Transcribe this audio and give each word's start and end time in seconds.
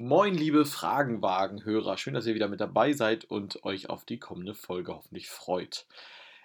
Moin, 0.00 0.32
liebe 0.32 0.64
Fragenwagen-Hörer. 0.64 1.98
Schön, 1.98 2.14
dass 2.14 2.24
ihr 2.24 2.36
wieder 2.36 2.46
mit 2.46 2.60
dabei 2.60 2.92
seid 2.92 3.24
und 3.24 3.64
euch 3.64 3.90
auf 3.90 4.04
die 4.04 4.20
kommende 4.20 4.54
Folge 4.54 4.94
hoffentlich 4.94 5.28
freut. 5.28 5.88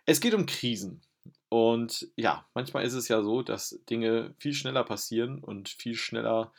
Es 0.07 0.19
geht 0.21 0.33
um 0.33 0.47
Krisen. 0.47 1.03
Und 1.49 2.07
ja, 2.15 2.47
manchmal 2.55 2.83
ist 2.83 2.95
es 2.95 3.09
ja 3.09 3.21
so, 3.21 3.43
dass 3.43 3.79
Dinge 3.87 4.33
viel 4.39 4.55
schneller 4.55 4.83
passieren 4.83 5.37
und 5.37 5.69
viel 5.69 5.93
schneller 5.93 6.51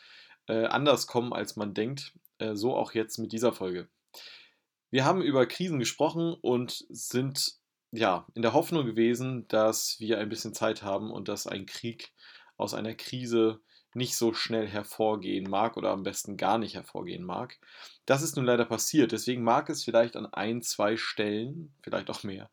äh, 0.47 0.67
anders 0.67 1.05
kommen, 1.05 1.33
als 1.33 1.57
man 1.57 1.73
denkt. 1.73 2.13
Äh, 2.37 2.55
so 2.55 2.73
auch 2.73 2.93
jetzt 2.93 3.17
mit 3.17 3.33
dieser 3.33 3.51
Folge. 3.51 3.89
Wir 4.89 5.03
haben 5.03 5.21
über 5.21 5.45
Krisen 5.47 5.79
gesprochen 5.79 6.33
und 6.39 6.85
sind 6.87 7.55
ja 7.91 8.25
in 8.35 8.41
der 8.41 8.53
Hoffnung 8.53 8.85
gewesen, 8.85 9.49
dass 9.49 9.99
wir 9.99 10.17
ein 10.17 10.29
bisschen 10.29 10.53
Zeit 10.53 10.81
haben 10.81 11.11
und 11.11 11.27
dass 11.27 11.45
ein 11.45 11.65
Krieg 11.65 12.13
aus 12.55 12.73
einer 12.73 12.93
Krise 12.93 13.59
nicht 13.95 14.15
so 14.17 14.33
schnell 14.33 14.67
hervorgehen 14.67 15.49
mag 15.49 15.77
oder 15.77 15.91
am 15.91 16.03
besten 16.03 16.37
gar 16.37 16.57
nicht 16.57 16.75
hervorgehen 16.75 17.23
mag. 17.23 17.57
Das 18.05 18.21
ist 18.21 18.35
nun 18.35 18.45
leider 18.45 18.65
passiert. 18.65 19.11
Deswegen 19.11 19.43
mag 19.43 19.69
es 19.69 19.83
vielleicht 19.83 20.15
an 20.15 20.25
ein, 20.25 20.61
zwei 20.61 20.97
Stellen, 20.97 21.73
vielleicht 21.81 22.09
auch 22.09 22.23
mehr, 22.23 22.49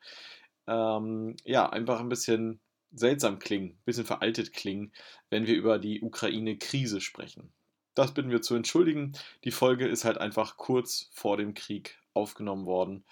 ähm, 0.67 1.37
ja, 1.45 1.69
einfach 1.69 2.01
ein 2.01 2.09
bisschen 2.09 2.61
seltsam 2.93 3.39
klingen, 3.39 3.71
ein 3.71 3.85
bisschen 3.85 4.07
veraltet 4.07 4.53
klingen, 4.53 4.93
wenn 5.31 5.47
wir 5.47 5.57
über 5.57 5.79
die 5.79 6.03
Ukraine-Krise 6.03 7.01
sprechen. 7.01 7.53
Das 7.95 8.15
bitten 8.15 8.31
wir 8.31 8.43
zu 8.43 8.55
entschuldigen. 8.55 9.13
Die 9.45 9.51
Folge 9.51 9.87
ist 9.87 10.05
halt 10.05 10.19
einfach 10.19 10.57
kurz 10.57 11.11
vor 11.13 11.37
dem 11.37 11.55
Krieg 11.55 11.99
aufgenommen 12.15 12.67
worden. 12.67 13.05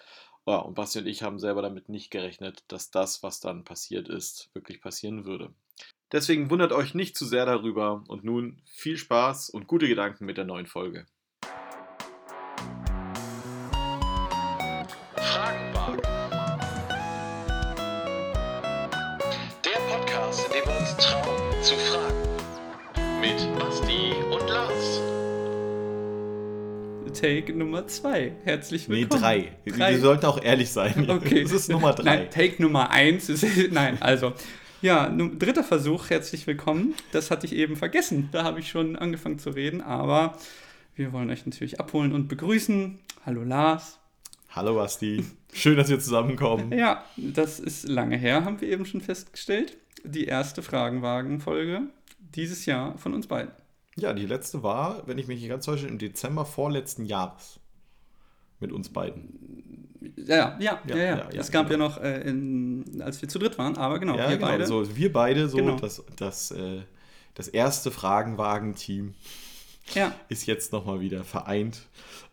Ja, 0.47 0.56
und 0.56 0.74
Basti 0.74 1.00
und 1.00 1.06
ich 1.06 1.22
haben 1.22 1.38
selber 1.38 1.62
damit 1.62 1.88
nicht 1.88 2.10
gerechnet, 2.10 2.64
dass 2.69 2.91
das, 2.91 3.22
was 3.22 3.41
dann 3.41 3.64
passiert 3.64 4.08
ist, 4.08 4.50
wirklich 4.55 4.80
passieren 4.80 5.24
würde. 5.24 5.52
Deswegen 6.12 6.50
wundert 6.50 6.73
euch 6.73 6.95
nicht 6.95 7.16
zu 7.16 7.24
sehr 7.24 7.46
darüber 7.46 8.02
und 8.09 8.24
nun 8.24 8.60
viel 8.64 8.96
Spaß 8.96 9.50
und 9.50 9.66
gute 9.66 9.87
Gedanken 9.87 10.24
mit 10.24 10.36
der 10.38 10.45
neuen 10.45 10.66
Folge. 10.66 11.06
Fragenwagen. 15.16 16.00
Der 19.64 19.78
Podcast, 19.88 20.47
in 20.47 20.53
dem 20.53 20.66
wir 20.66 20.78
uns 20.81 20.97
trauen 20.97 21.62
zu 21.62 21.75
fragen. 21.75 23.20
Mit 23.20 23.58
Basti 23.58 24.12
und 24.31 24.48
Lars. 24.48 25.00
Take 27.20 27.53
Nummer 27.53 27.86
2. 27.86 28.33
Herzlich 28.44 28.88
Nee, 28.88 29.00
willkommen. 29.03 29.20
drei. 29.22 29.53
Drei. 29.66 29.92
Wir 29.92 30.00
sollten 30.00 30.27
auch 30.27 30.42
ehrlich 30.42 30.70
sein. 30.70 31.08
Okay. 31.11 31.42
Das 31.44 31.53
ist 31.53 31.69
Nummer 31.70 31.92
drei. 31.92 32.05
Nein, 32.05 32.31
Take 32.31 32.62
Nummer 32.62 32.91
1 32.91 33.28
ist. 33.28 33.44
Nein, 33.72 34.00
also. 34.00 34.33
Ja, 34.83 35.09
nu- 35.11 35.34
dritter 35.36 35.64
Versuch, 35.64 36.09
herzlich 36.11 36.47
willkommen. 36.47 36.95
Das 37.12 37.31
hatte 37.31 37.47
ich 37.47 37.53
eben 37.55 37.77
vergessen. 37.77 38.28
Da 38.33 38.45
habe 38.45 38.61
ich 38.61 38.69
schon 38.70 38.97
angefangen 38.97 39.39
zu 39.39 39.50
reden, 39.50 39.81
aber 39.83 40.39
wir 40.95 41.12
wollen 41.12 41.31
euch 41.31 41.45
natürlich 41.45 41.81
abholen 41.81 42.12
und 42.12 42.28
begrüßen. 42.28 42.98
Hallo 43.27 43.42
Lars. 43.42 43.98
Hallo 44.50 44.75
Basti. 44.75 45.25
Schön, 45.53 45.77
dass 45.77 45.89
wir 45.91 46.00
zusammenkommen. 46.00 46.72
Ja, 46.77 47.05
das 47.17 47.61
ist 47.61 47.89
lange 47.89 48.17
her, 48.17 48.45
haben 48.45 48.61
wir 48.61 48.69
eben 48.69 48.87
schon 48.87 49.00
festgestellt. 49.00 49.77
Die 50.05 50.25
erste 50.25 50.62
Fragenwagen-Folge 50.62 51.83
dieses 52.34 52.65
Jahr 52.65 52.97
von 52.97 53.12
uns 53.12 53.27
beiden. 53.27 53.53
Ja, 53.97 54.12
die 54.15 54.25
letzte 54.27 54.62
war, 54.62 55.06
wenn 55.06 55.19
ich 55.19 55.27
mich 55.27 55.41
nicht 55.41 55.50
ganz 55.50 55.67
täusche, 55.67 55.89
im 55.89 55.98
Dezember 55.98 56.47
vorletzten 56.47 57.05
Jahres. 57.05 57.61
Mit 58.61 58.72
uns 58.72 58.89
beiden. 58.91 59.69
Ja, 60.26 60.56
ja, 60.58 60.58
ja, 60.60 60.80
Ja, 60.86 60.96
ja. 60.96 61.02
ja, 61.02 61.16
ja, 61.32 61.40
es 61.40 61.50
gab 61.50 61.68
genau. 61.68 61.84
ja 61.84 61.88
noch, 61.90 62.02
äh, 62.02 62.20
in, 62.22 63.00
als 63.02 63.20
wir 63.22 63.28
zu 63.28 63.38
dritt 63.38 63.58
waren, 63.58 63.76
aber 63.76 63.98
genau, 63.98 64.16
ja, 64.16 64.28
wir 64.30 64.36
genau. 64.36 64.48
beide. 64.48 64.66
So, 64.66 64.96
wir 64.96 65.12
beide, 65.12 65.48
so 65.48 65.56
Genau. 65.58 65.76
das, 65.76 66.02
das, 66.16 66.50
äh, 66.52 66.80
das 67.34 67.48
erste 67.48 67.90
Fragenwagen-Team 67.90 69.14
Ja, 69.94 70.12
ist 70.28 70.46
jetzt 70.46 70.72
nochmal 70.72 71.00
wieder 71.00 71.24
vereint, 71.24 71.82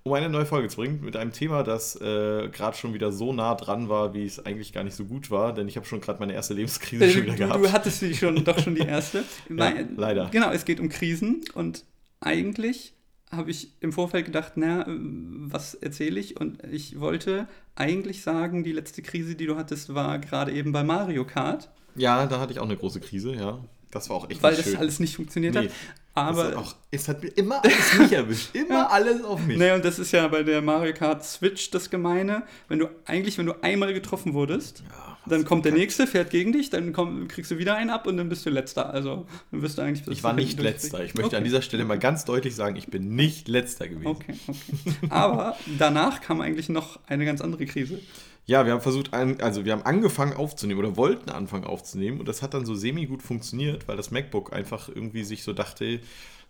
um 0.03 0.13
eine 0.13 0.29
neue 0.29 0.45
Folge 0.45 0.67
zu 0.69 0.77
bringen 0.77 1.01
mit 1.03 1.15
einem 1.17 1.31
Thema, 1.33 1.63
das 1.63 1.95
äh, 1.99 2.49
gerade 2.49 2.77
schon 2.77 2.93
wieder 2.93 3.11
so 3.11 3.33
nah 3.33 3.55
dran 3.55 3.89
war, 3.89 4.13
wie 4.13 4.25
es 4.25 4.45
eigentlich 4.45 4.71
gar 4.73 4.83
nicht 4.83 4.95
so 4.95 5.05
gut 5.05 5.31
war, 5.31 5.53
denn 5.53 5.67
ich 5.67 5.75
habe 5.75 5.85
schon 5.85 5.99
gerade 6.01 6.19
meine 6.19 6.33
erste 6.33 6.53
Lebenskrise 6.53 7.05
Äh, 7.05 7.09
schon 7.11 7.23
wieder 7.23 7.33
du, 7.33 7.37
gehabt. 7.39 7.63
du 7.65 7.71
hattest 7.71 7.99
sie 7.99 8.13
schon, 8.13 8.43
doch 8.43 8.57
schon 8.59 8.75
die 8.75 8.81
erste. 8.81 9.23
Nein, 9.49 9.93
leider. 9.97 10.29
Genau, 10.31 10.51
es 10.51 10.65
geht 10.65 10.79
um 10.79 10.89
Krisen 10.89 11.41
und 11.55 11.83
eigentlich 12.19 12.93
habe 13.31 13.51
ich 13.51 13.71
im 13.81 13.91
Vorfeld 13.91 14.25
gedacht, 14.25 14.53
na, 14.55 14.85
was 14.87 15.73
erzähle 15.75 16.19
ich? 16.19 16.39
Und 16.39 16.63
ich 16.71 16.99
wollte 16.99 17.47
eigentlich 17.75 18.21
sagen, 18.23 18.63
die 18.63 18.71
letzte 18.71 19.01
Krise, 19.01 19.35
die 19.35 19.45
du 19.45 19.55
hattest, 19.57 19.93
war 19.93 20.17
gerade 20.19 20.51
eben 20.53 20.71
bei 20.71 20.83
Mario 20.83 21.25
Kart, 21.25 21.69
ja, 21.95 22.27
da 22.27 22.39
hatte 22.39 22.53
ich 22.53 22.59
auch 22.59 22.65
eine 22.65 22.77
große 22.77 22.99
Krise, 22.99 23.33
ja. 23.33 23.59
Das 23.89 24.09
war 24.09 24.17
auch 24.17 24.29
echt 24.29 24.43
weil 24.43 24.55
das 24.55 24.65
schön. 24.65 24.77
alles 24.77 24.99
nicht 24.99 25.15
funktioniert 25.15 25.55
Nee, 25.55 25.61
hat. 25.61 25.71
Aber 26.13 26.57
auch, 26.57 26.75
es 26.91 27.07
hat 27.07 27.23
mir 27.23 27.29
immer 27.29 27.63
alles 27.63 27.97
mich 27.97 28.11
erwischt. 28.11 28.49
Immer 28.55 28.69
Ja. 28.75 28.87
alles 28.87 29.23
auf 29.23 29.43
mich. 29.45 29.57
Naja, 29.57 29.75
und 29.75 29.85
das 29.85 29.97
ist 29.97 30.11
ja 30.11 30.27
bei 30.27 30.43
der 30.43 30.61
Mario 30.61 30.93
Kart 30.93 31.23
Switch 31.23 31.71
das 31.71 31.89
Gemeine. 31.89 32.43
Wenn 32.67 32.79
du 32.79 32.87
eigentlich, 33.05 33.37
wenn 33.37 33.45
du 33.47 33.53
einmal 33.63 33.93
getroffen 33.93 34.33
wurdest, 34.33 34.83
dann 35.29 35.45
kommt 35.45 35.65
der 35.65 35.71
nächste, 35.71 36.07
fährt 36.07 36.29
gegen 36.29 36.53
dich, 36.53 36.69
dann 36.69 36.93
komm, 36.93 37.27
kriegst 37.27 37.51
du 37.51 37.57
wieder 37.57 37.75
einen 37.75 37.89
ab 37.89 38.07
und 38.07 38.17
dann 38.17 38.29
bist 38.29 38.45
du 38.45 38.49
letzter. 38.49 38.91
Also 38.93 39.25
dann 39.51 39.61
wirst 39.61 39.77
du 39.77 39.81
eigentlich. 39.81 40.07
Ich 40.07 40.23
war 40.23 40.33
nicht 40.33 40.59
letzter. 40.59 41.03
Ich 41.03 41.13
möchte 41.13 41.27
Okay. 41.27 41.35
an 41.37 41.43
dieser 41.43 41.61
Stelle 41.61 41.85
mal 41.85 41.99
ganz 41.99 42.25
deutlich 42.25 42.55
sagen, 42.55 42.75
ich 42.75 42.87
bin 42.87 43.15
nicht 43.15 43.47
letzter 43.47 43.87
gewesen. 43.87 44.07
Okay, 44.07 44.35
okay. 44.47 45.07
Aber 45.09 45.57
danach 45.77 46.21
kam 46.21 46.41
eigentlich 46.41 46.69
noch 46.69 46.99
eine 47.07 47.25
ganz 47.25 47.41
andere 47.41 47.65
Krise. 47.65 47.99
Ja, 48.45 48.65
wir 48.65 48.71
haben 48.71 48.81
versucht, 48.81 49.13
also 49.13 49.65
wir 49.65 49.73
haben 49.73 49.83
angefangen 49.83 50.33
aufzunehmen 50.33 50.79
oder 50.79 50.95
wollten 50.95 51.29
anfangen 51.29 51.65
aufzunehmen 51.65 52.19
und 52.19 52.29
das 52.29 52.41
hat 52.41 52.53
dann 52.53 52.65
so 52.65 52.75
semi 52.75 53.05
gut 53.05 53.21
funktioniert, 53.21 53.89
weil 53.89 53.97
das 53.97 54.09
MacBook 54.09 54.53
einfach 54.53 54.87
irgendwie 54.87 55.25
sich 55.25 55.43
so 55.43 55.51
dachte, 55.51 55.99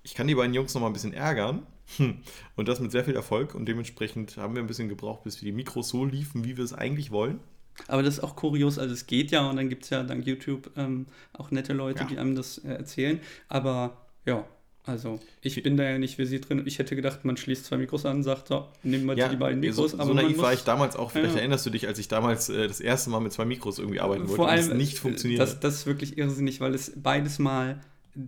ich 0.03 0.13
kann 0.13 0.27
die 0.27 0.35
beiden 0.35 0.53
Jungs 0.53 0.75
noch 0.75 0.81
mal 0.81 0.87
ein 0.87 0.93
bisschen 0.93 1.13
ärgern. 1.13 1.65
Hm. 1.97 2.17
Und 2.55 2.67
das 2.67 2.79
mit 2.79 2.91
sehr 2.91 3.03
viel 3.03 3.15
Erfolg 3.15 3.55
und 3.55 3.65
dementsprechend 3.65 4.37
haben 4.37 4.53
wir 4.53 4.61
ein 4.61 4.67
bisschen 4.67 4.89
gebraucht, 4.89 5.23
bis 5.23 5.41
wir 5.41 5.45
die 5.47 5.55
Mikros 5.55 5.89
so 5.89 6.05
liefen, 6.05 6.43
wie 6.43 6.55
wir 6.55 6.63
es 6.63 6.73
eigentlich 6.73 7.11
wollen. 7.11 7.39
Aber 7.87 8.01
das 8.03 8.15
ist 8.15 8.23
auch 8.23 8.35
kurios, 8.35 8.79
also 8.79 8.93
es 8.93 9.05
geht 9.07 9.31
ja 9.31 9.47
und 9.49 9.55
dann 9.57 9.69
gibt 9.69 9.83
es 9.83 9.89
ja 9.91 10.03
dank 10.03 10.25
YouTube 10.25 10.71
ähm, 10.77 11.05
auch 11.33 11.51
nette 11.51 11.73
Leute, 11.73 12.01
Ja. 12.01 12.05
die 12.07 12.17
einem 12.17 12.35
das 12.35 12.57
äh, 12.59 12.69
erzählen. 12.69 13.19
Aber 13.49 13.97
ja, 14.25 14.45
also 14.83 15.19
ich 15.41 15.61
bin 15.63 15.75
da 15.77 15.83
ja 15.83 15.97
nicht 15.99 16.15
versiert 16.15 16.47
drin. 16.49 16.63
Ich 16.65 16.79
hätte 16.79 16.95
gedacht, 16.95 17.25
man 17.25 17.35
schließt 17.37 17.65
zwei 17.65 17.77
Mikros 17.77 18.05
an 18.05 18.17
und 18.17 18.23
sagt, 18.23 18.47
so, 18.47 18.67
nehmen 18.83 19.05
wir 19.05 19.15
die 19.29 19.35
beiden 19.35 19.59
Mikros. 19.59 19.91
so, 19.91 19.97
aber 19.97 20.07
so 20.07 20.13
man 20.13 20.25
naiv 20.25 20.37
war 20.39 20.53
ich 20.53 20.63
damals 20.63 20.95
auch. 20.95 21.11
Vielleicht 21.11 21.33
Ja. 21.35 21.39
erinnerst 21.41 21.65
du 21.65 21.69
dich, 21.69 21.87
als 21.87 21.99
ich 21.99 22.07
damals 22.07 22.49
äh, 22.49 22.67
das 22.67 22.79
erste 22.79 23.09
Mal 23.09 23.19
mit 23.19 23.31
zwei 23.33 23.45
Mikros 23.45 23.79
irgendwie 23.79 23.99
arbeiten 23.99 24.23
wollte 24.23 24.35
Vor 24.37 24.47
und 24.49 24.53
es 24.55 24.69
allem, 24.69 24.77
nicht 24.77 24.93
äh, 24.93 24.99
funktioniert. 24.99 25.41
Das, 25.41 25.59
das 25.59 25.75
ist 25.75 25.85
wirklich 25.87 26.17
irrsinnig, 26.17 26.61
weil 26.61 26.73
es 26.73 26.93
beides 26.95 27.37
mal 27.37 27.81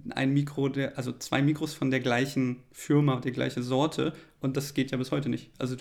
ein 0.10 0.34
Mikro, 0.34 0.70
der, 0.70 0.98
also 0.98 1.12
zwei 1.12 1.42
Mikros 1.42 1.74
von 1.74 1.92
der 1.92 2.00
gleichen 2.00 2.58
Firma, 2.72 3.20
der 3.20 3.32
gleiche 3.32 3.64
Sorte 3.64 4.14
und 4.42 4.56
das 4.56 4.74
geht 4.74 4.92
ja 4.92 4.98
bis 4.98 5.12
heute 5.12 5.28
nicht. 5.28 5.52
Also, 5.58 5.76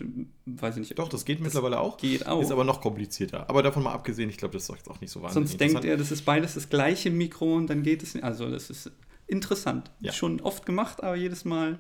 weiß 0.47 0.77
ich 0.77 0.81
nicht. 0.81 0.99
Doch, 0.99 1.09
das 1.09 1.25
geht 1.25 1.41
mittlerweile 1.41 1.79
auch. 1.79 1.97
geht 1.97 2.27
auch. 2.27 2.43
Ist 2.43 2.51
aber 2.51 2.65
noch 2.65 2.81
komplizierter. 2.81 3.49
Aber 3.49 3.63
davon 3.63 3.85
mal 3.85 3.93
abgesehen, 3.93 4.29
ich 4.31 4.37
glaube, 4.37 4.55
das 4.55 4.65
ist 4.65 4.75
jetzt 4.75 4.91
auch 4.91 5.01
nicht 5.01 5.11
so 5.11 5.23
wahnsinnig 5.23 5.51
Sonst 5.51 5.61
denkt 5.61 5.85
er, 5.85 5.97
das 5.97 6.11
ist 6.11 6.25
beides 6.25 6.55
das 6.55 6.69
gleiche 6.69 7.11
Mikro 7.11 7.55
und 7.55 7.69
dann 7.69 7.83
geht 7.83 8.03
es 8.03 8.15
nicht. 8.15 8.25
Also, 8.25 8.51
das 8.51 8.71
ist 8.71 8.91
interessant. 9.29 9.91
Ja. 10.01 10.13
Schon 10.13 10.41
oft 10.41 10.67
gemacht, 10.67 11.03
aber 11.03 11.15
jedes 11.15 11.45
Mal 11.45 11.79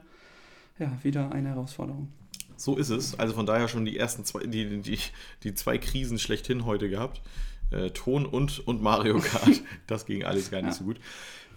ja, 0.78 0.96
wieder 1.02 1.32
eine 1.32 1.48
Herausforderung. 1.48 2.12
So 2.56 2.76
ist 2.76 2.90
es. 2.90 3.18
Also 3.18 3.34
von 3.34 3.46
daher 3.46 3.68
schon 3.68 3.84
die 3.84 3.96
ersten 3.96 4.24
zwei, 4.24 4.40
die, 4.44 4.80
die, 4.80 4.98
die 5.42 5.54
zwei 5.54 5.78
Krisen 5.78 6.18
schlechthin 6.18 6.64
heute 6.64 6.88
gehabt. 6.88 7.22
Äh, 7.70 7.90
Ton 7.90 8.24
und, 8.26 8.66
und 8.66 8.82
Mario 8.82 9.18
Kart. 9.18 9.62
Das 9.86 10.06
ging 10.06 10.24
alles 10.24 10.50
gar 10.50 10.62
nicht 10.62 10.72
Ja. 10.72 10.78
so 10.78 10.84
gut. 10.84 10.98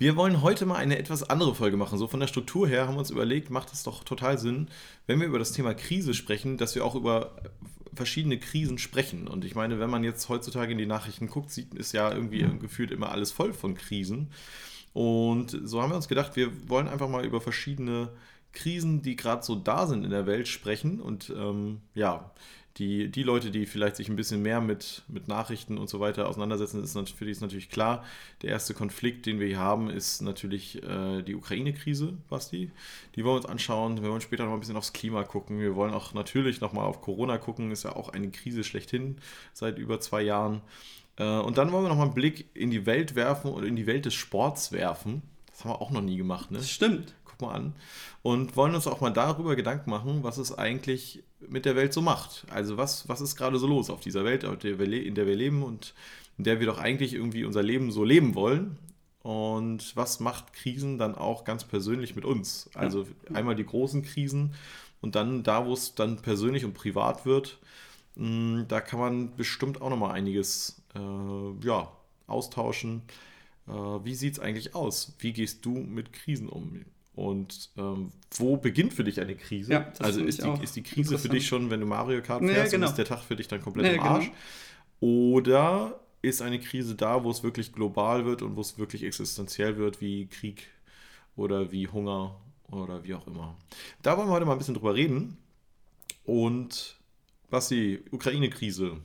Wir 0.01 0.15
wollen 0.15 0.41
heute 0.41 0.65
mal 0.65 0.77
eine 0.77 0.97
etwas 0.97 1.29
andere 1.29 1.53
Folge 1.53 1.77
machen. 1.77 1.99
So 1.99 2.07
von 2.07 2.19
der 2.19 2.25
Struktur 2.25 2.67
her 2.67 2.87
haben 2.87 2.95
wir 2.95 3.01
uns 3.01 3.11
überlegt, 3.11 3.51
macht 3.51 3.71
es 3.71 3.83
doch 3.83 4.03
total 4.03 4.39
Sinn, 4.39 4.67
wenn 5.05 5.19
wir 5.19 5.27
über 5.27 5.37
das 5.37 5.51
Thema 5.51 5.75
Krise 5.75 6.15
sprechen, 6.15 6.57
dass 6.57 6.73
wir 6.73 6.83
auch 6.83 6.95
über 6.95 7.35
verschiedene 7.93 8.39
Krisen 8.39 8.79
sprechen. 8.79 9.27
Und 9.27 9.45
ich 9.45 9.53
meine, 9.53 9.79
wenn 9.79 9.91
man 9.91 10.03
jetzt 10.03 10.27
heutzutage 10.27 10.71
in 10.71 10.79
die 10.79 10.87
Nachrichten 10.87 11.27
guckt, 11.27 11.51
sieht 11.51 11.75
es 11.77 11.91
ja 11.91 12.11
irgendwie 12.11 12.43
gefühlt 12.59 12.89
immer 12.89 13.11
alles 13.11 13.31
voll 13.31 13.53
von 13.53 13.75
Krisen. 13.75 14.31
Und 14.91 15.55
so 15.65 15.83
haben 15.83 15.91
wir 15.91 15.97
uns 15.97 16.07
gedacht, 16.07 16.35
wir 16.35 16.49
wollen 16.67 16.87
einfach 16.87 17.07
mal 17.07 17.23
über 17.23 17.39
verschiedene 17.39 18.09
Krisen, 18.53 19.03
die 19.03 19.15
gerade 19.15 19.43
so 19.43 19.53
da 19.53 19.85
sind 19.85 20.03
in 20.03 20.09
der 20.09 20.25
Welt, 20.25 20.47
sprechen. 20.47 20.99
Und 20.99 21.29
ähm, 21.29 21.81
ja, 21.93 22.31
die, 22.77 23.09
die 23.09 23.23
Leute, 23.23 23.51
die 23.51 23.65
vielleicht 23.65 23.97
sich 23.97 24.07
ein 24.07 24.15
bisschen 24.15 24.41
mehr 24.41 24.61
mit, 24.61 25.03
mit 25.07 25.27
Nachrichten 25.27 25.77
und 25.77 25.89
so 25.89 25.99
weiter 25.99 26.29
auseinandersetzen, 26.29 26.83
ist 26.83 26.97
für 27.11 27.25
die 27.25 27.31
ist 27.31 27.41
natürlich 27.41 27.69
klar, 27.69 28.03
der 28.41 28.51
erste 28.51 28.73
Konflikt, 28.73 29.25
den 29.25 29.39
wir 29.39 29.47
hier 29.47 29.59
haben, 29.59 29.89
ist 29.89 30.21
natürlich 30.21 30.81
äh, 30.83 31.21
die 31.21 31.35
Ukraine-Krise, 31.35 32.13
Basti. 32.29 32.71
Die 33.15 33.23
wollen 33.25 33.35
wir 33.35 33.41
uns 33.41 33.45
anschauen. 33.45 34.01
Wir 34.01 34.09
wollen 34.09 34.21
später 34.21 34.45
noch 34.45 34.53
ein 34.53 34.59
bisschen 34.59 34.77
aufs 34.77 34.93
Klima 34.93 35.23
gucken. 35.23 35.59
Wir 35.59 35.75
wollen 35.75 35.93
auch 35.93 36.13
natürlich 36.13 36.61
noch 36.61 36.71
mal 36.71 36.83
auf 36.83 37.01
Corona 37.01 37.37
gucken. 37.37 37.71
Ist 37.71 37.83
ja 37.83 37.95
auch 37.95 38.09
eine 38.09 38.31
Krise 38.31 38.63
schlechthin 38.63 39.17
seit 39.53 39.77
über 39.77 39.99
zwei 39.99 40.21
Jahren. 40.21 40.61
Äh, 41.17 41.39
und 41.39 41.57
dann 41.57 41.71
wollen 41.71 41.83
wir 41.83 41.89
noch 41.89 41.97
mal 41.97 42.03
einen 42.03 42.13
Blick 42.13 42.49
in 42.53 42.71
die 42.71 42.85
Welt 42.85 43.15
werfen 43.15 43.51
und 43.51 43.65
in 43.65 43.75
die 43.75 43.85
Welt 43.85 44.05
des 44.05 44.13
Sports 44.13 44.71
werfen. 44.71 45.23
Das 45.47 45.65
haben 45.65 45.71
wir 45.71 45.81
auch 45.81 45.91
noch 45.91 46.01
nie 46.01 46.15
gemacht, 46.15 46.51
ne? 46.51 46.59
Das 46.59 46.69
stimmt. 46.69 47.15
Guck 47.25 47.41
mal 47.41 47.53
an. 47.53 47.75
Und 48.21 48.55
wollen 48.55 48.75
uns 48.75 48.87
auch 48.87 49.01
mal 49.01 49.11
darüber 49.11 49.57
Gedanken 49.57 49.89
machen, 49.89 50.23
was 50.23 50.37
es 50.37 50.57
eigentlich 50.57 51.23
mit 51.49 51.65
der 51.65 51.75
Welt 51.75 51.93
so 51.93 52.01
macht. 52.01 52.45
Also 52.49 52.77
was, 52.77 53.07
was 53.09 53.21
ist 53.21 53.35
gerade 53.35 53.57
so 53.59 53.67
los 53.67 53.89
auf 53.89 53.99
dieser 54.01 54.23
Welt, 54.25 54.43
in 54.43 55.15
der 55.15 55.27
wir 55.27 55.35
leben 55.35 55.63
und 55.63 55.93
in 56.37 56.43
der 56.43 56.59
wir 56.59 56.67
doch 56.67 56.79
eigentlich 56.79 57.13
irgendwie 57.13 57.45
unser 57.45 57.63
Leben 57.63 57.91
so 57.91 58.03
leben 58.03 58.35
wollen. 58.35 58.77
Und 59.23 59.95
was 59.95 60.19
macht 60.19 60.53
Krisen 60.53 60.97
dann 60.97 61.15
auch 61.15 61.43
ganz 61.43 61.63
persönlich 61.63 62.15
mit 62.15 62.25
uns? 62.25 62.69
Also 62.73 63.07
einmal 63.33 63.55
die 63.55 63.65
großen 63.65 64.01
Krisen 64.03 64.55
Und 65.01 65.15
dann 65.15 65.43
da, 65.43 65.65
wo 65.65 65.73
es 65.73 65.95
dann 65.95 66.21
persönlich 66.21 66.65
und 66.65 66.73
privat 66.73 67.25
wird, 67.25 67.59
mh, 68.15 68.63
da 68.67 68.81
kann 68.81 68.99
man 68.99 69.35
bestimmt 69.35 69.81
auch 69.81 69.89
nochmal 69.89 70.11
einiges 70.13 70.81
äh, 70.95 71.65
ja, 71.65 71.91
austauschen. 72.27 73.03
Äh, 73.67 73.71
wie 73.71 74.15
sieht 74.15 74.35
es 74.35 74.39
eigentlich 74.39 74.75
aus? 74.75 75.15
Wie 75.19 75.33
gehst 75.33 75.65
du 75.65 75.71
mit 75.75 76.13
Krisen 76.13 76.49
um? 76.49 76.85
Und 77.21 77.69
ähm, 77.77 78.11
wo 78.31 78.57
beginnt 78.57 78.93
für 78.93 79.03
dich 79.03 79.21
eine 79.21 79.35
Krise? 79.35 79.73
Ja, 79.73 79.79
das 79.81 80.01
also 80.01 80.23
ist 80.23 80.43
die, 80.43 80.63
ist 80.63 80.75
die 80.75 80.81
Krise 80.81 81.19
für 81.19 81.29
dich 81.29 81.45
schon, 81.45 81.69
wenn 81.69 81.79
du 81.79 81.85
Mario 81.85 82.19
Kart 82.23 82.43
fährst 82.43 82.71
genau. 82.71 82.87
und 82.87 82.89
ist 82.89 82.97
der 82.97 83.05
Tag 83.05 83.19
für 83.19 83.35
dich 83.35 83.47
dann 83.47 83.61
komplett 83.61 83.85
Ja, 83.85 83.91
im 83.91 83.97
genau. 83.99 84.09
Arsch? 84.15 84.31
Oder 85.01 85.99
ist 86.23 86.41
eine 86.41 86.59
Krise 86.59 86.95
da, 86.95 87.23
wo 87.23 87.29
es 87.29 87.43
wirklich 87.43 87.73
global 87.73 88.25
wird 88.25 88.41
und 88.41 88.55
wo 88.55 88.61
es 88.61 88.79
wirklich 88.79 89.03
existenziell 89.03 89.77
wird, 89.77 90.01
wie 90.01 90.25
Krieg 90.25 90.67
oder 91.35 91.71
wie 91.71 91.87
Hunger 91.87 92.41
oder 92.71 93.03
wie 93.03 93.13
auch 93.13 93.27
immer? 93.27 93.55
Da 94.01 94.17
wollen 94.17 94.27
wir 94.27 94.33
heute 94.33 94.47
mal 94.47 94.53
ein 94.53 94.57
bisschen 94.57 94.73
drüber 94.73 94.95
reden. 94.95 95.37
Und 96.23 96.97
was 97.51 97.67
die 97.67 97.99
Ukraine-Krise. 98.09 98.97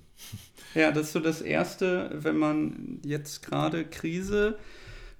Ja, 0.74 0.90
das 0.90 1.08
ist 1.08 1.12
so 1.12 1.20
das 1.20 1.42
Erste, 1.42 2.10
wenn 2.14 2.38
man 2.38 3.00
jetzt 3.04 3.42
gerade 3.42 3.84
Krise 3.84 4.58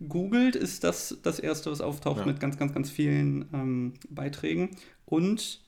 googelt, 0.09 0.57
ist 0.57 0.85
das 0.85 1.19
das 1.23 1.39
Erste, 1.39 1.71
was 1.71 1.81
auftaucht 1.81 2.21
Ja. 2.21 2.27
mit 2.27 2.41
ganz, 2.41 2.59
ganz, 2.59 2.73
ganz 2.75 2.91
vielen 2.91 3.47
ähm, 3.53 3.95
Beiträgen. 4.11 4.71
Und 5.05 5.61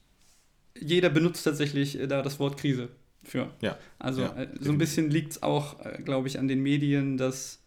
jeder 0.79 1.11
benutzt 1.11 1.45
tatsächlich 1.45 1.99
äh, 1.99 2.07
da 2.07 2.23
das 2.23 2.39
Wort 2.39 2.59
Krise 2.59 2.91
für. 3.23 3.51
Ja. 3.61 3.79
Also 3.99 4.23
Ja, 4.23 4.37
äh, 4.37 4.49
so 4.61 4.71
ein 4.71 4.79
bisschen 4.79 5.11
liegt 5.11 5.33
es 5.33 5.43
auch, 5.43 5.85
äh, 5.85 6.03
glaube 6.03 6.29
ich, 6.29 6.39
an 6.39 6.49
den 6.49 6.63
Medien, 6.63 7.17
dass 7.17 7.61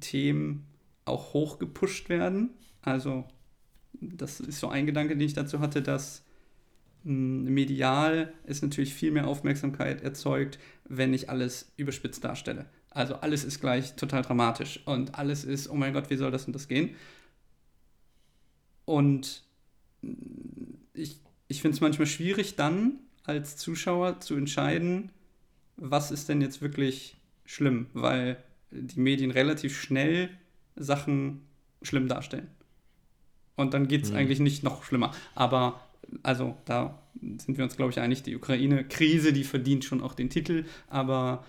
Themen 0.00 0.66
auch 1.04 1.32
hoch 1.34 1.58
gepusht 1.58 2.08
werden. 2.08 2.50
Also 2.82 3.24
das 4.00 4.40
ist 4.40 4.60
so 4.60 4.68
ein 4.68 4.86
Gedanke, 4.86 5.16
den 5.16 5.26
ich 5.26 5.34
dazu 5.34 5.60
hatte, 5.60 5.80
dass 5.82 6.24
mh, 7.04 7.50
medial 7.50 8.32
es 8.44 8.62
natürlich 8.62 8.94
viel 8.94 9.10
mehr 9.10 9.26
Aufmerksamkeit 9.26 10.02
erzeugt, 10.02 10.58
wenn 10.88 11.14
ich 11.14 11.30
alles 11.30 11.72
überspitzt 11.76 12.24
darstelle. 12.24 12.66
Also 12.94 13.16
alles 13.16 13.44
ist 13.44 13.60
gleich 13.60 13.94
total 13.96 14.22
dramatisch 14.22 14.80
und 14.86 15.16
alles 15.16 15.44
ist, 15.44 15.68
oh 15.68 15.74
mein 15.74 15.92
Gott, 15.92 16.10
wie 16.10 16.16
soll 16.16 16.30
das 16.30 16.46
und 16.46 16.52
das 16.54 16.68
gehen? 16.68 16.94
Und 18.84 19.42
ich, 20.92 21.18
ich 21.48 21.60
finde 21.60 21.74
es 21.74 21.80
manchmal 21.80 22.06
schwierig, 22.06 22.56
dann 22.56 22.98
als 23.24 23.56
Zuschauer 23.56 24.20
zu 24.20 24.36
entscheiden, 24.36 25.10
was 25.76 26.10
ist 26.10 26.28
denn 26.28 26.40
jetzt 26.40 26.62
wirklich 26.62 27.16
schlimm, 27.44 27.86
weil 27.94 28.36
die 28.70 29.00
Medien 29.00 29.30
relativ 29.30 29.78
schnell 29.80 30.30
Sachen 30.76 31.42
schlimm 31.82 32.08
darstellen. 32.08 32.48
Und 33.56 33.72
dann 33.74 33.88
geht 33.88 34.04
es 34.04 34.10
Mhm. 34.10 34.16
eigentlich 34.16 34.40
nicht 34.40 34.62
noch 34.62 34.84
schlimmer. 34.84 35.12
Aber 35.34 35.80
also 36.22 36.56
da 36.64 36.98
sind 37.38 37.56
wir 37.56 37.64
uns, 37.64 37.76
glaube 37.76 37.92
ich, 37.92 38.00
einig, 38.00 38.22
die 38.22 38.36
Ukraine-Krise, 38.36 39.32
die 39.32 39.44
verdient 39.44 39.84
schon 39.84 40.02
auch 40.02 40.14
den 40.14 40.28
Titel, 40.28 40.64
aber 40.88 41.44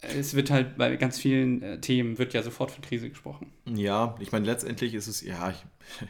es 0.00 0.34
wird 0.34 0.50
halt 0.50 0.76
bei 0.76 0.96
ganz 0.96 1.18
vielen 1.18 1.62
äh, 1.62 1.80
Themen 1.80 2.18
wird 2.18 2.34
ja 2.34 2.42
sofort 2.42 2.70
von 2.70 2.82
Krise 2.82 3.08
gesprochen. 3.08 3.52
Ja, 3.66 4.14
ich 4.20 4.32
meine, 4.32 4.46
letztendlich 4.46 4.94
ist 4.94 5.06
es, 5.08 5.22
ja, 5.22 5.50
ich, 5.50 5.64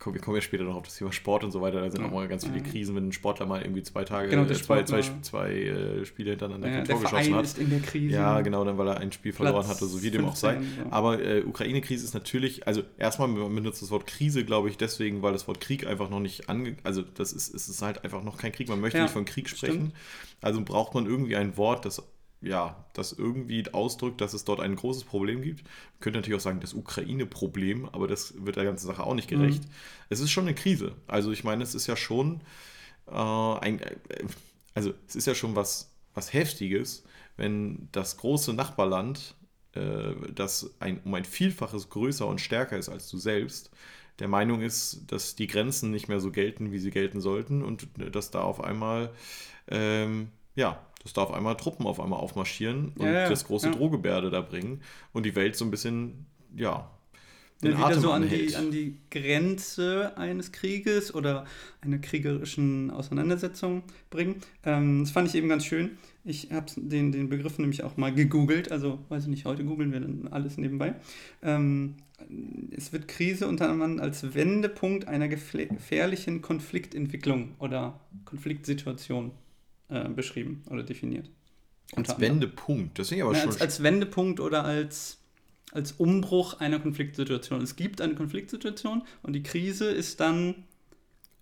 komm, 0.00 0.14
wir 0.14 0.20
kommen 0.20 0.36
ja 0.36 0.42
später 0.42 0.64
noch 0.64 0.74
auf 0.76 0.82
das 0.82 0.96
Thema 0.96 1.12
Sport 1.12 1.44
und 1.44 1.50
so 1.52 1.60
weiter. 1.62 1.80
Da 1.80 1.90
sind 1.90 2.00
Ja. 2.02 2.08
auch 2.08 2.12
mal 2.12 2.28
ganz 2.28 2.44
viele 2.44 2.58
Ja. 2.58 2.62
Krisen, 2.64 2.94
wenn 2.96 3.08
ein 3.08 3.12
Sportler 3.12 3.46
mal 3.46 3.62
irgendwie 3.62 3.82
zwei 3.82 4.04
Tage, 4.04 4.28
Genau, 4.28 4.42
äh, 4.42 4.52
zwei, 4.52 4.82
zwei, 4.82 5.00
zwei 5.22 5.52
äh, 5.52 6.04
Spiele 6.04 6.30
hintereinander 6.30 6.68
Ja, 6.68 6.74
kein 6.74 6.84
der 6.84 6.94
Tor 6.96 7.02
geschossen 7.04 7.24
Verein 7.24 7.34
hat. 7.38 7.44
ist 7.44 7.58
in 7.58 7.70
der 7.70 7.80
Krise. 7.80 8.14
Ja, 8.14 8.40
genau, 8.42 8.64
dann 8.64 8.76
weil 8.78 8.88
er 8.88 8.98
ein 8.98 9.12
Spiel 9.12 9.32
verloren 9.32 9.64
Platz 9.64 9.76
hatte, 9.76 9.86
so 9.86 10.02
wie 10.02 10.10
dem 10.10 10.24
auch 10.26 10.36
sei. 10.36 10.54
15, 10.56 10.84
so. 10.84 10.90
Aber 10.92 11.22
äh, 11.24 11.42
Ukraine-Krise 11.44 12.04
ist 12.04 12.14
natürlich, 12.14 12.66
also 12.66 12.82
erstmal 12.98 13.28
man 13.28 13.54
benutzt 13.54 13.80
das 13.80 13.90
Wort 13.90 14.06
Krise, 14.06 14.44
glaube 14.44 14.68
ich, 14.68 14.76
deswegen, 14.76 15.22
weil 15.22 15.32
das 15.32 15.46
Wort 15.48 15.60
Krieg 15.60 15.86
einfach 15.86 16.10
noch 16.10 16.20
nicht 16.20 16.48
ange... 16.50 16.76
Also 16.82 17.00
das 17.02 17.32
ist, 17.32 17.54
es 17.54 17.68
ist 17.68 17.80
halt 17.80 18.04
einfach 18.04 18.22
noch 18.24 18.36
kein 18.36 18.52
Krieg. 18.52 18.68
Man 18.68 18.80
möchte 18.80 18.98
Ja, 18.98 19.04
nicht 19.04 19.12
von 19.12 19.24
Krieg 19.24 19.48
sprechen. 19.48 19.74
stimmt. 19.74 19.92
Also 20.42 20.60
braucht 20.62 20.94
man 20.94 21.06
irgendwie 21.06 21.36
ein 21.36 21.56
Wort, 21.56 21.86
das 21.86 22.02
ja, 22.40 22.84
das 22.92 23.12
irgendwie 23.12 23.64
ausdrückt, 23.72 24.20
dass 24.20 24.34
es 24.34 24.44
dort 24.44 24.60
ein 24.60 24.76
großes 24.76 25.04
Problem 25.04 25.40
gibt. 25.42 25.64
Man 25.64 26.00
könnte 26.00 26.18
natürlich 26.18 26.38
auch 26.38 26.42
sagen, 26.42 26.60
das 26.60 26.74
Ukraine-Problem, 26.74 27.88
aber 27.90 28.06
das 28.06 28.34
wird 28.44 28.56
der 28.56 28.64
ganzen 28.64 28.86
Sache 28.86 29.02
auch 29.02 29.14
nicht 29.14 29.28
gerecht. 29.28 29.64
Mhm. 29.64 29.70
Es 30.10 30.20
ist 30.20 30.30
schon 30.30 30.44
eine 30.44 30.54
Krise. 30.54 30.92
Also 31.06 31.32
ich 31.32 31.44
meine, 31.44 31.62
es 31.62 31.74
ist 31.74 31.86
ja 31.86 31.96
schon 31.96 32.42
äh, 33.06 33.12
ein, 33.12 33.80
äh, 33.80 33.96
also 34.74 34.92
es 35.08 35.16
ist 35.16 35.26
ja 35.26 35.34
schon 35.34 35.56
was, 35.56 35.90
was 36.14 36.32
Heftiges, 36.32 37.04
wenn 37.36 37.88
das 37.92 38.16
große 38.18 38.52
Nachbarland, 38.52 39.34
äh, 39.72 40.12
das 40.34 40.70
ein, 40.80 41.00
um 41.04 41.14
ein 41.14 41.24
Vielfaches 41.24 41.88
größer 41.88 42.26
und 42.26 42.40
stärker 42.40 42.76
ist 42.76 42.88
als 42.88 43.08
du 43.08 43.18
selbst, 43.18 43.70
der 44.18 44.28
Meinung 44.28 44.60
ist, 44.60 45.04
dass 45.08 45.34
die 45.34 45.48
Grenzen 45.48 45.90
nicht 45.90 46.08
mehr 46.08 46.20
so 46.20 46.30
gelten, 46.30 46.70
wie 46.70 46.78
sie 46.78 46.90
gelten 46.90 47.20
sollten 47.20 47.62
und 47.62 47.88
dass 48.14 48.30
da 48.30 48.42
auf 48.42 48.62
einmal, 48.62 49.12
ähm, 49.66 50.28
ja, 50.54 50.86
dass 51.04 51.12
da 51.12 51.22
auf 51.22 51.32
einmal 51.32 51.56
Truppen 51.56 51.86
auf 51.86 52.00
einmal 52.00 52.18
aufmarschieren 52.18 52.92
und 52.98 53.06
Ja, 53.06 53.28
das 53.28 53.44
große 53.44 53.68
ja. 53.68 53.72
Drohgebärde 53.72 54.30
da 54.30 54.40
bringen 54.40 54.80
und 55.12 55.24
die 55.24 55.36
Welt 55.36 55.54
so 55.54 55.64
ein 55.64 55.70
bisschen, 55.70 56.26
ja, 56.56 56.90
den 57.62 57.72
Ja, 57.72 57.78
wieder 57.78 57.86
Atem 57.86 58.00
so 58.00 58.10
an 58.10 58.28
die, 58.28 58.56
an 58.56 58.70
die 58.70 58.96
Grenze 59.10 60.12
eines 60.16 60.52
Krieges 60.52 61.14
oder 61.14 61.44
einer 61.80 61.98
kriegerischen 61.98 62.90
Auseinandersetzung 62.90 63.82
bringen. 64.10 64.36
Ähm, 64.64 65.02
das 65.04 65.12
fand 65.12 65.28
ich 65.28 65.34
eben 65.34 65.48
ganz 65.48 65.64
schön. 65.64 65.98
Ich 66.24 66.50
habe 66.50 66.66
den, 66.76 67.12
den 67.12 67.28
Begriff 67.28 67.58
nämlich 67.58 67.82
auch 67.84 67.96
mal 67.96 68.12
gegoogelt, 68.12 68.72
also 68.72 68.98
weiß 69.08 69.24
ich 69.24 69.28
nicht, 69.28 69.44
heute 69.44 69.64
googeln 69.64 69.92
wir 69.92 70.00
dann 70.00 70.28
alles 70.30 70.56
nebenbei. 70.56 70.94
Ähm, 71.42 71.96
es 72.74 72.92
wird 72.92 73.08
Krise 73.08 73.46
unter 73.46 73.68
anderem 73.68 74.00
als 74.00 74.34
Wendepunkt 74.34 75.06
einer 75.06 75.28
gefährlichen 75.28 76.42
Konfliktentwicklung 76.42 77.54
oder 77.58 78.00
Konfliktsituation 78.24 79.32
äh, 79.94 80.08
beschrieben 80.08 80.62
oder 80.70 80.82
definiert. 80.82 81.30
Als. 81.94 82.18
Wendepunkt. 82.18 82.98
Das 82.98 83.12
ich 83.12 83.22
aber 83.22 83.32
Ja, 83.32 83.40
schon 83.40 83.50
als, 83.50 83.60
als 83.60 83.82
Wendepunkt 83.82 84.40
oder 84.40 84.64
als, 84.64 85.20
als 85.72 85.92
Umbruch 85.92 86.60
einer 86.60 86.80
Konfliktsituation. 86.80 87.62
Es 87.62 87.76
gibt 87.76 88.00
eine 88.00 88.14
Konfliktsituation 88.14 89.02
und 89.22 89.32
die 89.34 89.42
Krise 89.42 89.86
ist 89.86 90.20
dann 90.20 90.64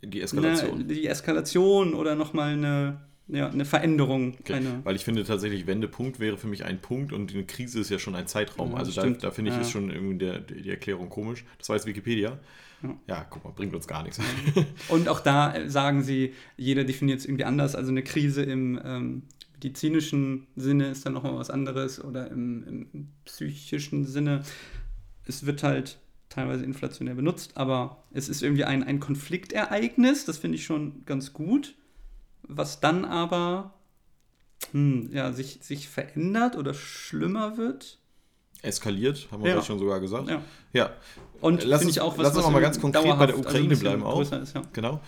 die 0.02 0.20
Eskalation. 0.20 0.72
Eine, 0.72 0.84
die 0.84 1.06
Eskalation 1.06 1.94
oder 1.94 2.14
nochmal 2.16 2.52
eine, 2.52 3.00
ja, 3.28 3.48
eine 3.48 3.64
Veränderung. 3.64 4.34
Okay. 4.40 4.54
Eine, 4.54 4.80
Weil 4.84 4.96
ich 4.96 5.04
finde 5.04 5.24
tatsächlich, 5.24 5.66
Wendepunkt 5.66 6.20
wäre 6.20 6.36
für 6.36 6.48
mich 6.48 6.64
ein 6.64 6.80
Punkt 6.80 7.12
und 7.12 7.32
eine 7.32 7.44
Krise 7.44 7.80
ist 7.80 7.90
ja 7.90 7.98
schon 7.98 8.14
ein 8.14 8.26
Zeitraum. 8.26 8.72
Ja, 8.72 8.78
also 8.78 8.92
da, 8.92 9.02
stimmt. 9.02 9.24
da 9.24 9.30
finde 9.30 9.50
ich, 9.50 9.56
Ja. 9.56 9.62
ist 9.62 9.70
schon 9.70 9.90
irgendwie 9.90 10.18
der, 10.18 10.40
die 10.40 10.68
Erklärung 10.70 11.08
komisch. 11.08 11.44
Das 11.58 11.68
war 11.68 11.76
jetzt 11.76 11.86
Wikipedia. 11.86 12.38
Ja. 12.82 12.96
Ja, 13.06 13.26
guck 13.30 13.44
mal, 13.44 13.50
bringt 13.50 13.74
uns 13.74 13.86
gar 13.86 14.02
nichts. 14.02 14.20
und 14.88 15.08
auch 15.08 15.20
da 15.20 15.54
äh, 15.54 15.70
sagen 15.70 16.02
sie, 16.02 16.34
jeder 16.56 16.84
definiert 16.84 17.20
es 17.20 17.26
irgendwie 17.26 17.44
anders. 17.44 17.76
Also 17.76 17.90
eine 17.90 18.02
Krise 18.02 18.42
im 18.42 18.80
ähm, 18.84 19.22
medizinischen 19.54 20.48
Sinne 20.56 20.88
ist 20.88 21.06
dann 21.06 21.12
nochmal 21.12 21.36
was 21.36 21.48
anderes 21.50 22.02
oder 22.02 22.28
im, 22.30 22.64
im 22.92 23.08
psychischen 23.24 24.04
Sinne. 24.04 24.42
Es 25.24 25.46
wird 25.46 25.62
halt 25.62 25.98
teilweise 26.28 26.64
inflationär 26.64 27.14
benutzt, 27.14 27.56
aber 27.56 28.02
es 28.10 28.28
ist 28.28 28.42
irgendwie 28.42 28.64
ein, 28.64 28.82
ein 28.82 28.98
Konfliktereignis, 28.98 30.24
das 30.24 30.38
finde 30.38 30.56
ich 30.56 30.64
schon 30.64 31.04
ganz 31.04 31.32
gut, 31.32 31.74
was 32.56 32.80
dann 32.80 33.04
aber 33.04 33.72
hm, 34.72 35.10
ja, 35.12 35.32
sich, 35.32 35.58
sich 35.62 35.88
verändert 35.88 36.56
oder 36.56 36.72
schlimmer 36.74 37.56
wird. 37.56 37.98
Eskaliert, 38.62 39.26
haben 39.32 39.42
wir 39.42 39.50
Ja. 39.54 39.62
schon 39.62 39.78
sogar 39.80 39.98
gesagt. 40.00 40.28
Ja. 40.28 40.40
Ja, 40.72 40.92
Und 41.40 41.64
Lass 41.64 41.82
uns- 41.82 41.90
ich 41.90 42.00
auch 42.00 42.16
was, 42.16 42.24
lass 42.28 42.36
uns 42.36 42.48
mal 42.50 42.60
ganz 42.60 42.80
konkret 42.80 43.18
bei 43.18 43.26
der 43.26 43.38
Ukraine 43.38 43.68
bisschen 43.68 43.82
bleiben 43.82 44.04
auch. 44.04 44.20
Ist, 44.20 44.54
ja. 44.54 44.62
genau. 44.72 45.00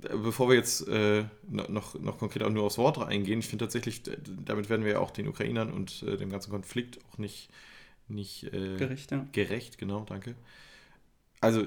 Bevor 0.00 0.48
wir 0.48 0.56
jetzt 0.56 0.86
äh, 0.88 1.24
no- 1.48 1.66
noch, 1.68 1.94
noch 1.98 2.18
konkret 2.18 2.42
auch 2.42 2.50
nur 2.50 2.64
aufs 2.64 2.78
Wort 2.78 2.98
eingehen, 2.98 3.38
ich 3.40 3.46
finde 3.48 3.64
tatsächlich, 3.64 4.02
damit 4.44 4.68
werden 4.68 4.84
wir 4.84 4.92
ja 4.92 4.98
auch 5.00 5.10
den 5.10 5.26
Ukrainern 5.28 5.72
und 5.72 6.02
äh, 6.04 6.16
dem 6.16 6.30
ganzen 6.30 6.50
Konflikt 6.50 6.98
auch 7.12 7.18
nicht, 7.18 7.48
nicht 8.08 8.44
äh, 8.52 8.76
Gerecht, 8.76 9.10
ja. 9.12 9.26
Gerecht, 9.32 9.78
genau, 9.78 10.04
danke. 10.08 10.34
Also, 11.40 11.64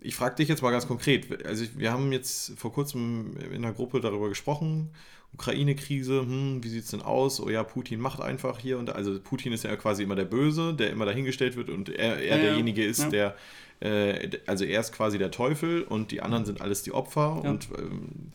ich 0.00 0.16
frage 0.16 0.36
dich 0.36 0.48
jetzt 0.48 0.62
mal 0.62 0.70
ganz 0.70 0.86
konkret. 0.86 1.46
Also, 1.46 1.64
wir 1.76 1.92
haben 1.92 2.12
jetzt 2.12 2.58
vor 2.58 2.72
kurzem 2.72 3.36
in 3.52 3.62
der 3.62 3.72
Gruppe 3.72 4.00
darüber 4.00 4.28
gesprochen. 4.28 4.90
Ukraine-Krise, 5.32 6.20
hm, 6.20 6.64
wie 6.64 6.68
sieht 6.68 6.84
es 6.84 6.90
denn 6.90 7.02
aus? 7.02 7.40
Oh 7.40 7.48
ja, 7.48 7.62
Putin 7.62 8.00
macht 8.00 8.20
einfach 8.20 8.58
hier 8.58 8.78
und 8.78 8.86
da. 8.86 8.92
Also, 8.92 9.20
Putin 9.20 9.52
ist 9.52 9.64
ja 9.64 9.76
quasi 9.76 10.02
immer 10.02 10.16
der 10.16 10.24
Böse, 10.24 10.74
der 10.74 10.90
immer 10.90 11.04
dahingestellt 11.04 11.56
wird 11.56 11.68
und 11.70 11.88
er, 11.88 12.16
er 12.16 12.24
Ja, 12.24 12.36
ja, 12.36 12.42
derjenige 12.42 12.84
ist, 12.84 13.00
ja. 13.00 13.08
der, 13.10 13.36
äh, 13.80 14.30
also 14.46 14.64
er 14.64 14.80
ist 14.80 14.92
quasi 14.92 15.18
der 15.18 15.30
Teufel 15.30 15.82
und 15.82 16.10
die 16.10 16.22
anderen 16.22 16.44
sind 16.44 16.60
alles 16.60 16.82
die 16.82 16.92
Opfer. 16.92 17.40
Ja. 17.44 17.50
Und 17.50 17.68
ähm, 17.78 18.30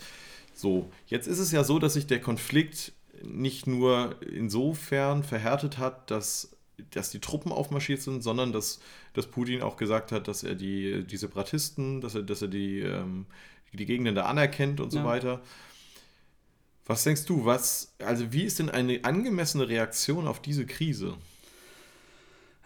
so, 0.54 0.92
jetzt 1.08 1.28
ist 1.28 1.40
es 1.40 1.52
ja 1.52 1.64
so, 1.64 1.80
dass 1.80 1.96
sich 1.96 2.08
der 2.08 2.22
Konflikt 2.22 2.94
nicht 3.24 3.68
nur 3.68 4.16
insofern 4.22 5.24
verhärtet 5.24 5.78
hat, 5.78 6.12
dass, 6.12 6.51
dass 6.92 7.12
die 7.12 7.20
Truppen 7.20 7.52
aufmarschiert 7.52 8.02
sind, 8.02 8.22
sondern 8.24 8.52
dass, 8.54 8.80
dass 9.14 9.28
Putin 9.28 9.62
auch 9.62 9.78
gesagt 9.78 10.12
hat, 10.12 10.28
dass 10.28 10.44
er 10.44 10.56
die, 10.56 11.04
die 11.06 11.18
Separatisten, 11.18 12.02
dass 12.02 12.16
er, 12.16 12.24
dass 12.24 12.42
er 12.42 12.48
die, 12.48 12.80
ähm, 12.80 13.28
die 13.74 13.86
Gegenden 13.86 14.16
da 14.16 14.24
anerkennt 14.26 14.80
und 14.82 14.92
so 14.92 15.00
Ja. 15.00 15.04
weiter. 15.04 15.42
Was 16.86 17.04
denkst 17.04 17.26
du, 17.26 17.46
was, 17.46 17.94
also 18.00 18.32
wie 18.34 18.44
ist 18.44 18.60
denn 18.60 18.70
eine 18.70 19.04
angemessene 19.04 19.68
Reaktion 19.68 20.28
auf 20.28 20.42
diese 20.42 20.66
Krise? 20.66 21.16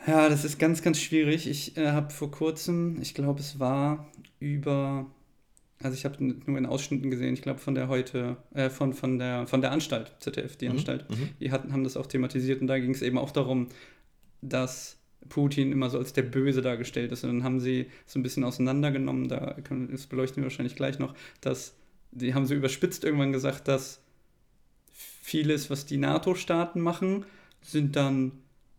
Ja, 0.08 0.30
das 0.30 0.46
ist 0.46 0.60
ganz, 0.60 0.82
ganz 0.82 1.00
schwierig. 1.00 1.48
Ich 1.48 1.78
äh, 1.78 1.92
habe 1.92 2.12
vor 2.12 2.30
kurzem, 2.32 3.02
ich 3.02 3.14
glaube, 3.16 3.40
es 3.40 3.60
war 3.60 4.08
über 4.40 5.08
also 5.82 5.96
ich 5.96 6.06
habe 6.06 6.24
nur 6.24 6.58
in 6.58 6.66
Ausschnitten 6.66 7.10
gesehen, 7.10 7.34
ich 7.34 7.42
glaube 7.42 7.60
von 7.60 7.76
der 7.76 7.88
heute, 7.88 8.38
äh, 8.54 8.70
von, 8.70 8.94
von, 8.94 9.20
der, 9.20 9.46
von 9.46 9.62
der 9.62 9.72
Anstalt, 9.72 10.14
ZDF, 10.20 10.56
die 10.56 10.66
Mhm, 10.66 10.72
Anstalt, 10.72 11.10
mhm. 11.10 11.30
die 11.40 11.52
hatten, 11.52 11.74
haben 11.74 11.84
das 11.84 11.98
auch 11.98 12.08
thematisiert 12.08 12.62
und 12.62 12.68
da 12.68 12.80
ging 12.80 12.92
es 12.92 13.02
eben 13.02 13.18
auch 13.18 13.32
darum, 13.32 13.68
dass 14.42 14.98
Putin 15.30 15.72
immer 15.72 15.90
so 15.90 15.98
als 15.98 16.14
der 16.14 16.22
Böse 16.22 16.62
dargestellt 16.62 17.12
ist. 17.12 17.24
Und 17.24 17.32
dann 17.32 17.44
haben 17.44 17.60
sie 17.60 17.88
so 18.06 18.20
ein 18.20 18.24
bisschen 18.24 18.44
auseinandergenommen, 18.44 19.28
da 19.28 19.56
können, 19.64 19.90
das 19.92 20.08
beleuchten 20.08 20.38
wir 20.38 20.44
wahrscheinlich 20.44 20.76
gleich 20.76 21.00
noch, 21.00 21.14
dass 21.42 21.76
die 22.12 22.34
haben 22.34 22.46
so 22.46 22.54
überspitzt 22.54 23.04
irgendwann 23.04 23.34
gesagt, 23.34 23.68
dass 23.68 24.02
vieles, 24.94 25.70
was 25.70 25.86
die 25.86 25.98
NATO-Staaten 25.98 26.80
machen, 26.80 27.26
sind 27.62 27.96
dann 27.96 28.32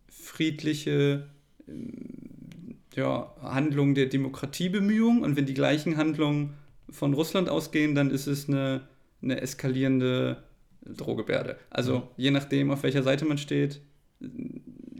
friedliche 0.09 1.27
ähm, 1.67 2.77
ja, 2.95 3.31
Handlungen 3.41 3.93
der 3.93 4.07
Demokratiebemühung 4.07 5.21
und 5.21 5.35
wenn 5.35 5.45
die 5.45 5.53
gleichen 5.53 5.97
Handlungen 5.97 6.55
von 6.89 7.13
Russland 7.13 7.49
ausgehen, 7.49 7.95
dann 7.95 8.11
ist 8.11 8.27
es 8.27 8.47
eine, 8.47 8.87
eine 9.21 9.41
eskalierende 9.41 10.43
Drohgebärde. 10.85 11.57
Also 11.69 11.99
Mhm. 11.99 12.03
je 12.17 12.31
nachdem, 12.31 12.71
auf 12.71 12.83
welcher 12.83 13.03
Seite 13.03 13.25
man 13.25 13.37
steht, 13.37 13.81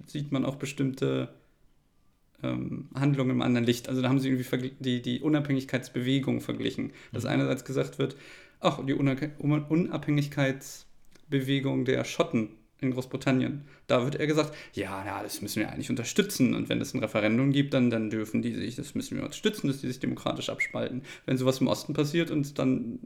sieht 0.05 0.31
man 0.31 0.45
auch 0.45 0.55
bestimmte 0.55 1.29
ähm, 2.43 2.89
Handlungen 2.93 3.31
im 3.31 3.41
anderen 3.41 3.65
Licht. 3.65 3.89
Also 3.89 4.01
da 4.01 4.09
haben 4.09 4.19
sie 4.19 4.29
irgendwie 4.29 4.71
die, 4.79 5.01
die 5.01 5.21
Unabhängigkeitsbewegung 5.21 6.39
verglichen. 6.41 6.91
Dass 7.11 7.23
Mhm. 7.23 7.29
einerseits 7.31 7.65
gesagt 7.65 7.97
wird, 7.99 8.15
ach, 8.59 8.85
die 8.85 8.93
Una- 8.93 9.15
Unabhängigkeitsbewegung 9.69 11.85
der 11.85 12.03
Schotten 12.03 12.49
in 12.79 12.91
Großbritannien. 12.91 13.61
Da 13.87 14.03
wird 14.03 14.15
er 14.15 14.27
gesagt, 14.27 14.53
ja, 14.73 15.03
na, 15.05 15.23
das 15.23 15.41
müssen 15.41 15.59
wir 15.59 15.69
eigentlich 15.71 15.89
unterstützen. 15.89 16.53
Und 16.53 16.69
wenn 16.69 16.79
es 16.81 16.93
ein 16.93 16.99
Referendum 16.99 17.51
gibt, 17.51 17.73
dann, 17.73 17.89
dann 17.89 18.09
dürfen 18.09 18.41
die 18.41 18.53
sich, 18.53 18.75
das 18.75 18.95
müssen 18.95 19.17
wir 19.17 19.23
unterstützen, 19.23 19.67
dass 19.67 19.81
die 19.81 19.87
sich 19.87 19.99
demokratisch 19.99 20.49
abspalten. 20.49 21.01
Wenn 21.25 21.37
sowas 21.37 21.59
im 21.59 21.67
Osten 21.67 21.93
passiert 21.93 22.29
und 22.31 22.45
es 22.45 22.53
dann 22.53 22.99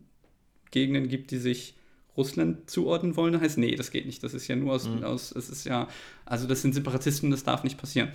Gegenden 0.71 1.07
gibt, 1.07 1.31
die 1.31 1.37
sich 1.37 1.75
Russland 2.17 2.69
zuordnen 2.69 3.15
wollen, 3.15 3.33
dann 3.33 3.41
heißt, 3.41 3.57
nee, 3.57 3.75
das 3.75 3.91
geht 3.91 4.05
nicht. 4.05 4.21
Das 4.23 4.33
ist 4.33 4.47
ja 4.47 4.55
nur 4.55 4.73
aus, 4.73 4.87
Mhm. 4.87 5.03
aus 5.03 5.31
es 5.31 5.49
ist 5.49 5.65
ja, 5.65 5.87
also 6.25 6.47
das 6.47 6.61
sind 6.61 6.73
Separatisten, 6.73 7.31
das 7.31 7.43
darf 7.43 7.63
nicht 7.63 7.77
passieren. 7.77 8.09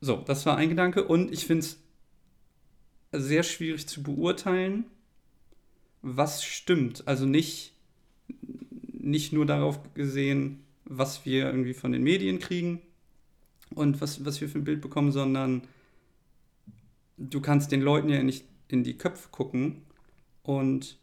So, 0.00 0.16
das 0.26 0.44
war 0.46 0.56
ein 0.56 0.68
Gedanke 0.68 1.04
und 1.04 1.32
ich 1.32 1.46
finde 1.46 1.64
es 1.64 1.78
sehr 3.12 3.42
schwierig 3.42 3.86
zu 3.88 4.02
beurteilen, 4.02 4.84
was 6.02 6.44
stimmt. 6.44 7.08
Also 7.08 7.26
nicht, 7.26 7.72
nicht 9.10 9.32
nur 9.32 9.46
darauf 9.46 9.94
gesehen, 9.94 10.60
was 10.84 11.24
wir 11.24 11.46
irgendwie 11.46 11.74
von 11.74 11.92
den 11.92 12.02
Medien 12.02 12.38
kriegen 12.38 12.80
und 13.74 14.00
was, 14.00 14.24
was 14.24 14.40
wir 14.40 14.48
für 14.48 14.58
ein 14.58 14.64
Bild 14.64 14.80
bekommen, 14.80 15.12
sondern 15.12 15.62
du 17.16 17.40
kannst 17.40 17.72
den 17.72 17.82
Leuten 17.82 18.08
ja 18.08 18.22
nicht 18.22 18.44
in 18.68 18.84
die 18.84 18.96
Köpfe 18.96 19.28
gucken 19.30 19.82
und 20.42 20.98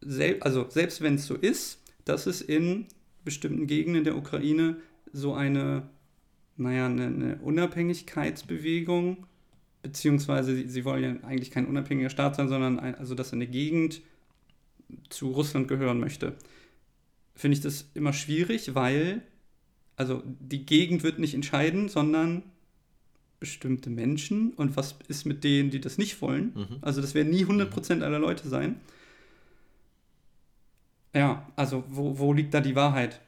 sel 0.00 0.38
also 0.40 0.68
selbst 0.68 1.00
wenn 1.02 1.16
es 1.16 1.26
so 1.26 1.34
ist, 1.34 1.82
dass 2.04 2.26
es 2.26 2.40
in 2.40 2.86
bestimmten 3.24 3.66
Gegenden 3.66 4.04
der 4.04 4.16
Ukraine 4.16 4.76
so 5.12 5.34
eine, 5.34 5.88
naja, 6.56 6.86
eine, 6.86 7.06
eine 7.06 7.36
Unabhängigkeitsbewegung, 7.42 9.26
beziehungsweise 9.82 10.54
sie, 10.54 10.68
sie 10.68 10.84
wollen 10.84 11.02
ja 11.02 11.28
eigentlich 11.28 11.50
kein 11.50 11.66
unabhängiger 11.66 12.10
Staat 12.10 12.36
sein, 12.36 12.48
sondern 12.48 12.78
ein, 12.78 12.94
also 12.94 13.14
dass 13.14 13.32
eine 13.32 13.46
Gegend 13.46 14.00
zu 15.08 15.30
Russland 15.30 15.68
gehören 15.68 16.00
möchte, 16.00 16.36
finde 17.40 17.56
ich 17.56 17.62
das 17.62 17.86
immer 17.94 18.12
schwierig, 18.12 18.74
weil 18.74 19.22
also 19.96 20.22
die 20.24 20.64
Gegend 20.64 21.02
wird 21.02 21.18
nicht 21.18 21.34
entscheiden, 21.34 21.88
sondern 21.88 22.42
bestimmte 23.38 23.90
Menschen 23.90 24.52
und 24.52 24.76
was 24.76 24.96
ist 25.08 25.24
mit 25.24 25.42
denen, 25.44 25.70
die 25.70 25.80
das 25.80 25.98
nicht 25.98 26.20
wollen. 26.20 26.52
Mhm. 26.54 26.76
Also 26.82 27.00
das 27.00 27.14
werden 27.14 27.30
nie 27.30 27.44
100% 27.44 28.02
aller 28.02 28.18
Leute 28.18 28.48
sein. 28.48 28.80
Ja, 31.14 31.50
also 31.56 31.84
wo, 31.88 32.18
wo 32.18 32.32
liegt 32.32 32.54
da 32.54 32.60
die 32.60 32.76
Wahrheit? 32.76 33.20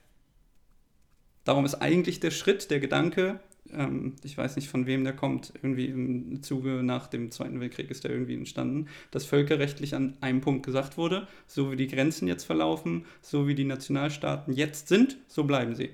Darum 1.44 1.64
ist 1.64 1.76
eigentlich 1.76 2.20
der 2.20 2.30
Schritt, 2.30 2.70
der 2.70 2.80
Gedanke, 2.80 3.40
ähm, 3.70 4.16
ich 4.22 4.36
weiß 4.36 4.56
nicht 4.56 4.68
von 4.68 4.86
wem 4.86 5.04
der 5.04 5.14
kommt, 5.14 5.52
irgendwie 5.62 5.86
im 5.86 6.42
Zuge 6.42 6.82
nach 6.82 7.06
dem 7.06 7.30
Zweiten 7.30 7.60
Weltkrieg 7.60 7.90
ist 7.90 8.04
der 8.04 8.10
irgendwie 8.10 8.34
entstanden, 8.34 8.88
dass 9.10 9.24
völkerrechtlich 9.24 9.94
an 9.94 10.16
einem 10.20 10.40
Punkt 10.40 10.64
gesagt 10.64 10.96
wurde, 10.96 11.28
so 11.46 11.70
wie 11.70 11.76
die 11.76 11.88
Grenzen 11.88 12.28
jetzt 12.28 12.44
verlaufen, 12.44 13.06
so 13.20 13.46
wie 13.46 13.54
die 13.54 13.64
Nationalstaaten 13.64 14.54
jetzt 14.54 14.88
sind, 14.88 15.18
so 15.28 15.44
bleiben 15.44 15.74
sie. 15.74 15.90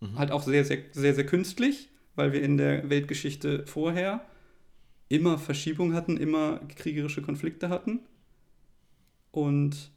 Mhm. 0.00 0.18
Halt 0.18 0.30
auch 0.30 0.42
sehr, 0.42 0.64
sehr, 0.64 0.78
sehr, 0.92 1.14
sehr 1.14 1.26
künstlich, 1.26 1.88
weil 2.14 2.32
wir 2.32 2.42
in 2.42 2.56
der 2.56 2.90
Weltgeschichte 2.90 3.66
vorher 3.66 4.24
immer 5.08 5.38
Verschiebung 5.38 5.94
hatten, 5.94 6.16
immer 6.16 6.60
kriegerische 6.76 7.22
Konflikte 7.22 7.68
hatten. 7.68 8.00
Und 9.30 9.90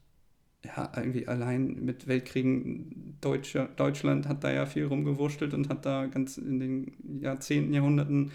ja, 0.66 0.92
irgendwie 0.96 1.28
allein 1.28 1.84
mit 1.84 2.08
Weltkriegen, 2.08 3.18
Deutsche, 3.22 3.70
Deutschland 3.76 4.28
hat 4.28 4.44
da 4.44 4.52
ja 4.52 4.66
viel 4.66 4.86
rumgewurschtelt 4.86 5.54
und 5.54 5.70
hat 5.70 5.86
da 5.86 6.08
ganz 6.08 6.38
in 6.38 6.60
den 6.60 7.22
Jahrzehnten, 7.22 7.74
Jahrhunderten 7.74 8.32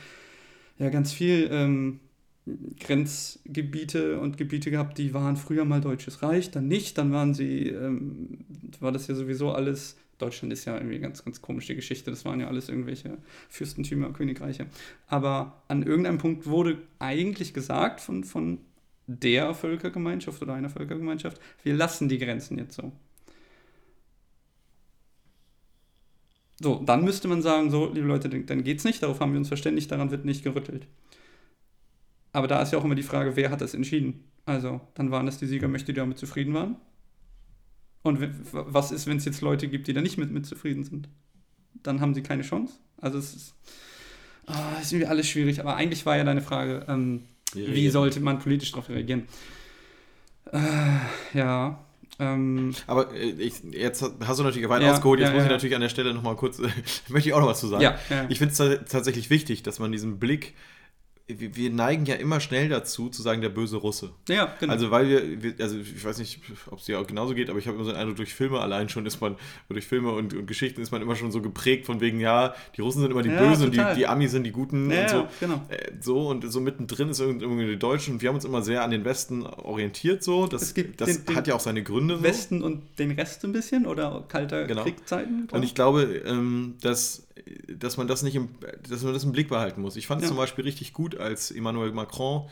ja 0.79 0.89
ganz 0.91 1.13
viel 1.13 1.49
ähm, 1.51 2.01
Grenzgebiete 2.79 4.19
und 4.19 4.37
Gebiete 4.37 4.71
gehabt, 4.71 4.99
die 4.99 5.15
waren 5.15 5.37
früher 5.37 5.65
mal 5.65 5.81
Deutsches 5.81 6.23
Reich, 6.23 6.51
dann 6.51 6.69
nicht, 6.69 6.99
dann 6.99 7.13
waren 7.13 7.35
sie, 7.35 7.69
ähm, 7.69 8.39
war 8.81 8.93
das 8.93 9.07
ja 9.07 9.15
sowieso 9.15 9.53
alles, 9.53 9.97
Deutschland 10.19 10.53
ist 10.53 10.65
ja 10.65 10.77
irgendwie 10.77 10.99
ganz, 10.99 11.25
ganz 11.25 11.41
komische 11.41 11.75
Geschichte, 11.75 12.11
das 12.11 12.25
waren 12.25 12.41
ja 12.41 12.49
alles 12.49 12.69
irgendwelche 12.69 13.19
Fürstentümer, 13.49 14.13
Königreiche. 14.13 14.67
Aber 15.07 15.63
an 15.69 15.83
irgendeinem 15.83 16.19
Punkt 16.19 16.47
wurde 16.47 16.79
eigentlich 16.99 17.55
gesagt 17.55 18.01
von, 18.01 18.25
von 18.25 18.59
der 19.19 19.55
Völkergemeinschaft 19.55 20.41
oder 20.43 20.55
einer 20.55 20.71
Völkergemeinschaft, 20.71 21.41
wir 21.63 21.75
lassen 21.75 22.09
die 22.09 22.19
Grenzen 22.19 22.59
jetzt 22.59 22.77
so. 22.77 22.93
So, 26.63 26.83
dann 26.85 27.05
müsste 27.05 27.27
man 27.27 27.41
sagen, 27.43 27.71
so, 27.71 27.91
liebe 27.93 28.07
Leute, 28.07 28.29
dann 28.29 28.65
geht's 28.65 28.85
nicht, 28.85 29.03
darauf 29.03 29.21
haben 29.21 29.33
wir 29.33 29.39
uns 29.39 29.49
verständigt, 29.49 29.91
daran 29.91 30.11
wird 30.11 30.27
nicht 30.27 30.45
gerüttelt. 30.45 30.87
Aber 32.33 32.47
da 32.47 32.63
ist 32.63 32.73
ja 32.73 32.79
auch 32.79 32.85
immer 32.85 32.95
die 32.95 33.03
Frage, 33.03 33.35
wer 33.35 33.51
hat 33.51 33.63
das 33.63 33.75
entschieden? 33.75 34.25
Also, 34.45 34.81
dann 34.95 35.11
waren 35.11 35.27
das 35.27 35.39
die 35.39 35.47
Siegermächte, 35.47 35.93
die 35.93 35.99
damit 35.99 36.19
zufrieden 36.19 36.55
waren. 36.55 36.77
Und 38.03 38.21
was 38.53 38.93
ist, 38.93 39.07
wenn 39.07 39.17
es 39.17 39.25
jetzt 39.25 39.41
Leute 39.41 39.69
gibt, 39.69 39.87
die 39.87 39.93
da 39.93 40.01
nicht 40.01 40.19
mit, 40.19 40.31
mit 40.31 40.47
zufrieden 40.47 40.85
sind? 40.85 41.09
Dann 41.83 42.01
haben 42.01 42.15
sie 42.15 42.23
keine 42.23 42.43
Chance. 42.43 42.75
Also 42.99 43.19
es 43.19 43.35
ist, 43.35 43.55
ah, 44.47 44.79
ist 44.81 44.93
irgendwie 44.93 45.09
alles 45.09 45.29
schwierig. 45.29 45.61
Aber 45.61 45.77
eigentlich 45.77 46.07
war 46.07 46.17
ja 46.17 46.25
deine 46.25 46.41
Frage, 46.41 46.85
ähm, 46.89 47.25
Wie 47.55 47.65
reagieren. 47.65 47.93
sollte 47.93 48.21
man 48.21 48.39
politisch 48.39 48.71
darauf 48.73 48.89
reagieren? 48.89 49.27
Äh, 50.53 50.59
ja. 51.39 51.79
Ähm, 52.19 52.75
Aber 52.87 53.15
äh, 53.15 53.31
ich, 53.31 53.55
jetzt 53.71 54.03
hast 54.25 54.39
du 54.41 54.43
natürlich 54.45 54.69
weit 54.69 54.83
Ja, 54.83 54.93
ausgeholt. 54.93 55.21
Jetzt 55.21 55.29
ja, 55.31 55.35
muss 55.35 55.43
ich 55.45 55.49
ja. 55.49 55.53
natürlich 55.55 55.75
an 55.75 55.81
der 55.81 55.89
Stelle 55.89 56.13
nochmal 56.13 56.37
kurz, 56.37 56.59
möchte 57.09 57.29
ich 57.29 57.33
auch 57.35 57.41
noch 57.41 57.47
was 57.49 57.61
zu 57.61 57.69
sagen. 57.69 57.83
ja. 57.83 57.99
Ich 58.29 58.39
finde 58.39 58.53
es 58.53 58.91
tatsächlich 58.91 59.31
wichtig, 59.31 59.63
dass 59.63 59.79
man 59.79 59.91
diesen 59.93 60.19
Blick, 60.19 60.55
wir, 61.39 61.55
wir 61.55 61.71
neigen 61.71 62.07
ja 62.07 62.15
immer 62.17 62.41
schnell 62.41 62.69
dazu, 62.69 63.09
zu 63.11 63.23
sagen, 63.23 63.41
der 63.43 63.51
böse 63.51 63.77
Russe. 63.77 64.11
ja, 64.29 64.53
genau. 64.59 64.73
Also 64.73 64.91
weil 64.91 65.09
wir, 65.09 65.43
wir, 65.43 65.55
also 65.61 65.77
ich 65.79 66.05
weiß 66.05 66.19
nicht, 66.19 66.41
ob 66.71 66.79
es 66.81 66.87
dir 66.87 66.99
auch 66.99 67.07
genauso 67.07 67.35
geht, 67.35 67.51
aber 67.51 67.59
ich 67.59 67.67
habe 67.67 67.77
immer 67.77 67.85
so 67.85 67.93
den 67.93 68.01
Eindruck, 68.01 68.17
durch 68.17 68.35
Filme 68.35 68.59
allein 68.61 68.89
schon 68.89 69.07
ist 69.07 69.21
man, 69.21 69.37
durch 69.69 69.87
Filme 69.87 70.11
und, 70.13 70.35
und 70.35 70.47
Geschichten 70.47 70.81
ist 70.81 70.91
man 70.91 71.03
immer 71.03 71.15
schon 71.15 71.31
so 71.31 71.41
geprägt 71.43 71.87
von 71.87 72.01
wegen, 72.01 72.19
ja, 72.19 72.55
die 72.77 72.81
Russen 72.81 73.03
sind 73.03 73.11
immer 73.11 73.23
die 73.23 73.29
Ja, 73.29 73.39
Bösen 73.47 73.67
und 73.67 73.75
die, 73.75 73.83
die 73.97 74.07
Amis 74.07 74.31
sind 74.33 74.45
die 74.45 74.53
Guten 74.53 74.91
ja, 74.91 75.03
und 75.03 75.09
so. 75.11 75.29
genau. 75.39 75.63
Äh, 75.69 75.93
So 76.01 76.29
und 76.29 76.51
so 76.51 76.61
mittendrin 76.61 77.11
ist 77.11 77.21
irgendwie 77.21 77.67
die 77.67 77.79
Deutschen 77.79 78.15
und 78.15 78.23
wir 78.23 78.29
haben 78.31 78.37
uns 78.37 78.45
immer 78.45 78.63
sehr 78.63 78.83
an 78.83 78.91
den 78.91 79.05
Westen 79.05 79.45
orientiert 79.45 80.23
so. 80.25 80.47
Das, 80.47 80.63
Es 80.63 80.75
gibt 80.75 81.01
das 81.01 81.25
den- 81.25 81.37
hat 81.37 81.47
ja 81.47 81.55
auch 81.55 81.61
seine 81.61 81.83
Gründe. 81.83 82.17
So. 82.17 82.23
Westen 82.23 82.63
und 82.63 82.83
den 82.99 83.11
Rest 83.13 83.45
ein 83.45 83.53
bisschen 83.53 83.87
oder 83.87 84.25
kalter 84.29 84.67
Genau. 84.67 84.83
Kriegzeiten? 84.85 85.49
Und 85.53 85.63
ich 85.63 85.75
glaube, 85.75 86.03
ähm, 86.27 86.75
dass, 86.81 87.27
dass 87.81 87.97
man 87.97 88.07
das 88.09 88.23
nicht 88.23 88.35
im, 88.37 88.49
dass 88.89 89.03
man 89.03 89.13
das 89.13 89.25
im 89.25 89.33
Blick 89.33 89.49
behalten 89.49 89.81
muss. 89.83 89.97
Ich 89.97 90.07
fand 90.07 90.21
es 90.21 90.25
Ja. 90.27 90.29
zum 90.29 90.37
Beispiel 90.37 90.65
richtig 90.65 90.93
gut, 90.93 91.17
als 91.17 91.51
Emmanuel 91.51 91.93
Macron 91.93 92.49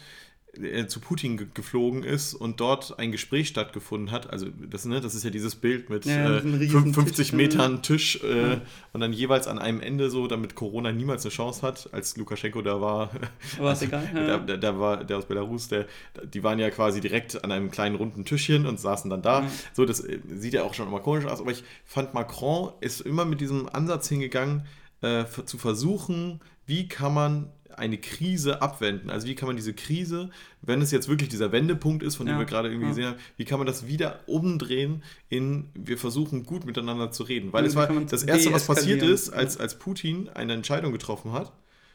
äh, 0.55 0.87
zu 0.87 0.99
Putin 1.01 1.37
ge 1.37 1.47
geflogen 1.53 2.03
ist 2.03 2.33
und 2.35 2.59
dort 2.59 2.99
ein 2.99 3.13
Gespräch 3.13 3.49
stattgefunden 3.49 4.11
hat. 4.11 4.31
Also 4.31 4.47
das, 4.69 4.87
ne, 4.87 5.01
das 5.03 5.15
ist 5.15 5.23
ja 5.23 5.29
dieses 5.31 5.55
Bild 5.55 5.91
mit 5.91 6.07
Ja, 6.07 6.39
äh, 6.39 6.41
diesen 6.41 6.55
riesen 6.59 6.81
fünf- 6.83 6.95
50 6.95 7.17
Tisch, 7.29 7.33
Metern 7.35 7.83
Tisch 7.83 8.21
äh, 8.25 8.53
Ja. 8.55 8.61
und 8.95 9.01
dann 9.01 9.13
jeweils 9.13 9.47
an 9.47 9.59
einem 9.59 9.81
Ende 9.83 10.09
so, 10.11 10.27
damit 10.27 10.55
Corona 10.55 10.91
niemals 10.91 11.25
eine 11.27 11.33
Chance 11.33 11.61
hat, 11.63 11.91
als 11.93 12.17
Lukaschenko 12.17 12.63
da 12.63 12.81
war. 12.81 13.11
Aber 13.59 13.73
ist 13.73 13.83
egal. 13.83 14.09
Ja. 14.15 14.39
Da, 14.39 14.57
da, 14.57 14.79
war 14.81 15.05
der 15.05 15.19
aus 15.19 15.27
Belarus, 15.27 15.69
der, 15.69 15.87
die 16.33 16.43
waren 16.43 16.59
ja 16.59 16.71
quasi 16.71 17.03
direkt 17.03 17.45
an 17.45 17.53
einem 17.53 17.71
kleinen 17.71 17.95
runden 17.97 18.25
Tischchen 18.25 18.65
und 18.67 18.81
saßen 18.81 19.11
dann 19.11 19.21
da. 19.23 19.45
So, 19.75 19.85
das 19.85 20.01
äh, 20.01 20.19
sieht 20.35 20.55
ja 20.55 20.63
auch 20.65 20.73
schon 20.73 20.89
immer 20.89 21.01
komisch 21.01 21.27
aus, 21.27 21.41
aber 21.41 21.51
ich 21.53 21.63
fand, 21.85 22.15
Macron 22.15 22.73
ist 22.81 23.03
immer 23.03 23.27
mit 23.27 23.43
diesem 23.43 23.69
Ansatz 23.69 24.09
hingegangen, 24.09 24.63
äh, 25.01 25.25
zu 25.45 25.59
versuchen, 25.59 26.41
wie 26.67 26.89
kann 26.89 27.15
man 27.15 27.53
eine 27.79 27.99
Krise 27.99 28.61
abwenden. 28.61 29.11
Also 29.11 29.27
wie 29.27 29.35
kann 29.35 29.47
man 29.47 29.57
diese 29.57 29.73
Krise, 29.73 30.31
wenn 30.63 30.83
es 30.83 30.91
jetzt 30.91 31.09
wirklich 31.09 31.29
dieser 31.29 31.53
Wendepunkt 31.53 32.03
ist, 32.03 32.17
von 32.17 32.27
dem 32.27 32.35
Ja, 32.35 32.39
wir 32.41 32.47
gerade 32.47 32.69
irgendwie 32.69 32.87
ja. 32.87 32.91
gesehen 32.91 33.07
haben, 33.07 33.19
wie 33.37 33.45
kann 33.45 33.59
man 33.59 33.67
das 33.67 33.87
wieder 33.87 34.21
umdrehen 34.27 35.03
in, 35.29 35.71
wir 35.75 35.99
versuchen 35.99 36.45
gut 36.45 36.67
miteinander 36.67 37.11
zu 37.11 37.23
reden. 37.23 37.53
Weil 37.53 37.65
es 37.65 37.77
war 37.77 37.89
das 37.89 38.23
Erste, 38.25 38.53
was 38.53 38.67
passiert 38.67 39.03
ist, 39.03 39.31
als, 39.31 39.59
als 39.59 39.79
Putin 39.79 40.29
eine 40.29 40.55
Entscheidung 40.55 40.93
getroffen 40.93 41.33
hat, 41.33 41.53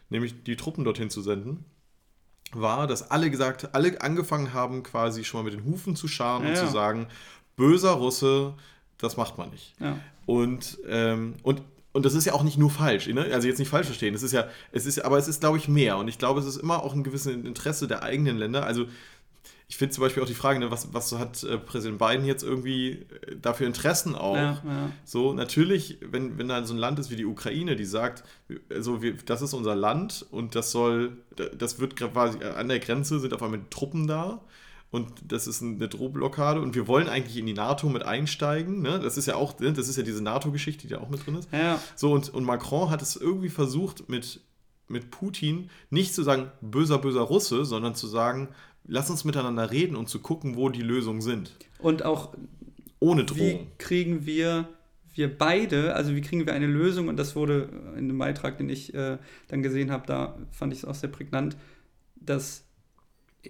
nämlich 0.09 0.43
die 0.43 0.55
Truppen 0.55 0.83
dorthin 0.83 1.09
zu 1.09 1.21
senden, 1.21 1.65
war, 2.53 2.87
dass 2.87 3.09
alle 3.11 3.29
gesagt, 3.29 3.73
alle 3.73 3.99
angefangen 4.01 4.53
haben, 4.53 4.83
quasi 4.83 5.23
schon 5.23 5.41
mal 5.43 5.51
mit 5.51 5.59
den 5.59 5.65
Hufen 5.65 5.95
zu 5.95 6.07
scharen 6.07 6.43
Ja, 6.43 6.49
und 6.49 6.55
zu 6.55 6.67
sagen, 6.67 7.07
böser 7.55 7.91
Russe, 7.91 8.53
das 8.97 9.17
macht 9.17 9.37
man 9.37 9.49
nicht. 9.49 9.73
Und, 10.25 10.77
ähm, 10.87 11.33
und, 11.43 11.61
und 11.93 12.05
das 12.05 12.15
ist 12.15 12.25
ja 12.25 12.33
auch 12.33 12.43
nicht 12.43 12.57
nur 12.57 12.71
falsch, 12.71 13.07
ne? 13.07 13.27
also 13.31 13.47
jetzt 13.47 13.59
nicht 13.59 13.69
falsch 13.69 13.85
verstehen, 13.85 14.15
es 14.15 14.23
ist 14.23 14.31
ja, 14.31 14.47
es 14.71 14.85
ist, 14.85 14.99
aber 15.05 15.17
es 15.17 15.27
ist, 15.27 15.39
glaube 15.39 15.57
ich, 15.57 15.67
mehr. 15.67 15.97
Und 15.97 16.07
ich 16.07 16.17
glaube, 16.17 16.39
es 16.39 16.45
ist 16.45 16.57
immer 16.57 16.83
auch 16.83 16.93
ein 16.93 17.03
gewisses 17.03 17.33
Interesse 17.33 17.87
der 17.87 18.03
eigenen 18.03 18.37
Länder. 18.37 18.65
Also 18.65 18.87
ich 19.67 19.77
finde 19.77 19.93
zum 19.93 20.03
Beispiel 20.03 20.21
auch 20.21 20.27
die 20.27 20.33
Frage, 20.33 20.59
ne, 20.59 20.71
was, 20.71 20.93
was 20.93 21.11
hat 21.13 21.43
äh, 21.43 21.57
Präsident 21.57 21.99
Biden 21.99 22.25
jetzt 22.25 22.43
irgendwie 22.43 22.91
äh, 22.91 23.35
dafür 23.41 23.67
Interessen 23.67 24.15
auch? 24.15 24.35
Ja, 24.35 24.61
ja. 24.65 24.91
So, 25.05 25.33
natürlich, 25.33 25.99
wenn, 26.01 26.37
wenn 26.37 26.47
da 26.47 26.63
so 26.63 26.73
ein 26.73 26.77
Land 26.77 26.99
ist 26.99 27.11
wie 27.11 27.15
die 27.15 27.25
Ukraine, 27.25 27.75
die 27.75 27.85
sagt, 27.85 28.23
also 28.69 29.01
wir, 29.01 29.13
das 29.13 29.41
ist 29.41 29.53
unser 29.53 29.75
Land 29.75 30.25
und 30.31 30.55
das 30.55 30.71
soll, 30.71 31.17
das 31.57 31.79
wird 31.79 31.95
quasi 31.95 32.43
an 32.43 32.67
der 32.67 32.79
Grenze 32.79 33.19
sind 33.19 33.33
auf 33.33 33.41
einmal 33.41 33.61
Truppen 33.69 34.07
da 34.07 34.41
und 34.93 35.11
das 35.27 35.47
ist 35.47 35.61
eine 35.61 35.87
Drohblockade 35.89 36.61
und 36.61 36.75
wir 36.75 36.87
wollen 36.87 37.09
eigentlich 37.09 37.35
in 37.37 37.45
die 37.45 37.53
NATO 37.53 37.89
mit 37.89 38.03
einsteigen. 38.03 38.81
Ne? 38.81 38.99
Das 38.99 39.17
ist 39.17 39.25
ja 39.25 39.35
auch, 39.35 39.59
ne, 39.59 39.73
das 39.73 39.87
ist 39.89 39.97
ja 39.97 40.03
diese 40.03 40.21
NATO-Geschichte, 40.23 40.87
die 40.87 40.93
da 40.93 40.99
auch 40.99 41.09
mit 41.09 41.25
drin 41.25 41.35
ist. 41.35 41.49
Ja, 41.51 41.79
So, 41.95 42.11
und, 42.13 42.33
und 42.33 42.43
Macron 42.43 42.89
hat 42.91 43.01
es 43.01 43.15
irgendwie 43.15 43.49
versucht, 43.49 44.07
mit, 44.07 44.39
mit 44.87 45.09
Putin 45.11 45.69
nicht 45.89 46.13
zu 46.13 46.23
sagen, 46.23 46.51
böser, 46.61 46.99
böser 46.99 47.21
Russe, 47.21 47.65
sondern 47.65 47.95
zu 47.95 48.07
sagen, 48.07 48.49
lass 48.85 49.09
uns 49.09 49.23
miteinander 49.25 49.71
reden 49.71 49.95
und 49.95 50.09
zu 50.09 50.19
gucken, 50.19 50.55
wo 50.55 50.69
die 50.69 50.81
Lösungen 50.81 51.21
sind. 51.21 51.51
und 51.79 52.05
auch 52.05 52.33
Ohne 52.99 53.23
wie 53.23 53.25
Drohung. 53.25 53.67
kriegen 53.79 54.25
wir, 54.25 54.67
wir 55.15 55.35
beide, 55.37 55.95
also 55.95 56.15
wie 56.15 56.21
kriegen 56.21 56.45
wir 56.45 56.53
eine 56.53 56.67
Lösung, 56.67 57.07
und 57.07 57.17
das 57.17 57.35
wurde 57.35 57.69
in 57.97 58.07
dem 58.09 58.17
Beitrag, 58.19 58.57
den 58.57 58.69
ich 58.69 58.93
äh, 58.93 59.17
dann 59.47 59.63
gesehen 59.63 59.89
habe, 59.91 60.05
da 60.05 60.35
fand 60.51 60.71
ich 60.71 60.79
es 60.79 60.85
auch 60.85 60.95
sehr 60.95 61.09
prägnant, 61.09 61.57
dass 62.15 62.63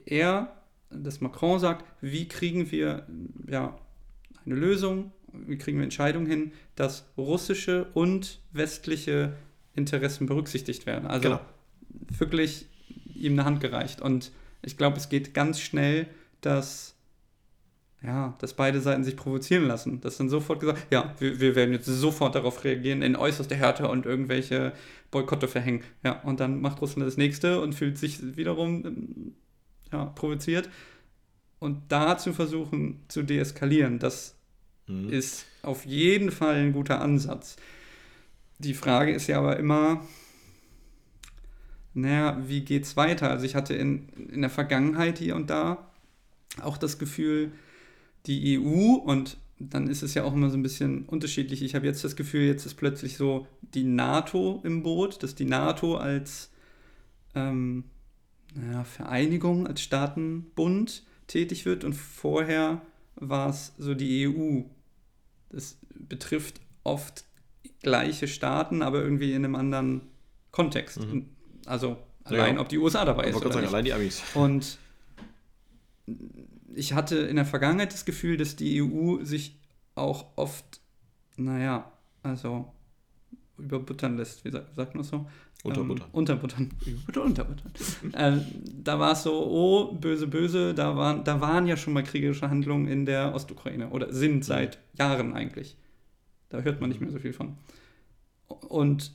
er, 0.05 0.55
dass 1.01 1.21
Macron 1.21 1.59
sagt, 1.59 1.85
wie 2.01 2.27
kriegen 2.27 2.71
wir 2.71 3.07
ja, 3.47 3.77
eine 4.45 4.55
Lösung, 4.55 5.11
wie 5.31 5.57
kriegen 5.57 5.77
wir 5.77 5.83
Entscheidungen 5.83 6.27
hin, 6.27 6.51
dass 6.75 7.05
russische 7.17 7.87
und 7.93 8.39
westliche 8.51 9.33
Interessen 9.75 10.27
berücksichtigt 10.27 10.85
werden. 10.85 11.07
Also 11.07 11.29
Genau. 11.29 11.41
wirklich 12.17 12.67
ihm 13.15 13.33
eine 13.33 13.45
Hand 13.45 13.61
gereicht. 13.61 14.01
Und 14.01 14.31
ich 14.61 14.77
glaube, 14.77 14.97
es 14.97 15.09
geht 15.09 15.33
ganz 15.33 15.59
schnell, 15.59 16.07
dass 16.41 16.93
ja, 18.03 18.35
dass 18.39 18.53
beide 18.53 18.81
Seiten 18.81 19.05
sich 19.05 19.15
provozieren 19.15 19.65
lassen. 19.65 20.01
Dass 20.01 20.17
dann 20.17 20.27
sofort 20.27 20.59
gesagt, 20.59 20.87
ja, 20.91 21.15
wir, 21.19 21.39
wir 21.39 21.55
werden 21.55 21.73
jetzt 21.73 21.85
sofort 21.85 22.35
darauf 22.35 22.63
reagieren, 22.65 23.01
in 23.01 23.15
äußerster 23.15 23.55
Härte 23.55 23.87
und 23.87 24.05
irgendwelche 24.05 24.73
Boykotte 25.09 25.47
verhängen. 25.47 25.83
Ja, 26.03 26.19
und 26.23 26.41
dann 26.41 26.59
macht 26.59 26.81
Russland 26.81 27.07
das 27.07 27.15
nächste 27.15 27.61
und 27.61 27.73
fühlt 27.73 27.97
sich 27.97 28.35
wiederum 28.35 29.33
ja, 29.93 30.05
provoziert. 30.07 30.69
Und 31.59 31.83
da 31.89 32.17
zu 32.17 32.33
versuchen 32.33 32.99
zu 33.07 33.23
deeskalieren, 33.23 33.99
das 33.99 34.35
Mhm. 34.87 35.09
ist 35.09 35.45
auf 35.61 35.85
jeden 35.85 36.29
Fall 36.29 36.55
ein 36.55 36.73
guter 36.73 36.99
Ansatz. 36.99 37.55
Die 38.59 38.73
Frage 38.73 39.13
ist 39.13 39.27
ja 39.27 39.39
aber 39.39 39.57
immer, 39.57 40.05
naja, 41.93 42.41
wie 42.45 42.61
geht's 42.61 42.97
weiter? 42.97 43.29
Also 43.29 43.45
ich 43.45 43.55
hatte 43.55 43.73
in, 43.75 44.09
in 44.09 44.41
der 44.41 44.49
Vergangenheit 44.49 45.19
hier 45.19 45.35
und 45.35 45.49
da 45.49 45.89
auch 46.61 46.77
das 46.77 46.99
Gefühl, 46.99 47.51
die 48.25 48.59
EU 48.59 48.95
und 48.95 49.37
dann 49.59 49.87
ist 49.87 50.03
es 50.03 50.13
ja 50.15 50.23
auch 50.23 50.33
immer 50.33 50.49
so 50.49 50.57
ein 50.57 50.63
bisschen 50.63 51.05
unterschiedlich. 51.05 51.61
Ich 51.61 51.75
habe 51.75 51.85
jetzt 51.85 52.03
das 52.03 52.15
Gefühl, 52.15 52.41
jetzt 52.45 52.65
ist 52.65 52.75
plötzlich 52.75 53.15
so 53.15 53.47
die 53.61 53.83
NATO 53.83 54.59
im 54.65 54.83
Boot, 54.83 55.23
dass 55.23 55.35
die 55.35 55.45
NATO 55.45 55.95
als 55.95 56.49
ähm, 57.35 57.85
naja, 58.55 58.83
Vereinigung, 58.83 59.67
als 59.67 59.81
Staatenbund 59.81 61.03
tätig 61.27 61.65
wird 61.65 61.83
und 61.83 61.93
vorher 61.93 62.81
war 63.15 63.49
es 63.49 63.73
so 63.77 63.93
die 63.93 64.27
EU. 64.27 64.61
Das 65.49 65.77
betrifft 65.95 66.59
oft 66.83 67.25
gleiche 67.81 68.27
Staaten, 68.27 68.81
aber 68.81 69.01
irgendwie 69.01 69.33
in 69.33 69.45
einem 69.45 69.55
anderen 69.55 70.01
Kontext. 70.51 70.99
Mhm. 71.05 71.29
Also 71.65 71.97
allein, 72.23 72.55
Ja. 72.55 72.61
ob 72.61 72.69
die 72.69 72.77
USA 72.77 73.05
dabei 73.05 73.25
ist 73.25 73.35
oder 73.35 73.49
sagen, 73.49 73.61
nicht. 73.61 73.73
allein 73.73 73.85
die 73.85 73.93
Amis. 73.93 74.21
Und 74.33 74.77
ich 76.75 76.93
hatte 76.93 77.17
in 77.17 77.35
der 77.35 77.45
Vergangenheit 77.45 77.93
das 77.93 78.05
Gefühl, 78.05 78.37
dass 78.37 78.55
die 78.55 78.81
EU 78.81 79.23
sich 79.23 79.59
auch 79.95 80.25
oft, 80.35 80.81
naja, 81.37 81.91
also 82.23 82.71
überbuttern 83.57 84.17
lässt. 84.17 84.43
Wie 84.43 84.51
sagt, 84.51 84.75
sagt 84.75 84.95
man 84.95 85.03
so? 85.03 85.29
Unterbuttern. 85.63 86.07
Ähm, 86.07 86.17
unterbuttern. 86.17 86.69
Unterbuttern. 87.15 87.71
äh, 88.13 88.37
da 88.83 88.99
war 88.99 89.13
es 89.13 89.23
so, 89.23 89.33
oh, 89.33 89.93
böse, 89.93 90.27
böse, 90.27 90.73
da 90.73 90.97
waren, 90.97 91.23
da 91.23 91.39
waren 91.39 91.67
ja 91.67 91.77
schon 91.77 91.93
mal 91.93 92.03
kriegerische 92.03 92.49
Handlungen 92.49 92.87
in 92.87 93.05
der 93.05 93.33
Ostukraine 93.33 93.89
oder 93.89 94.11
sind 94.13 94.43
seit 94.43 94.79
Jahren 94.97 95.33
eigentlich. 95.33 95.77
Da 96.49 96.59
hört 96.61 96.81
man 96.81 96.89
nicht 96.89 96.99
mehr 96.99 97.11
so 97.11 97.19
viel 97.19 97.31
von. 97.31 97.57
Und 98.47 99.13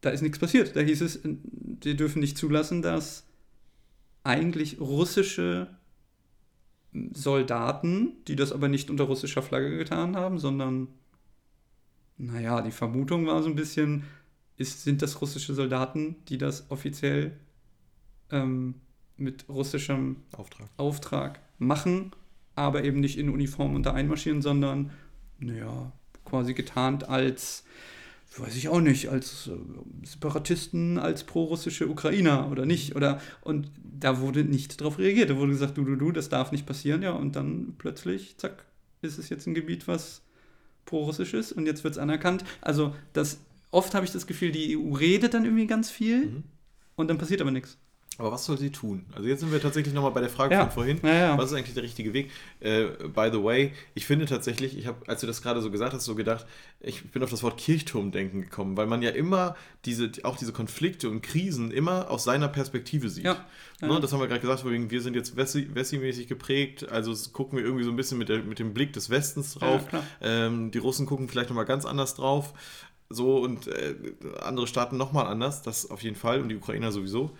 da 0.00 0.10
ist 0.10 0.22
nichts 0.22 0.38
passiert. 0.38 0.74
Da 0.74 0.80
hieß 0.80 1.02
es, 1.02 1.20
wir 1.22 1.94
dürfen 1.94 2.20
nicht 2.20 2.38
zulassen, 2.38 2.80
dass 2.80 3.26
eigentlich 4.22 4.80
russische 4.80 5.68
Soldaten, 7.12 8.12
die 8.26 8.36
das 8.36 8.52
aber 8.52 8.68
nicht 8.68 8.88
unter 8.88 9.04
russischer 9.04 9.42
Flagge 9.42 9.76
getan 9.76 10.16
haben, 10.16 10.38
sondern, 10.38 10.88
naja, 12.16 12.62
die 12.62 12.70
Vermutung 12.70 13.26
war 13.26 13.42
so 13.42 13.50
ein 13.50 13.54
bisschen, 13.54 14.04
ist, 14.56 14.84
sind 14.84 15.02
das 15.02 15.20
russische 15.20 15.54
Soldaten, 15.54 16.16
die 16.28 16.38
das 16.38 16.70
offiziell 16.70 17.32
ähm, 18.30 18.74
mit 19.16 19.48
russischem 19.48 20.16
Auftrag. 20.32 20.68
Auftrag 20.76 21.40
machen, 21.58 22.12
aber 22.54 22.84
eben 22.84 23.00
nicht 23.00 23.18
in 23.18 23.28
Uniform 23.28 23.74
und 23.74 23.84
da 23.84 23.92
einmarschieren, 23.92 24.42
sondern, 24.42 24.90
naja, 25.38 25.92
quasi 26.24 26.54
getarnt 26.54 27.08
als, 27.08 27.64
weiß 28.36 28.56
ich 28.56 28.68
auch 28.68 28.80
nicht, 28.80 29.08
als 29.08 29.48
äh, 29.48 30.06
Separatisten, 30.06 30.98
als 30.98 31.24
pro-russische 31.24 31.88
Ukrainer 31.88 32.50
oder 32.50 32.66
nicht. 32.66 32.96
Oder, 32.96 33.20
und 33.42 33.70
da 33.82 34.20
wurde 34.20 34.44
nicht 34.44 34.80
darauf 34.80 34.98
reagiert. 34.98 35.30
Da 35.30 35.36
wurde 35.36 35.52
gesagt, 35.52 35.76
du, 35.76 35.84
du, 35.84 35.96
du, 35.96 36.12
das 36.12 36.28
darf 36.28 36.52
nicht 36.52 36.66
passieren, 36.66 37.02
ja, 37.02 37.12
und 37.12 37.36
dann 37.36 37.74
plötzlich, 37.78 38.36
zack, 38.38 38.64
ist 39.02 39.18
es 39.18 39.28
jetzt 39.28 39.46
ein 39.46 39.54
Gebiet, 39.54 39.86
was 39.86 40.22
pro-russisch 40.86 41.34
ist 41.34 41.52
und 41.52 41.66
jetzt 41.66 41.84
wird 41.84 41.94
es 41.94 41.98
anerkannt. 41.98 42.44
Also, 42.60 42.94
das, 43.12 43.38
oft 43.74 43.94
habe 43.94 44.04
ich 44.06 44.12
das 44.12 44.26
Gefühl, 44.26 44.52
die 44.52 44.76
EU 44.76 44.92
redet 44.94 45.34
dann 45.34 45.44
irgendwie 45.44 45.66
ganz 45.66 45.90
viel 45.90 46.26
Mhm. 46.26 46.42
und 46.96 47.08
dann 47.08 47.18
passiert 47.18 47.40
aber 47.40 47.50
nichts. 47.50 47.76
Aber 48.16 48.30
was 48.30 48.44
soll 48.44 48.56
sie 48.56 48.70
tun? 48.70 49.06
Also 49.12 49.26
jetzt 49.28 49.40
sind 49.40 49.50
wir 49.50 49.60
tatsächlich 49.60 49.92
nochmal 49.92 50.12
bei 50.12 50.20
der 50.20 50.30
Frage 50.30 50.54
Ja. 50.54 50.60
von 50.66 50.70
vorhin. 50.70 51.00
Ja, 51.02 51.12
ja. 51.14 51.36
Was 51.38 51.50
ist 51.50 51.56
eigentlich 51.58 51.74
der 51.74 51.82
richtige 51.82 52.12
Weg? 52.12 52.30
Äh, 52.60 52.84
by 53.12 53.28
the 53.32 53.42
way, 53.42 53.72
ich 53.96 54.06
finde 54.06 54.26
tatsächlich, 54.26 54.78
ich 54.78 54.86
habe, 54.86 54.98
als 55.08 55.20
du 55.22 55.26
das 55.26 55.42
gerade 55.42 55.60
so 55.60 55.68
gesagt 55.68 55.92
hast, 55.94 56.04
so 56.04 56.14
gedacht, 56.14 56.46
ich 56.78 57.10
bin 57.10 57.24
auf 57.24 57.30
das 57.30 57.42
Wort 57.42 57.58
Kirchturmdenken 57.58 58.42
gekommen, 58.42 58.76
weil 58.76 58.86
man 58.86 59.02
ja 59.02 59.10
immer 59.10 59.56
diese, 59.84 60.12
auch 60.22 60.36
diese 60.36 60.52
Konflikte 60.52 61.10
und 61.10 61.22
Krisen 61.22 61.72
immer 61.72 62.08
aus 62.08 62.22
seiner 62.22 62.46
Perspektive 62.46 63.08
sieht. 63.08 63.24
Ja. 63.24 63.44
Ne, 63.80 63.98
das 64.00 64.12
haben 64.12 64.20
wir 64.20 64.28
gerade 64.28 64.40
gesagt, 64.40 64.64
wir 64.64 65.00
sind 65.02 65.16
jetzt 65.16 65.36
Wessi- 65.36 65.74
Wessi-mäßig 65.74 66.28
geprägt, 66.28 66.88
also 66.88 67.12
gucken 67.32 67.58
wir 67.58 67.64
irgendwie 67.64 67.82
so 67.82 67.90
ein 67.90 67.96
bisschen 67.96 68.18
mit, 68.18 68.28
der, 68.28 68.44
mit 68.44 68.60
dem 68.60 68.74
Blick 68.74 68.92
des 68.92 69.10
Westens 69.10 69.54
drauf. 69.54 69.82
Ähm, 70.20 70.70
die 70.70 70.78
Russen 70.78 71.06
gucken 71.06 71.28
vielleicht 71.28 71.48
nochmal 71.48 71.64
ganz 71.64 71.84
anders 71.84 72.14
drauf. 72.14 72.54
So 73.10 73.38
und 73.38 73.66
äh, 73.68 73.94
andere 74.42 74.66
Staaten 74.66 74.96
nochmal 74.96 75.26
anders, 75.26 75.62
das 75.62 75.90
auf 75.90 76.02
jeden 76.02 76.16
Fall 76.16 76.40
und 76.40 76.48
die 76.48 76.56
Ukrainer 76.56 76.90
sowieso. 76.92 77.36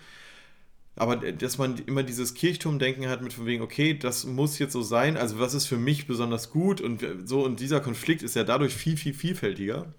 Aber 0.95 1.21
äh, 1.23 1.33
dass 1.33 1.57
man 1.57 1.77
immer 1.79 2.03
dieses 2.03 2.33
Kirchturmdenken 2.35 3.07
hat 3.09 3.21
mit 3.21 3.33
von 3.33 3.45
wegen, 3.45 3.61
okay, 3.63 3.93
das 3.97 4.25
muss 4.25 4.59
jetzt 4.59 4.73
so 4.73 4.81
sein, 4.81 5.17
also 5.17 5.39
was 5.39 5.53
ist 5.53 5.65
für 5.65 5.77
mich 5.77 6.07
besonders 6.07 6.51
gut 6.51 6.81
und 6.81 7.01
wir- 7.01 7.25
so 7.27 7.43
und 7.43 7.59
dieser 7.59 7.81
Konflikt 7.81 8.23
ist 8.23 8.35
ja 8.35 8.43
dadurch 8.43 8.73
viel, 8.73 8.95
viel 8.97 9.13
vielfältiger 9.13 9.93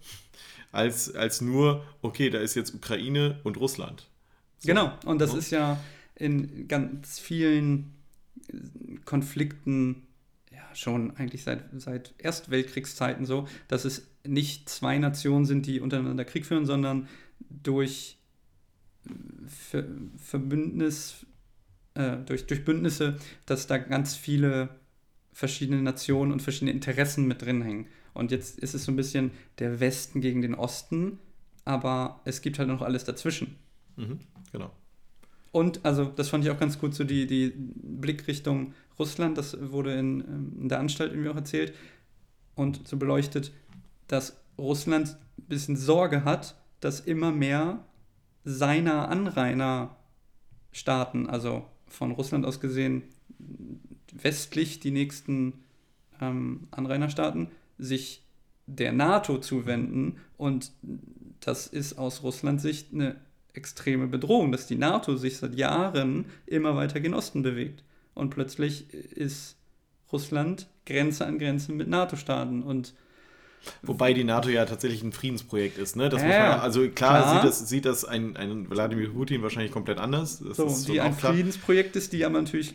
als, 0.72 1.14
als 1.14 1.40
nur, 1.40 1.84
okay, 2.02 2.30
da 2.30 2.38
ist 2.38 2.54
jetzt 2.54 2.74
Ukraine 2.74 3.38
und 3.44 3.56
Russland. 3.58 4.06
So. 4.58 4.68
Genau, 4.68 4.92
und 5.04 5.18
das 5.20 5.32
Ne? 5.32 5.38
ist 5.38 5.50
ja 5.50 5.78
in 6.14 6.66
ganz 6.68 7.18
vielen 7.18 7.92
Konflikten 9.04 10.02
ja 10.50 10.62
schon 10.74 11.16
eigentlich 11.16 11.42
seit, 11.44 11.64
seit 11.76 12.14
Erstweltkriegszeiten 12.18 13.26
so, 13.26 13.46
dass 13.68 13.84
es 13.84 14.06
nicht 14.28 14.68
zwei 14.68 14.98
Nationen 14.98 15.44
sind, 15.44 15.66
die 15.66 15.80
untereinander 15.80 16.24
Krieg 16.24 16.46
führen, 16.46 16.66
sondern 16.66 17.08
durch 17.50 18.18
Ver 19.46 19.84
Verbündnis, 20.18 21.26
äh, 21.94 22.16
durch, 22.26 22.46
durch 22.46 22.64
Bündnisse, 22.64 23.18
dass 23.46 23.66
da 23.66 23.78
ganz 23.78 24.16
viele 24.16 24.70
verschiedene 25.32 25.82
Nationen 25.82 26.32
und 26.32 26.42
verschiedene 26.42 26.72
Interessen 26.72 27.28
mit 27.28 27.42
drin 27.42 27.62
hängen. 27.62 27.86
Und 28.14 28.30
jetzt 28.30 28.58
ist 28.58 28.74
es 28.74 28.84
so 28.84 28.92
ein 28.92 28.96
bisschen 28.96 29.30
der 29.58 29.78
Westen 29.78 30.20
gegen 30.20 30.42
den 30.42 30.54
Osten, 30.54 31.18
aber 31.64 32.20
es 32.24 32.40
gibt 32.40 32.58
halt 32.58 32.68
noch 32.68 32.82
alles 32.82 33.04
dazwischen. 33.04 33.56
Mhm, 33.96 34.18
genau. 34.50 34.72
Und, 35.52 35.84
also, 35.84 36.04
das 36.04 36.28
fand 36.28 36.44
ich 36.44 36.50
auch 36.50 36.58
ganz 36.58 36.78
gut, 36.78 36.94
so 36.94 37.04
die, 37.04 37.26
die 37.26 37.52
Blickrichtung 37.56 38.74
Russland, 38.98 39.38
das 39.38 39.56
wurde 39.70 39.94
in, 39.94 40.20
ähm, 40.20 40.52
in 40.62 40.68
der 40.68 40.80
Anstalt 40.80 41.12
irgendwie 41.12 41.30
auch 41.30 41.36
erzählt 41.36 41.74
und 42.54 42.86
so 42.88 42.96
beleuchtet, 42.96 43.52
dass 44.08 44.36
Russland 44.58 45.16
ein 45.38 45.44
bisschen 45.48 45.76
Sorge 45.76 46.24
hat, 46.24 46.56
dass 46.80 47.00
immer 47.00 47.32
mehr 47.32 47.84
seiner 48.44 49.08
Anrainerstaaten, 49.08 51.28
also 51.28 51.64
von 51.88 52.12
Russland 52.12 52.46
aus 52.46 52.60
gesehen 52.60 53.02
westlich 54.12 54.80
die 54.80 54.90
nächsten 54.90 55.54
ähm, 56.20 56.68
Anrainerstaaten 56.70 57.48
sich 57.78 58.22
der 58.66 58.92
NATO 58.92 59.38
zuwenden. 59.38 60.18
Und 60.36 60.72
das 61.40 61.66
ist 61.66 61.98
aus 61.98 62.22
Russlands 62.22 62.62
Sicht 62.62 62.92
eine 62.92 63.16
extreme 63.52 64.06
Bedrohung, 64.06 64.52
dass 64.52 64.66
die 64.66 64.76
NATO 64.76 65.16
sich 65.16 65.38
seit 65.38 65.54
Jahren 65.54 66.26
immer 66.46 66.76
weiter 66.76 67.00
gen 67.00 67.14
Osten 67.14 67.42
bewegt. 67.42 67.82
Und 68.14 68.30
plötzlich 68.30 68.92
ist 68.92 69.56
Russland 70.12 70.68
Grenze 70.84 71.26
an 71.26 71.38
Grenze 71.38 71.72
mit 71.72 71.88
NATO-Staaten. 71.88 72.62
Und 72.62 72.94
Wobei 73.82 74.12
die 74.12 74.24
NATO 74.24 74.48
ja 74.48 74.64
tatsächlich 74.64 75.02
ein 75.02 75.12
Friedensprojekt 75.12 75.78
ist, 75.78 75.96
ne? 75.96 76.08
Das 76.08 76.22
Ja, 76.22 76.26
muss 76.28 76.36
man, 76.36 76.60
also 76.60 76.80
klar, 76.88 77.22
Klar. 77.22 77.34
sieht 77.34 77.44
das, 77.48 77.68
sieht 77.68 77.84
das 77.84 78.04
ein, 78.04 78.36
ein 78.36 78.70
Wladimir 78.70 79.10
Putin 79.10 79.42
wahrscheinlich 79.42 79.72
komplett 79.72 79.98
anders. 79.98 80.38
Das 80.46 80.56
so, 80.56 80.66
ist 80.66 80.88
die 80.88 81.00
ein 81.00 81.16
klar. 81.16 81.32
Friedensprojekt 81.32 81.96
ist, 81.96 82.12
die 82.12 82.24
aber 82.24 82.40
natürlich. 82.40 82.74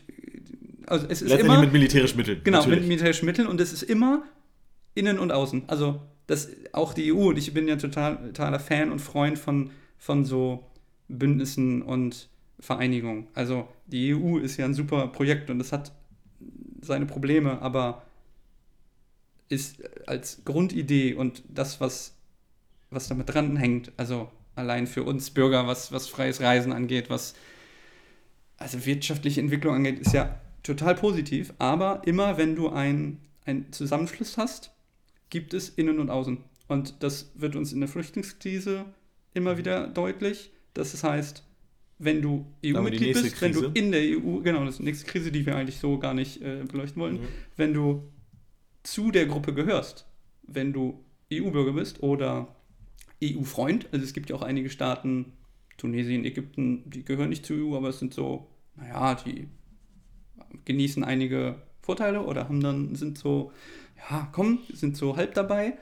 Also 0.87 1.05
es 1.07 1.21
ist 1.21 1.29
Letztendlich 1.29 1.53
immer. 1.53 1.61
mit 1.61 1.71
militärischen 1.73 2.17
Mitteln. 2.17 2.41
Genau, 2.43 2.57
natürlich. 2.59 2.79
mit 2.79 2.87
militärischen 2.89 3.25
Mitteln 3.25 3.47
und 3.47 3.61
es 3.61 3.71
ist 3.71 3.83
immer 3.83 4.23
innen 4.93 5.19
und 5.19 5.31
außen. 5.31 5.63
Also 5.67 6.01
das, 6.27 6.49
auch 6.73 6.93
die 6.93 7.13
EU, 7.13 7.29
und 7.29 7.37
ich 7.37 7.53
bin 7.53 7.67
ja 7.67 7.77
total, 7.77 8.17
totaler 8.27 8.59
Fan 8.59 8.91
und 8.91 8.99
Freund 8.99 9.39
von, 9.39 9.71
von 9.97 10.25
so 10.25 10.65
Bündnissen 11.07 11.81
und 11.81 12.29
Vereinigungen. 12.59 13.27
Also 13.33 13.67
die 13.87 14.13
EU 14.13 14.37
ist 14.37 14.57
ja 14.57 14.65
ein 14.65 14.73
super 14.73 15.07
Projekt 15.07 15.49
und 15.49 15.59
es 15.61 15.71
hat 15.71 15.93
seine 16.81 17.05
Probleme, 17.05 17.61
aber 17.61 18.03
ist 19.51 19.83
als 20.07 20.41
Grundidee 20.45 21.13
und 21.13 21.43
das, 21.49 21.79
was, 21.81 22.15
was 22.89 23.07
damit 23.07 23.29
dranhängt, 23.33 23.91
also 23.97 24.29
allein 24.55 24.87
für 24.87 25.03
uns 25.03 25.29
Bürger, 25.29 25.67
was, 25.67 25.91
was 25.91 26.07
freies 26.07 26.41
Reisen 26.41 26.71
angeht, 26.73 27.09
was 27.09 27.35
also 28.57 28.85
wirtschaftliche 28.85 29.41
Entwicklung 29.41 29.75
angeht, 29.75 29.99
ist 29.99 30.13
ja 30.13 30.39
total 30.63 30.95
positiv, 30.95 31.53
aber 31.57 32.01
immer 32.05 32.37
wenn 32.37 32.55
du 32.55 32.69
einen 32.69 33.19
Zusammenschluss 33.71 34.37
hast, 34.37 34.71
gibt 35.29 35.53
es 35.53 35.69
Innen 35.69 35.99
und 35.99 36.09
Außen. 36.09 36.37
Und 36.67 36.95
das 36.99 37.31
wird 37.35 37.55
uns 37.55 37.73
in 37.73 37.79
der 37.79 37.89
Flüchtlingskrise 37.89 38.85
immer 39.33 39.57
wieder 39.57 39.87
deutlich. 39.87 40.51
Das 40.73 41.03
heißt, 41.03 41.43
wenn 41.99 42.21
du 42.21 42.45
EU-Mitglied 42.65 43.01
nächste 43.15 43.23
bist, 43.23 43.41
wenn 43.41 43.53
du 43.53 43.59
Krise. 43.61 43.71
in 43.73 43.91
der 43.91 44.01
EU, 44.01 44.41
genau, 44.41 44.63
das 44.65 44.75
ist 44.75 44.79
die 44.79 44.83
nächste 44.83 45.05
Krise, 45.05 45.31
die 45.31 45.45
wir 45.45 45.55
eigentlich 45.55 45.77
so 45.77 45.97
gar 45.97 46.13
nicht 46.13 46.41
äh, 46.41 46.63
beleuchten 46.63 47.01
wollen, 47.01 47.15
Mhm. 47.21 47.27
wenn 47.57 47.73
du 47.73 48.03
zu 48.83 49.11
der 49.11 49.25
Gruppe 49.25 49.53
gehörst, 49.53 50.05
wenn 50.43 50.73
du 50.73 51.03
EU-Bürger 51.31 51.73
bist 51.73 52.03
oder 52.03 52.55
EU-Freund, 53.23 53.87
also 53.91 54.03
es 54.03 54.13
gibt 54.13 54.29
ja 54.29 54.35
auch 54.35 54.41
einige 54.41 54.69
Staaten, 54.69 55.33
Tunesien, 55.77 56.25
Ägypten, 56.25 56.89
die 56.89 57.03
gehören 57.03 57.29
nicht 57.29 57.45
zur 57.45 57.57
EU, 57.57 57.75
aber 57.75 57.89
es 57.89 57.99
sind 57.99 58.13
so, 58.13 58.47
naja, 58.75 59.15
die 59.15 59.47
genießen 60.65 61.03
einige 61.03 61.61
Vorteile 61.81 62.21
oder 62.23 62.43
haben 62.47 62.61
dann, 62.61 62.95
sind 62.95 63.17
so, 63.17 63.51
ja, 64.09 64.29
komm, 64.31 64.59
sind 64.71 64.97
so 64.97 65.15
halb 65.15 65.33
dabei, 65.33 65.77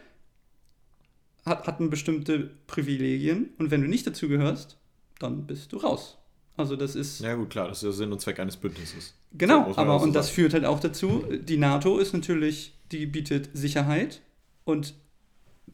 hat, 1.45 1.67
hatten 1.67 1.89
bestimmte 1.89 2.51
Privilegien 2.67 3.49
und 3.57 3.71
wenn 3.71 3.81
du 3.81 3.87
nicht 3.87 4.07
dazu 4.07 4.27
gehörst, 4.27 4.77
dann 5.19 5.47
bist 5.47 5.73
du 5.73 5.77
raus. 5.77 6.18
Also 6.59 6.75
das 6.75 6.95
ist 6.95 7.21
Ja 7.21 7.35
gut, 7.35 7.49
klar, 7.49 7.67
das 7.67 7.77
ist 7.77 7.83
der 7.83 7.91
Sinn 7.93 8.11
und 8.11 8.19
Zweck 8.19 8.39
eines 8.39 8.57
Bündnisses. 8.57 9.13
So 9.31 9.37
Genau, 9.37 9.61
man 9.61 9.77
aber 9.77 9.93
auch 9.93 9.99
so 10.01 10.05
und 10.07 10.13
das 10.13 10.27
sagen. 10.27 10.35
führt 10.35 10.53
halt 10.53 10.65
auch 10.65 10.79
dazu, 10.79 11.23
die 11.31 11.57
NATO 11.57 11.97
ist 11.97 12.13
natürlich, 12.13 12.73
die 12.91 13.05
bietet 13.05 13.49
Sicherheit 13.53 14.21
und 14.65 14.93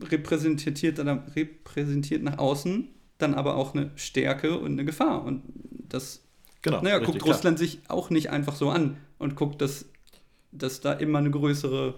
repräsentiert, 0.01 0.97
dann, 0.99 1.09
repräsentiert 1.35 2.23
nach 2.23 2.37
außen 2.37 2.89
dann 3.17 3.33
aber 3.33 3.55
auch 3.55 3.73
eine 3.73 3.91
Stärke 3.95 4.59
und 4.59 4.73
eine 4.73 4.85
Gefahr. 4.85 5.23
Und 5.23 5.43
das, 5.71 6.21
Genau, 6.61 6.81
naja, 6.81 6.97
richtig, 6.97 7.13
guckt 7.13 7.23
klar. 7.23 7.35
Russland 7.35 7.59
sich 7.59 7.79
auch 7.87 8.09
nicht 8.09 8.29
einfach 8.29 8.55
so 8.55 8.69
an 8.69 8.97
und 9.19 9.35
guckt, 9.35 9.61
dass, 9.61 9.85
dass 10.51 10.81
da 10.81 10.93
immer 10.93 11.19
eine 11.19 11.31
größere 11.31 11.95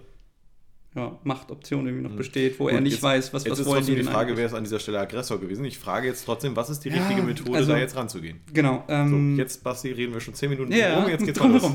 ja, 0.98 1.18
Machtoption 1.24 1.86
irgendwie 1.88 2.08
noch 2.10 2.16
besteht, 2.16 2.60
wo 2.60 2.64
Mhm. 2.66 2.68
Gut, 2.70 2.76
er 2.76 2.82
nicht 2.82 2.94
jetzt- 2.94 3.04
weiß, 3.04 3.34
was, 3.34 3.44
Jetzt 3.44 3.52
was 3.52 3.60
ist 3.60 3.66
wollen 3.68 3.78
trotzdem 3.78 3.96
die 3.96 4.02
denn 4.02 4.12
Frage, 4.12 4.20
eigentlich? 4.28 4.38
wer 4.40 4.46
ist 4.48 4.54
an 4.54 4.64
dieser 4.64 4.80
Stelle 4.80 5.00
Aggressor 5.00 5.40
gewesen? 5.40 5.64
Ich 5.66 5.78
frage 5.78 6.08
jetzt 6.08 6.26
trotzdem, 6.26 6.56
was 6.56 6.70
ist 6.70 6.84
die 6.84 6.90
Ja, 6.90 6.96
richtige 6.96 7.22
Methode, 7.22 7.56
also- 7.58 7.72
da 7.72 7.78
jetzt 7.78 7.96
ranzugehen? 7.96 8.40
Genau. 8.54 8.84
So, 8.88 8.94
Ähm, 8.94 9.38
jetzt, 9.38 9.64
Basti, 9.64 9.92
reden 9.92 10.14
wir 10.14 10.20
schon 10.20 10.34
zehn 10.34 10.50
Minuten 10.50 10.72
ja, 10.74 11.00
rum, 11.00 11.10
jetzt 11.10 11.24
geht's 11.26 11.40
mal 11.40 11.52
los. 11.52 11.72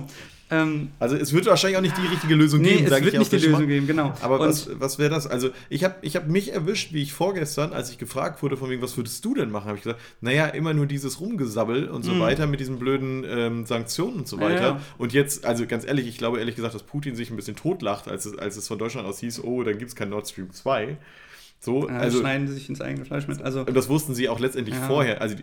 Ähm, 0.51 0.91
Also 0.99 1.17
es 1.17 1.33
wird 1.33 1.47
wahrscheinlich 1.47 1.79
auch 1.79 1.83
nicht 1.83 1.97
die 1.97 2.07
richtige 2.07 2.35
Lösung 2.35 2.61
nee, 2.61 2.75
geben, 2.77 2.85
es 2.85 2.91
wird 2.91 3.15
ich 3.15 3.19
nicht 3.19 3.33
die. 3.33 3.37
Lösung 3.39 3.67
geben, 3.67 3.87
genau. 3.87 4.13
Aber 4.21 4.39
Und- 4.41 4.49
was, 4.49 4.69
was 4.79 4.99
wäre 4.99 5.09
das? 5.09 5.27
Also, 5.27 5.49
ich 5.71 5.83
habe 5.85 5.95
ich 6.03 6.15
hab 6.15 6.29
mich 6.29 6.53
erwischt, 6.53 6.93
wie 6.93 7.03
ich 7.03 7.13
vorgestern, 7.15 7.73
als 7.73 7.91
ich 7.91 7.97
gefragt 7.97 8.43
wurde, 8.43 8.57
von 8.59 8.69
wegen, 8.69 8.83
was 8.83 8.97
würdest 8.99 9.25
du 9.25 9.35
denn 9.35 9.51
machen, 9.51 9.67
habe 9.69 9.79
ich 9.79 9.83
gesagt, 9.85 10.01
naja, 10.21 10.47
immer 10.49 10.75
nur 10.75 10.85
dieses 10.87 11.21
Rumgesabbel 11.21 11.89
und 11.89 12.05
so 12.05 12.13
Mhm. 12.13 12.21
weiter 12.21 12.47
mit 12.47 12.61
diesen 12.61 12.79
blöden 12.79 13.25
ähm, 13.27 13.65
Sanktionen 13.67 14.17
und 14.19 14.29
so 14.29 14.37
Ja, 14.37 14.43
weiter. 14.45 14.63
ja. 14.63 14.81
Und 14.99 15.15
jetzt, 15.15 15.47
also 15.47 15.67
ganz 15.67 15.87
ehrlich, 15.87 16.07
ich 16.07 16.19
glaube 16.19 16.39
ehrlich 16.39 16.57
gesagt, 16.57 16.75
dass 16.75 16.83
Putin 16.83 17.17
sich 17.17 17.31
ein 17.31 17.37
bisschen 17.37 17.57
totlacht, 17.57 18.09
als 18.09 18.27
es, 18.27 18.37
als 18.39 18.57
es 18.59 18.69
von 18.69 18.79
Deutschland 18.79 19.09
aus 19.09 19.21
hieß, 19.21 19.43
oh, 19.45 19.63
dann 19.63 19.79
gibt 19.79 19.89
es 19.89 19.97
kein 19.97 20.11
Nord 20.11 20.29
Stream 20.29 20.53
2. 20.53 20.97
So, 21.65 21.89
ja, 21.89 21.97
also. 21.97 22.19
schneiden 22.19 22.49
sie 22.49 22.55
sich 22.55 22.69
ins 22.69 22.81
eigene 22.81 23.05
Fleisch 23.05 23.29
mit. 23.29 23.41
Also, 23.41 23.61
Und 23.61 23.75
das 23.75 23.89
wussten 23.89 24.17
sie 24.17 24.29
auch 24.29 24.41
letztendlich 24.41 24.75
Ja. 24.75 24.89
vorher. 24.89 25.23
Also 25.23 25.37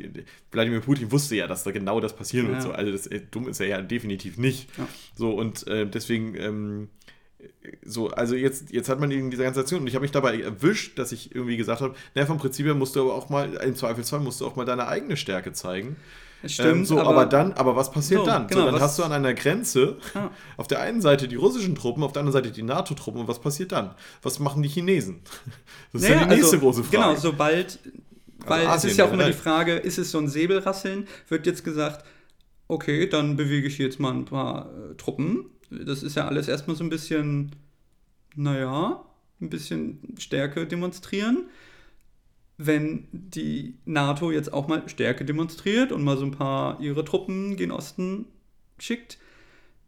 Wladimir 0.52 0.82
Putin 0.82 1.14
wusste 1.14 1.38
ja, 1.38 1.48
dass 1.48 1.64
da 1.64 1.72
genau 1.72 2.02
das 2.02 2.14
passieren 2.14 2.48
wird. 2.48 2.58
Ja. 2.58 2.62
So. 2.64 2.72
Also 2.72 2.92
das, 2.92 3.08
äh, 3.08 3.22
dumm 3.32 3.48
ist 3.48 3.62
er 3.62 3.68
ja 3.68 3.82
definitiv 3.82 4.38
nicht. 4.38 4.70
So 5.16 5.32
und 5.32 5.66
äh, 5.68 5.88
deswegen 5.88 6.36
ähm, 6.36 6.90
so, 7.86 8.10
also 8.10 8.36
jetzt, 8.36 8.72
jetzt 8.72 8.90
hat 8.90 9.00
man 9.00 9.10
eben 9.12 9.32
diese 9.32 9.44
ganze 9.44 9.62
Aktion 9.62 9.80
und 9.82 9.88
ich 9.88 9.96
habe 9.96 10.02
mich 10.04 10.12
dabei 10.12 10.42
erwischt, 10.42 11.00
dass 11.00 11.14
ich 11.14 11.34
irgendwie 11.34 11.56
gesagt 11.56 11.80
habe, 11.80 11.96
naja, 12.16 12.28
vom 12.28 12.38
Prinzip 12.38 12.66
her 12.66 12.76
musst 12.76 12.98
du 12.98 13.02
aber 13.02 13.16
auch 13.16 13.30
mal, 13.30 13.54
im 13.54 13.76
Zweifelsfall 13.76 14.20
musst 14.20 14.42
du 14.42 14.46
auch 14.46 14.58
mal 14.58 14.66
deine 14.66 14.90
eigene 14.90 15.16
Stärke 15.16 15.54
zeigen. 15.54 15.96
Es 16.42 16.54
stimmt, 16.54 16.70
ähm, 16.78 16.86
so, 16.86 17.00
aber, 17.00 17.26
dann, 17.26 17.54
aber 17.54 17.76
was 17.76 17.92
passiert 17.92 18.22
So, 18.22 18.26
dann? 18.26 18.48
genau, 18.48 18.62
so, 18.66 18.72
dann 18.72 18.80
hast 18.82 18.98
du 19.00 19.04
an 19.04 19.12
einer 19.12 19.34
Grenze 19.34 19.98
Ah. 20.14 20.30
auf 20.58 20.68
der 20.68 20.80
einen 20.82 21.02
Seite 21.02 21.28
die 21.28 21.36
russischen 21.36 21.76
Truppen, 21.76 22.04
auf 22.04 22.14
der 22.14 22.22
anderen 22.22 22.44
Seite 22.44 22.54
die 22.54 22.64
NATO-Truppen 22.64 23.22
und 23.22 23.28
was 23.28 23.40
passiert 23.40 23.72
dann? 23.72 23.96
Was 24.22 24.40
machen 24.40 24.62
die 24.64 24.70
Chinesen? 24.70 25.22
Das 25.92 26.02
ist 26.04 26.10
ja, 26.10 26.20
die 26.20 26.26
nächste 26.30 26.46
also, 26.56 26.60
große 26.60 26.84
Frage. 26.84 26.98
Genau, 26.98 27.16
sobald, 27.16 27.80
weil 28.46 28.62
es 28.64 28.68
Asien 28.68 28.92
ist 28.92 28.98
ja 28.98 29.06
auch 29.06 29.14
immer 29.14 29.26
die. 29.26 29.34
Frage, 29.34 29.74
ist 29.76 29.98
es 29.98 30.12
so 30.12 30.18
ein 30.20 30.28
Säbelrasseln, 30.28 31.08
wird 31.28 31.46
jetzt 31.46 31.64
gesagt, 31.64 32.06
okay, 32.68 33.08
dann 33.08 33.36
bewege 33.36 33.68
ich 33.68 33.78
jetzt 33.78 34.00
mal 34.00 34.14
ein 34.14 34.26
paar 34.26 34.70
äh, 34.92 34.96
Truppen. 34.96 35.46
Das 35.70 36.04
ist 36.04 36.16
ja 36.16 36.28
alles 36.28 36.48
erstmal 36.48 36.76
so 36.76 36.84
ein 36.84 36.90
bisschen, 36.90 37.52
naja, 38.36 39.04
ein 39.42 39.50
bisschen 39.50 40.16
Stärke 40.18 40.66
demonstrieren. 40.68 41.48
Wenn 42.62 43.08
die 43.14 43.76
NATO 43.86 44.32
jetzt 44.32 44.52
auch 44.52 44.68
mal 44.68 44.88
Stärke 44.90 45.24
demonstriert 45.24 45.94
und 45.94 46.04
mal 46.04 46.18
so 46.18 46.26
ein 46.26 46.32
paar 46.32 46.78
ihre 46.82 47.06
Truppen 47.06 47.56
gen 47.56 47.72
Osten 47.72 48.26
schickt, 48.78 49.18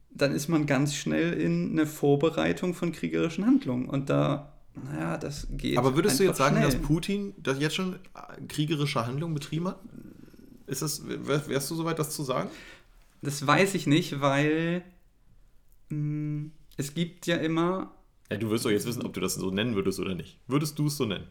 dann 0.10 0.31
ist 0.34 0.47
man 0.47 0.65
ganz 0.67 0.95
schnell 0.95 1.34
in 1.34 1.71
eine 1.71 1.86
Vorbereitung 1.86 2.73
von 2.73 2.93
kriegerischen 2.93 3.45
Handlungen. 3.45 3.89
Und 3.89 4.10
da, 4.10 4.53
naja, 4.86 5.17
das 5.17 5.47
geht. 5.51 5.77
Aber 5.77 5.97
würdest 5.97 6.21
du 6.21 6.23
jetzt 6.23 6.38
sagen, 6.38 6.55
schnell. 6.55 6.65
dass 6.71 6.77
Putin 6.81 7.34
das 7.43 7.60
jetzt 7.60 7.75
schon 7.75 7.95
äh, 7.95 8.41
kriegerische 8.47 9.05
Handlungen 9.05 9.34
betrieben 9.34 9.67
hat? 9.67 9.79
Ist 10.65 10.81
das, 10.81 11.05
wär- 11.05 11.49
wärst 11.49 11.69
du 11.71 11.75
soweit, 11.75 11.99
das 11.99 12.15
zu 12.15 12.23
sagen? 12.23 12.49
Das 13.21 13.45
weiß 13.45 13.75
ich 13.75 13.86
nicht, 13.86 14.21
weil 14.21 14.81
mh, 15.89 16.51
es 16.77 16.93
gibt 16.93 17.27
ja 17.27 17.36
immer. 17.36 17.91
Ja, 18.29 18.38
du 18.38 18.49
wirst 18.49 18.63
doch 18.63 18.71
jetzt 18.71 18.88
wissen, 18.88 19.03
ob 19.05 19.12
du 19.13 19.19
das 19.19 19.36
so 19.36 19.51
nennen 19.51 19.75
würdest 19.75 19.99
oder 19.99 20.15
nicht. 20.15 20.39
Würdest 20.47 20.79
du 20.79 20.88
es 20.88 20.95
so 20.95 21.05
nennen? 21.05 21.27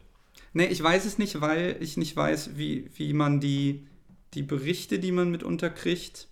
Nee, 0.53 0.65
ich 0.65 0.81
weiß 0.83 1.05
es 1.05 1.17
nicht, 1.17 1.39
weil 1.41 1.77
ich 1.79 1.97
nicht 1.97 2.15
weiß, 2.15 2.57
wie, 2.57 2.89
wie 2.95 3.13
man 3.13 3.39
die, 3.39 3.87
die 4.33 4.43
Berichte, 4.43 4.99
die 4.99 5.11
man 5.11 5.31
mitunter 5.31 5.69
kriegt, 5.69 6.27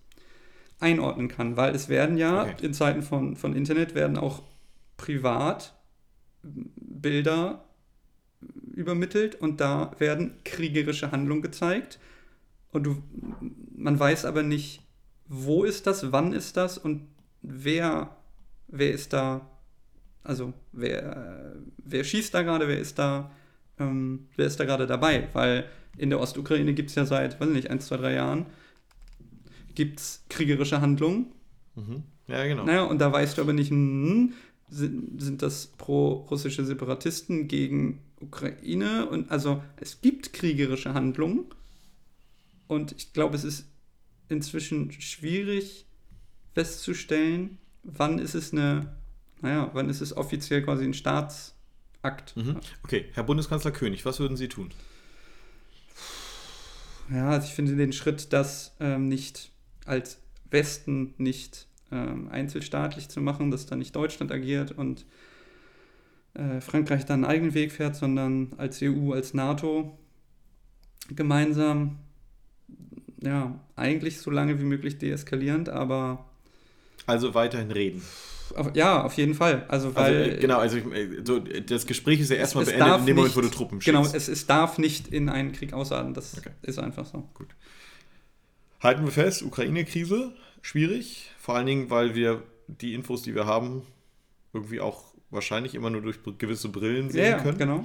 einordnen 0.79 1.27
kann. 1.27 1.57
Weil 1.57 1.73
es 1.75 1.89
werden 1.89 2.17
ja 2.17 2.43
Okay. 2.43 2.65
in 2.65 2.73
Zeiten 2.73 3.01
von, 3.01 3.35
von 3.35 3.55
Internet 3.55 3.95
werden 3.95 4.17
auch 4.17 4.43
privat 4.97 5.75
Bilder 6.43 7.65
übermittelt 8.73 9.35
und 9.35 9.59
da 9.59 9.91
werden 9.99 10.35
kriegerische 10.45 11.11
Handlungen 11.11 11.41
gezeigt. 11.41 11.99
Und 12.71 12.83
du, 12.83 13.03
man 13.75 13.99
weiß 13.99 14.25
aber 14.25 14.43
nicht, 14.43 14.81
wo 15.27 15.63
ist 15.63 15.87
das, 15.87 16.11
wann 16.11 16.33
ist 16.33 16.57
das 16.57 16.77
und 16.77 17.07
wer, 17.41 18.15
wer 18.67 18.91
ist 18.91 19.13
da, 19.13 19.49
also 20.23 20.53
wer, 20.71 21.55
wer 21.77 22.03
schießt 22.03 22.33
da 22.33 22.41
gerade, 22.43 22.67
wer 22.67 22.79
ist 22.79 22.99
da, 22.99 23.31
ähm, 23.79 24.27
wer 24.35 24.45
ist 24.45 24.59
da 24.59 24.65
gerade 24.65 24.87
dabei? 24.87 25.29
Weil 25.33 25.65
in 25.97 26.09
der 26.09 26.19
Ostukraine 26.19 26.73
gibt 26.73 26.89
es 26.89 26.95
ja 26.95 27.05
seit, 27.05 27.39
weiß 27.39 27.49
ich 27.49 27.55
nicht, 27.55 27.69
ein, 27.69 27.79
zwei, 27.79 27.97
drei 27.97 28.13
Jahren, 28.13 28.45
gibt 29.75 29.99
es 29.99 30.23
kriegerische 30.29 30.81
Handlungen. 30.81 31.27
Mhm. 31.75 32.03
Ja, 32.27 32.45
genau. 32.45 32.65
Naja, 32.65 32.83
und 32.83 32.99
da 32.99 33.11
weißt 33.11 33.37
du 33.37 33.41
aber 33.41 33.53
nicht, 33.53 33.71
hm, 33.71 34.33
sind, 34.69 35.21
sind 35.21 35.41
das 35.41 35.67
pro-russische 35.67 36.63
Separatisten 36.63 37.47
gegen 37.47 38.01
Ukraine? 38.19 39.07
Und 39.09 39.31
also 39.31 39.63
es 39.77 40.01
gibt 40.01 40.33
kriegerische 40.33 40.93
Handlungen. 40.93 41.45
Und 42.67 42.93
ich 42.97 43.13
glaube, 43.13 43.35
es 43.35 43.43
ist 43.43 43.65
inzwischen 44.29 44.91
schwierig 44.91 45.85
festzustellen, 46.53 47.57
wann 47.83 48.19
ist 48.19 48.35
es 48.35 48.53
eine, 48.53 48.95
naja, 49.41 49.71
wann 49.73 49.89
ist 49.89 50.01
es 50.01 50.15
offiziell 50.15 50.61
quasi 50.61 50.83
ein 50.83 50.93
Staatsakt. 51.99 52.37
Mhm. 52.37 52.57
Okay, 52.83 53.05
Herr 53.13 53.23
Bundeskanzler 53.23 53.71
König, 53.71 54.05
was 54.05 54.19
würden 54.19 54.37
Sie 54.37 54.47
tun? 54.47 54.69
Ja, 57.11 57.31
also 57.31 57.47
ich 57.47 57.53
finde 57.53 57.75
den 57.75 57.93
Schritt, 57.93 58.33
das 58.33 58.75
ähm, 58.79 59.07
nicht 59.07 59.51
als 59.85 60.19
Westen 60.51 61.13
nicht 61.17 61.67
ähm, 61.91 62.29
einzelstaatlich 62.29 63.09
zu 63.09 63.19
machen, 63.21 63.51
dass 63.51 63.65
da 63.65 63.75
nicht 63.75 63.95
Deutschland 63.95 64.31
agiert 64.31 64.71
und 64.71 65.05
äh, 66.35 66.61
Frankreich 66.61 67.05
dann 67.05 67.23
einen 67.23 67.31
eigenen 67.31 67.53
Weg 67.55 67.71
fährt, 67.71 67.95
sondern 67.95 68.53
als 68.57 68.79
EU, 68.81 69.13
als 69.13 69.33
NATO 69.33 69.97
gemeinsam, 71.09 71.97
ja, 73.21 73.59
eigentlich 73.75 74.19
so 74.19 74.29
lange 74.29 74.59
wie 74.59 74.65
möglich 74.65 74.99
deeskalierend, 74.99 75.69
aber 75.69 76.25
Also 77.07 77.33
weiterhin 77.33 77.71
reden. 77.71 78.03
Ja, 78.73 79.03
auf 79.03 79.13
jeden 79.13 79.33
Fall. 79.33 79.65
Also, 79.67 79.87
Also, 79.87 79.99
weil 79.99 80.31
äh, 80.33 80.37
genau, 80.39 80.59
also 80.59 80.77
ich, 80.77 80.85
äh, 80.85 81.21
so, 81.25 81.39
das 81.39 81.85
Gespräch 81.85 82.19
ist 82.19 82.29
ja 82.29 82.37
erstmal 82.37 82.65
beendet 82.65 82.99
in 82.99 83.05
dem 83.05 83.15
Moment, 83.17 83.35
wo 83.35 83.41
du 83.41 83.49
Truppen 83.49 83.79
Genau, 83.79 84.01
schickst. 84.03 84.15
es, 84.15 84.27
es 84.27 84.47
darf 84.47 84.77
nicht 84.77 85.07
in 85.07 85.29
einen 85.29 85.51
Krieg 85.51 85.73
ausarten. 85.73 86.13
Das 86.13 86.37
Okay. 86.37 86.51
ist 86.61 86.79
einfach 86.79 87.05
so. 87.05 87.27
Halten 88.81 89.03
wir 89.03 89.11
fest, 89.11 89.43
Ukraine-Krise, 89.43 90.33
schwierig. 90.61 91.31
Vor 91.39 91.55
allen 91.55 91.65
Dingen, 91.65 91.89
weil 91.89 92.15
wir 92.15 92.43
die 92.67 92.93
Infos, 92.93 93.23
die 93.23 93.35
wir 93.35 93.45
haben, 93.45 93.83
irgendwie 94.53 94.79
auch 94.79 95.13
wahrscheinlich 95.31 95.75
immer 95.75 95.89
nur 95.89 96.01
durch 96.01 96.19
gewisse 96.37 96.69
Brillen 96.69 97.09
sehen 97.11 97.23
Ja, 97.23 97.29
ja, 97.31 97.39
können. 97.39 97.57
genau. 97.57 97.83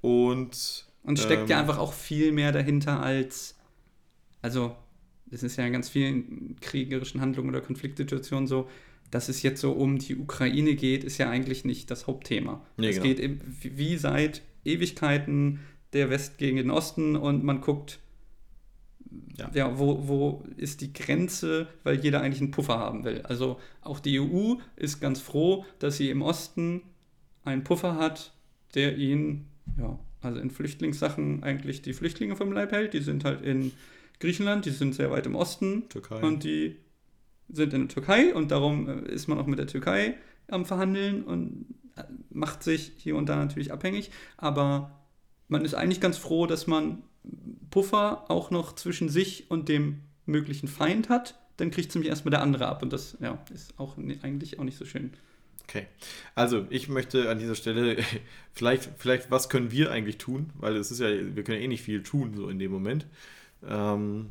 Und, 0.00 0.86
Und 1.02 1.18
es 1.18 1.24
steckt 1.24 1.48
ja 1.50 1.56
ähm, 1.56 1.62
einfach 1.62 1.78
auch 1.78 1.92
viel 1.92 2.32
mehr 2.32 2.52
dahinter 2.52 3.02
als, 3.02 3.56
also 4.42 4.76
es 5.30 5.42
ist 5.42 5.56
ja 5.56 5.66
in 5.66 5.72
ganz 5.72 5.88
vielen 5.88 6.56
kriegerischen 6.60 7.20
Handlungen 7.20 7.48
oder 7.50 7.60
Konfliktsituationen 7.60 8.46
so, 8.46 8.68
dass 9.14 9.28
es 9.28 9.42
jetzt 9.44 9.60
so 9.60 9.70
um 9.70 9.98
die 9.98 10.16
Ukraine 10.16 10.74
geht, 10.74 11.04
ist 11.04 11.18
ja 11.18 11.30
eigentlich 11.30 11.64
nicht 11.64 11.88
das 11.92 12.08
Hauptthema. 12.08 12.66
Nee, 12.76 12.88
es 12.88 13.00
genau. 13.00 13.14
geht 13.14 13.40
wie 13.76 13.96
seit 13.96 14.42
Ewigkeiten 14.64 15.60
der 15.92 16.10
West 16.10 16.36
gegen 16.36 16.56
den 16.56 16.68
Osten 16.68 17.14
und 17.14 17.44
man 17.44 17.60
guckt, 17.60 18.00
Ja. 19.38 19.52
ja, 19.54 19.78
wo, 19.78 20.08
wo 20.08 20.44
ist 20.56 20.80
die 20.80 20.92
Grenze, 20.92 21.68
weil 21.84 22.00
jeder 22.00 22.22
eigentlich 22.22 22.40
einen 22.40 22.50
Puffer 22.50 22.76
haben 22.76 23.04
will. 23.04 23.20
Also 23.22 23.60
auch 23.82 24.00
die 24.00 24.18
EU 24.18 24.56
ist 24.74 24.98
ganz 25.00 25.20
froh, 25.20 25.64
dass 25.78 25.96
sie 25.96 26.10
im 26.10 26.20
Osten 26.20 26.82
einen 27.44 27.62
Puffer 27.62 27.94
hat, 27.94 28.32
der 28.74 28.98
ihn, 28.98 29.46
ja, 29.78 29.96
also 30.22 30.40
in 30.40 30.50
Flüchtlingssachen 30.50 31.44
eigentlich 31.44 31.82
die 31.82 31.92
Flüchtlinge 31.92 32.34
vom 32.34 32.50
Leib 32.50 32.72
hält. 32.72 32.94
Die 32.94 33.00
sind 33.00 33.24
halt 33.24 33.42
in 33.42 33.70
Griechenland, 34.18 34.64
die 34.64 34.70
sind 34.70 34.96
sehr 34.96 35.12
weit 35.12 35.26
im 35.26 35.36
Osten 35.36 35.88
Türkei. 35.88 36.20
und 36.20 36.42
die 36.42 36.78
sind 37.48 37.72
in 37.72 37.80
der 37.82 37.88
Türkei 37.88 38.34
und 38.34 38.50
darum 38.50 38.88
äh, 38.88 39.10
ist 39.10 39.28
man 39.28 39.38
auch 39.38 39.46
mit 39.46 39.58
der 39.58 39.66
Türkei 39.66 40.16
am 40.48 40.64
Verhandeln 40.64 41.24
und 41.24 41.66
äh, 41.96 42.04
macht 42.30 42.62
sich 42.62 42.92
hier 42.96 43.16
und 43.16 43.28
da 43.28 43.36
natürlich 43.36 43.72
abhängig. 43.72 44.10
Aber 44.36 44.90
man 45.48 45.64
ist 45.64 45.74
eigentlich 45.74 46.00
ganz 46.00 46.18
froh, 46.18 46.46
dass 46.46 46.66
man 46.66 47.02
Puffer 47.70 48.30
auch 48.30 48.50
noch 48.50 48.74
zwischen 48.74 49.08
sich 49.08 49.50
und 49.50 49.68
dem 49.68 50.00
möglichen 50.26 50.68
Feind 50.68 51.08
hat. 51.08 51.38
Dann 51.56 51.70
kriegt 51.70 51.88
es 51.88 51.94
nämlich 51.94 52.10
erstmal 52.10 52.30
der 52.30 52.42
andere 52.42 52.66
ab 52.66 52.82
und 52.82 52.92
das 52.92 53.16
ja, 53.20 53.38
ist 53.52 53.78
auch 53.78 53.96
eigentlich 54.22 54.58
auch 54.58 54.64
nicht 54.64 54.76
so 54.76 54.84
schön. 54.84 55.12
Okay. 55.68 55.86
Also, 56.34 56.66
ich 56.70 56.88
möchte 56.88 57.30
an 57.30 57.38
dieser 57.38 57.54
Stelle, 57.54 57.96
vielleicht, 58.52 58.90
vielleicht, 58.98 59.30
was 59.30 59.48
können 59.48 59.70
wir 59.70 59.90
eigentlich 59.90 60.18
tun? 60.18 60.50
Weil 60.58 60.76
es 60.76 60.90
ist 60.90 61.00
ja, 61.00 61.08
wir 61.08 61.42
können 61.42 61.58
ja 61.58 61.64
eh 61.64 61.68
nicht 61.68 61.82
viel 61.82 62.02
tun, 62.02 62.34
so 62.34 62.48
in 62.48 62.58
dem 62.58 62.70
Moment. 62.70 63.06
Ähm, 63.66 64.30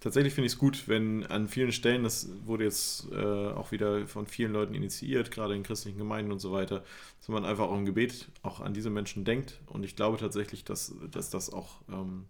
tatsächlich 0.00 0.34
finde 0.34 0.46
ich 0.46 0.54
es 0.54 0.58
gut, 0.58 0.88
wenn 0.88 1.24
an 1.26 1.48
vielen 1.48 1.72
Stellen, 1.72 2.02
das 2.02 2.28
wurde 2.44 2.64
jetzt 2.64 3.08
äh, 3.12 3.16
auch 3.16 3.70
wieder 3.70 4.06
von 4.06 4.26
vielen 4.26 4.52
Leuten 4.52 4.74
initiiert, 4.74 5.30
gerade 5.30 5.54
in 5.54 5.62
christlichen 5.62 5.98
Gemeinden 5.98 6.32
und 6.32 6.40
so 6.40 6.52
weiter, 6.52 6.84
dass 7.18 7.28
man 7.28 7.44
einfach 7.44 7.68
auch 7.68 7.76
im 7.76 7.84
Gebet 7.84 8.28
auch 8.42 8.60
an 8.60 8.74
diese 8.74 8.90
Menschen 8.90 9.24
denkt. 9.24 9.60
Und 9.66 9.84
ich 9.84 9.96
glaube 9.96 10.16
tatsächlich, 10.18 10.64
dass, 10.64 10.94
dass 11.10 11.30
das 11.30 11.52
auch 11.52 11.82
ähm, 11.88 12.24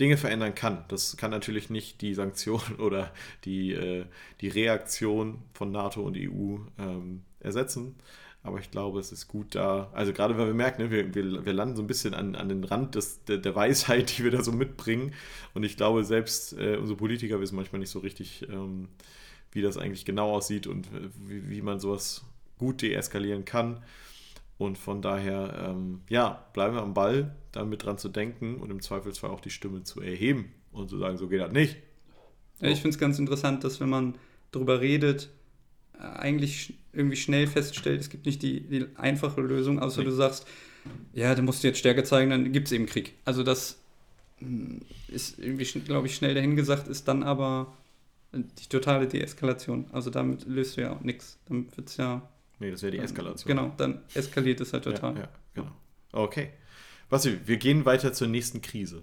Dinge 0.00 0.16
verändern 0.16 0.54
kann. 0.54 0.84
Das 0.88 1.16
kann 1.16 1.30
natürlich 1.30 1.70
nicht 1.70 2.00
die 2.00 2.14
Sanktion 2.14 2.60
oder 2.78 3.12
die, 3.44 3.72
äh, 3.72 4.06
die 4.40 4.48
Reaktion 4.48 5.42
von 5.52 5.70
NATO 5.70 6.02
und 6.02 6.16
EU 6.16 6.58
ähm, 6.78 7.22
ersetzen. 7.40 7.94
Aber 8.44 8.60
ich 8.60 8.70
glaube, 8.70 9.00
es 9.00 9.10
ist 9.10 9.26
gut 9.26 9.54
da, 9.54 9.90
also 9.94 10.12
gerade 10.12 10.36
weil 10.36 10.46
wir 10.46 10.54
merken, 10.54 10.82
ne, 10.82 10.90
wir, 10.90 11.14
wir, 11.14 11.46
wir 11.46 11.52
landen 11.54 11.76
so 11.76 11.82
ein 11.82 11.86
bisschen 11.86 12.12
an, 12.12 12.36
an 12.36 12.50
den 12.50 12.62
Rand 12.62 12.94
des, 12.94 13.24
der, 13.24 13.38
der 13.38 13.56
Weisheit, 13.56 14.18
die 14.18 14.22
wir 14.22 14.30
da 14.30 14.42
so 14.42 14.52
mitbringen. 14.52 15.14
Und 15.54 15.64
ich 15.64 15.78
glaube, 15.78 16.04
selbst 16.04 16.52
äh, 16.52 16.76
unsere 16.76 16.98
Politiker 16.98 17.40
wissen 17.40 17.56
manchmal 17.56 17.78
nicht 17.78 17.90
so 17.90 18.00
richtig, 18.00 18.46
ähm, 18.50 18.88
wie 19.50 19.62
das 19.62 19.78
eigentlich 19.78 20.04
genau 20.04 20.30
aussieht 20.30 20.66
und 20.66 20.88
äh, 20.88 21.08
wie, 21.26 21.48
wie 21.48 21.62
man 21.62 21.80
sowas 21.80 22.22
gut 22.58 22.82
deeskalieren 22.82 23.46
kann. 23.46 23.82
Und 24.58 24.76
von 24.76 25.00
daher, 25.00 25.70
ähm, 25.70 26.02
ja, 26.10 26.46
bleiben 26.52 26.74
wir 26.74 26.82
am 26.82 26.92
Ball, 26.92 27.34
da 27.50 27.64
mit 27.64 27.82
dran 27.82 27.96
zu 27.96 28.10
denken 28.10 28.56
und 28.56 28.70
im 28.70 28.82
Zweifelsfall 28.82 29.30
auch 29.30 29.40
die 29.40 29.50
Stimme 29.50 29.84
zu 29.84 30.02
erheben 30.02 30.52
und 30.70 30.90
zu 30.90 30.98
sagen, 30.98 31.16
so 31.16 31.28
geht 31.28 31.40
das 31.40 31.52
nicht. 31.52 31.78
Ja, 32.60 32.68
ich 32.68 32.82
finde 32.82 32.90
es 32.90 32.98
ganz 32.98 33.18
interessant, 33.18 33.64
dass 33.64 33.80
wenn 33.80 33.88
man 33.88 34.16
darüber 34.52 34.82
redet, 34.82 35.30
eigentlich 35.98 36.74
irgendwie 36.92 37.16
schnell 37.16 37.46
feststellt, 37.46 38.00
es 38.00 38.10
gibt 38.10 38.26
nicht 38.26 38.42
die, 38.42 38.60
die 38.60 38.86
einfache 38.96 39.40
Lösung, 39.40 39.78
außer 39.80 40.00
Nee. 40.00 40.06
du 40.06 40.12
sagst, 40.12 40.46
ja, 41.12 41.34
du 41.34 41.42
musst 41.42 41.64
jetzt 41.64 41.78
Stärke 41.78 42.04
zeigen, 42.04 42.30
dann 42.30 42.52
gibt 42.52 42.68
es 42.68 42.72
eben 42.72 42.86
Krieg. 42.86 43.14
Also 43.24 43.42
das 43.42 43.78
mm, 44.40 44.78
ist 45.08 45.38
irgendwie, 45.38 45.64
glaube 45.80 46.06
ich, 46.06 46.14
schnell 46.14 46.34
dahingesagt, 46.34 46.88
ist 46.88 47.08
dann 47.08 47.22
aber 47.22 47.72
die 48.32 48.68
totale 48.68 49.06
Deeskalation. 49.06 49.86
Also 49.92 50.10
damit 50.10 50.46
löst 50.46 50.76
du 50.76 50.82
ja 50.82 50.92
auch 50.92 51.00
nichts. 51.00 51.38
Dann 51.48 51.66
wird 51.76 51.88
es 51.88 51.96
ja, 51.96 52.28
Nee, 52.58 52.70
das 52.70 52.82
wäre 52.82 52.92
die 52.92 52.98
Eskalation. 52.98 53.48
genau, 53.48 53.72
dann 53.76 54.00
eskaliert 54.14 54.60
es 54.60 54.72
halt 54.72 54.86
Ja, 54.86 54.92
total. 54.92 55.16
ja, 55.18 55.28
genau. 55.54 55.72
Okay. 56.12 56.50
Basti, 57.08 57.38
wir 57.46 57.56
gehen 57.58 57.84
weiter 57.84 58.12
zur 58.12 58.28
nächsten 58.28 58.60
Krise. 58.62 59.02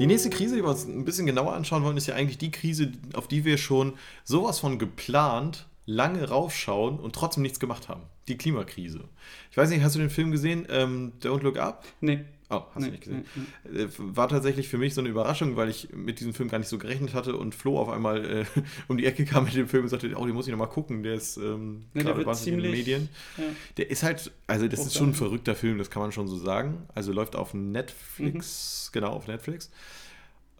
Die 0.00 0.06
nächste 0.06 0.30
Krise, 0.30 0.56
die 0.56 0.62
wir 0.62 0.70
uns 0.70 0.86
ein 0.86 1.04
bisschen 1.04 1.26
genauer 1.26 1.52
anschauen 1.52 1.84
wollen, 1.84 1.98
ist 1.98 2.06
ja 2.06 2.14
eigentlich 2.14 2.38
die 2.38 2.50
Krise, 2.50 2.90
auf 3.12 3.28
die 3.28 3.44
wir 3.44 3.58
schon 3.58 3.92
sowas 4.24 4.58
von 4.58 4.78
geplant 4.78 5.66
lange 5.84 6.26
raufschauen 6.26 6.98
und 6.98 7.14
trotzdem 7.14 7.42
nichts 7.42 7.60
gemacht 7.60 7.90
haben. 7.90 8.04
Die 8.26 8.38
Klimakrise. 8.38 9.04
Ich 9.50 9.58
weiß 9.58 9.68
nicht, 9.68 9.82
hast 9.82 9.96
du 9.96 9.98
den 9.98 10.08
Film 10.08 10.30
gesehen, 10.30 10.66
ähm, 10.70 11.12
Don't 11.20 11.42
Look 11.42 11.58
Up? 11.58 11.84
Nee. 12.00 12.24
Oh, 12.52 12.62
hast 12.74 12.80
nee, 12.80 12.86
du 12.86 12.90
nicht 12.90 13.02
gesehen? 13.04 13.24
nee, 13.70 13.82
Äh, 13.82 13.88
war 13.98 14.28
tatsächlich 14.28 14.68
für 14.68 14.76
mich 14.76 14.92
so 14.94 15.00
eine 15.00 15.08
Überraschung, 15.08 15.54
weil 15.56 15.68
ich 15.68 15.88
mit 15.92 16.18
diesem 16.18 16.34
Film 16.34 16.48
gar 16.48 16.58
nicht 16.58 16.68
so 16.68 16.78
gerechnet 16.78 17.14
hatte 17.14 17.36
und 17.36 17.54
Flo 17.54 17.78
auf 17.78 17.88
einmal 17.88 18.24
äh, 18.24 18.44
um 18.88 18.98
die 18.98 19.06
Ecke 19.06 19.24
kam 19.24 19.44
mit 19.44 19.54
dem 19.54 19.68
Film 19.68 19.84
und 19.84 19.88
sagte, 19.88 20.12
oh, 20.16 20.26
den 20.26 20.34
muss 20.34 20.46
ich 20.46 20.50
nochmal 20.50 20.68
gucken, 20.68 21.02
der 21.04 21.14
ist 21.14 21.36
ähm, 21.36 21.84
Ja, 21.94 22.02
der 22.02 22.02
gerade 22.04 22.16
wird 22.18 22.26
wahnsinnig 22.26 22.52
in 22.58 22.62
den 22.62 22.72
ziemlich- 22.72 22.86
Medien. 22.86 23.08
Ja. 23.38 23.44
Der 23.76 23.90
ist 23.90 24.02
halt, 24.02 24.32
also 24.46 24.66
das 24.68 24.80
ist 24.86 24.96
schon 24.96 25.10
ein 25.10 25.14
verrückter 25.14 25.54
Film, 25.54 25.78
das 25.78 25.90
kann 25.90 26.02
man 26.02 26.12
schon 26.12 26.26
so 26.28 26.36
sagen. 26.36 26.88
Also 26.94 27.12
läuft 27.12 27.36
auf 27.36 27.54
Netflix, 27.54 28.90
genau, 28.92 29.10
auf 29.12 29.26
Netflix. 29.28 29.70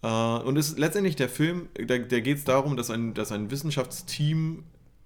Äh, 0.02 0.06
und 0.08 0.56
ist 0.56 0.78
letztendlich 0.78 1.16
der 1.16 1.28
Film, 1.28 1.68
da, 1.74 1.98
da 1.98 2.20
geht 2.20 2.38
es 2.38 2.44
darum, 2.44 2.76
dass 2.76 2.90
ein, 2.90 3.14
dass 3.14 3.32
ein 3.32 3.50
Wissenschaftsteam 3.50 4.64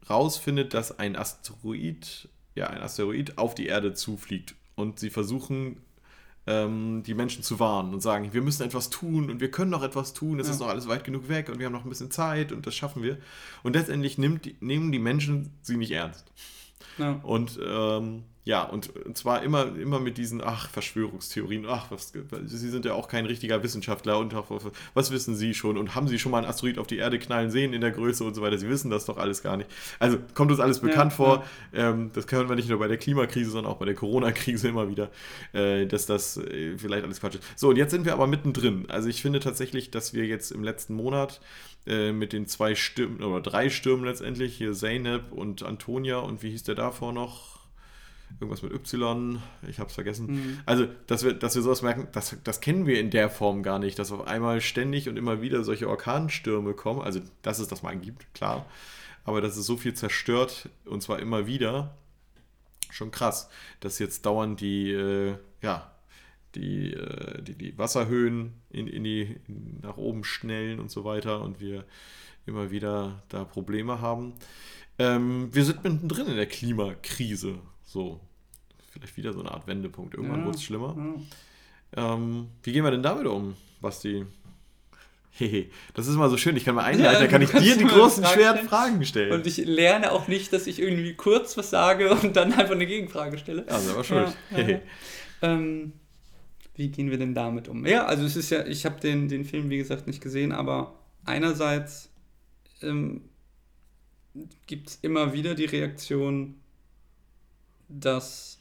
rausfindet, 0.08 0.74
dass 0.74 0.98
ein 0.98 1.16
Asteroid, 1.16 2.28
ja, 2.54 2.66
ein 2.68 2.82
Asteroid 2.82 3.38
auf 3.38 3.54
die 3.54 3.66
Erde 3.66 3.94
zufliegt. 3.94 4.54
Und 4.76 4.98
sie 5.00 5.10
versuchen, 5.10 5.78
ähm, 6.46 7.02
die 7.06 7.14
Menschen 7.14 7.42
zu 7.42 7.58
warnen 7.58 7.94
und 7.94 8.00
sagen, 8.00 8.32
wir 8.32 8.42
müssen 8.42 8.62
etwas 8.64 8.90
tun 8.90 9.30
und 9.30 9.40
wir 9.40 9.50
können 9.50 9.70
noch 9.70 9.82
etwas 9.82 10.12
tun, 10.12 10.38
es 10.40 10.46
Ja. 10.46 10.52
ist 10.54 10.60
noch 10.60 10.68
alles 10.68 10.88
weit 10.88 11.04
genug 11.04 11.28
weg 11.28 11.48
und 11.48 11.58
wir 11.58 11.66
haben 11.66 11.72
noch 11.72 11.84
ein 11.84 11.88
bisschen 11.88 12.10
Zeit 12.10 12.52
und 12.52 12.66
das 12.66 12.74
schaffen 12.74 13.02
wir. 13.02 13.18
Und 13.62 13.74
letztendlich 13.76 14.18
nimmt 14.18 14.60
nehmen 14.62 14.92
die 14.92 14.98
Menschen 14.98 15.50
sie 15.62 15.76
nicht 15.76 15.92
ernst. 15.92 16.24
Ja. 16.98 17.12
Und 17.22 17.58
ähm, 17.66 18.24
ja, 18.44 18.62
und 18.62 18.90
zwar 19.14 19.42
immer, 19.42 19.74
immer 19.74 19.98
mit 20.00 20.18
diesen, 20.18 20.42
ach, 20.44 20.68
Verschwörungstheorien, 20.68 21.64
ach, 21.66 21.90
was, 21.90 22.12
Sie 22.44 22.68
sind 22.68 22.84
ja 22.84 22.92
auch 22.92 23.08
kein 23.08 23.24
richtiger 23.24 23.62
Wissenschaftler 23.62 24.18
und 24.18 24.34
ach, 24.34 24.44
was, 24.92 25.10
wissen 25.10 25.34
Sie 25.34 25.54
schon 25.54 25.78
und 25.78 25.94
haben 25.94 26.08
Sie 26.08 26.18
schon 26.18 26.30
mal 26.30 26.38
einen 26.38 26.46
Asteroid 26.46 26.78
auf 26.78 26.86
die 26.86 26.98
Erde 26.98 27.18
knallen 27.18 27.50
sehen 27.50 27.72
in 27.72 27.80
der 27.80 27.90
Größe 27.90 28.22
und 28.22 28.34
so 28.34 28.42
weiter? 28.42 28.58
Sie 28.58 28.68
wissen 28.68 28.90
das 28.90 29.06
doch 29.06 29.16
alles 29.16 29.42
gar 29.42 29.56
nicht. 29.56 29.70
Also 29.98 30.18
kommt 30.34 30.50
uns 30.50 30.60
alles 30.60 30.80
bekannt 30.80 31.12
Ja, 31.12 31.16
vor. 31.16 31.44
Ähm, 31.72 32.10
das 32.12 32.26
können 32.26 32.50
wir 32.50 32.56
nicht 32.56 32.68
nur 32.68 32.78
bei 32.78 32.88
der 32.88 32.98
Klimakrise, 32.98 33.50
sondern 33.50 33.72
auch 33.72 33.78
bei 33.78 33.86
der 33.86 33.94
Corona-Krise 33.94 34.68
immer 34.68 34.90
wieder, 34.90 35.10
äh, 35.54 35.86
dass 35.86 36.04
das 36.04 36.36
äh, 36.36 36.76
vielleicht 36.76 37.04
alles 37.04 37.20
Quatsch 37.20 37.36
ist. 37.36 37.58
So, 37.58 37.70
und 37.70 37.76
jetzt 37.76 37.92
sind 37.92 38.04
wir 38.04 38.12
aber 38.12 38.26
mittendrin. 38.26 38.84
Also 38.90 39.08
ich 39.08 39.22
finde 39.22 39.40
tatsächlich, 39.40 39.90
dass 39.90 40.12
wir 40.12 40.26
jetzt 40.26 40.52
im 40.52 40.62
letzten 40.62 40.94
Monat 40.94 41.40
äh, 41.86 42.12
mit 42.12 42.34
den 42.34 42.46
zwei 42.46 42.74
Stürmen 42.74 43.22
oder 43.22 43.40
drei 43.40 43.70
Stürmen 43.70 44.04
letztendlich, 44.04 44.54
hier 44.56 44.74
Zeynep 44.74 45.32
und 45.32 45.62
Antonia 45.62 46.18
und 46.18 46.42
wie 46.42 46.50
hieß 46.50 46.64
der 46.64 46.74
davor 46.74 47.14
noch? 47.14 47.53
Irgendwas 48.40 48.62
mit 48.62 48.72
Y, 48.72 49.40
ich 49.68 49.78
hab's 49.78 49.94
vergessen. 49.94 50.26
Mhm. 50.26 50.60
Also, 50.66 50.86
dass 51.06 51.24
wir, 51.24 51.34
dass 51.34 51.54
wir 51.54 51.62
sowas 51.62 51.82
merken, 51.82 52.08
das, 52.12 52.36
das 52.42 52.60
kennen 52.60 52.86
wir 52.86 52.98
in 53.00 53.10
der 53.10 53.30
Form 53.30 53.62
gar 53.62 53.78
nicht, 53.78 53.98
dass 53.98 54.12
auf 54.12 54.26
einmal 54.26 54.60
ständig 54.60 55.08
und 55.08 55.16
immer 55.16 55.40
wieder 55.40 55.64
solche 55.64 55.88
Orkanstürme 55.88 56.74
kommen. 56.74 57.00
Also, 57.00 57.20
dass 57.42 57.58
es 57.58 57.68
das 57.68 57.82
mal 57.82 57.96
gibt, 57.96 58.32
klar. 58.34 58.66
Aber 59.24 59.40
dass 59.40 59.56
es 59.56 59.66
so 59.66 59.76
viel 59.76 59.94
zerstört, 59.94 60.68
und 60.84 61.02
zwar 61.02 61.18
immer 61.20 61.46
wieder, 61.46 61.96
schon 62.90 63.10
krass, 63.10 63.48
dass 63.80 63.98
jetzt 63.98 64.26
dauernd 64.26 64.60
die, 64.60 64.92
äh, 64.92 65.36
ja, 65.62 65.90
die, 66.54 66.92
äh, 66.92 67.42
die, 67.42 67.56
die 67.56 67.78
Wasserhöhen 67.78 68.54
in, 68.70 68.86
in 68.86 69.04
die, 69.04 69.36
in, 69.48 69.80
nach 69.82 69.96
oben 69.96 70.24
schnellen 70.24 70.80
und 70.80 70.90
so 70.90 71.04
weiter 71.04 71.42
und 71.42 71.60
wir 71.60 71.84
immer 72.46 72.70
wieder 72.70 73.22
da 73.28 73.44
Probleme 73.44 74.00
haben. 74.00 74.34
Ähm, 74.98 75.48
wir 75.52 75.64
sind 75.64 75.82
mittendrin 75.82 76.26
in 76.26 76.36
der 76.36 76.46
Klimakrise. 76.46 77.58
So. 77.94 78.20
vielleicht 78.90 79.16
wieder 79.16 79.32
so 79.32 79.38
eine 79.38 79.52
Art 79.52 79.68
Wendepunkt. 79.68 80.14
Irgendwann 80.14 80.40
Ja, 80.40 80.46
wurde 80.46 80.56
es 80.56 80.64
schlimmer. 80.64 80.96
Ja. 81.96 82.14
Ähm, 82.14 82.48
wie 82.64 82.72
gehen 82.72 82.82
wir 82.82 82.90
denn 82.90 83.04
damit 83.04 83.26
um, 83.26 83.54
Basti? 83.80 84.26
Hehe, 85.30 85.66
das 85.94 86.08
ist 86.08 86.14
immer 86.16 86.28
so 86.28 86.36
schön. 86.36 86.56
Ich 86.56 86.64
kann 86.64 86.74
mal 86.74 86.82
Ja, 86.82 86.86
einleiten, 86.88 87.20
da 87.22 87.26
kann 87.28 87.42
ich 87.42 87.50
dir 87.50 87.76
die 87.76 87.84
großen, 87.84 88.24
Fragen 88.24 88.34
schweren 88.34 88.54
stellen. 88.56 88.68
Fragen 88.68 89.04
stellen. 89.04 89.32
Und 89.32 89.46
ich 89.46 89.56
lerne 89.58 90.10
auch 90.10 90.26
nicht, 90.26 90.52
dass 90.52 90.66
ich 90.66 90.80
irgendwie 90.80 91.14
kurz 91.14 91.56
was 91.56 91.70
sage 91.70 92.10
und 92.14 92.34
dann 92.36 92.52
einfach 92.52 92.74
eine 92.74 92.86
Gegenfrage 92.86 93.38
stelle. 93.38 93.64
ja, 93.68 93.78
selber 93.78 94.02
schuld. 94.04 94.36
Ja, 94.50 94.58
ja, 94.58 94.68
ja. 94.68 94.80
Ähm, 95.42 95.92
wie 96.74 96.88
gehen 96.88 97.10
wir 97.10 97.18
denn 97.18 97.34
damit 97.34 97.68
um? 97.68 97.86
Ja, 97.86 98.06
also 98.06 98.24
es 98.24 98.34
ist 98.34 98.50
ja, 98.50 98.66
ich 98.66 98.84
habe 98.86 99.00
den, 99.00 99.28
den 99.28 99.44
Film, 99.44 99.70
wie 99.70 99.78
gesagt, 99.78 100.08
nicht 100.08 100.20
gesehen, 100.20 100.50
aber 100.50 100.98
einerseits 101.24 102.10
ähm, 102.82 103.22
gibt 104.66 104.88
es 104.90 104.98
immer 105.02 105.32
wieder 105.32 105.54
die 105.54 105.66
Reaktion, 105.66 106.56
dass 107.88 108.58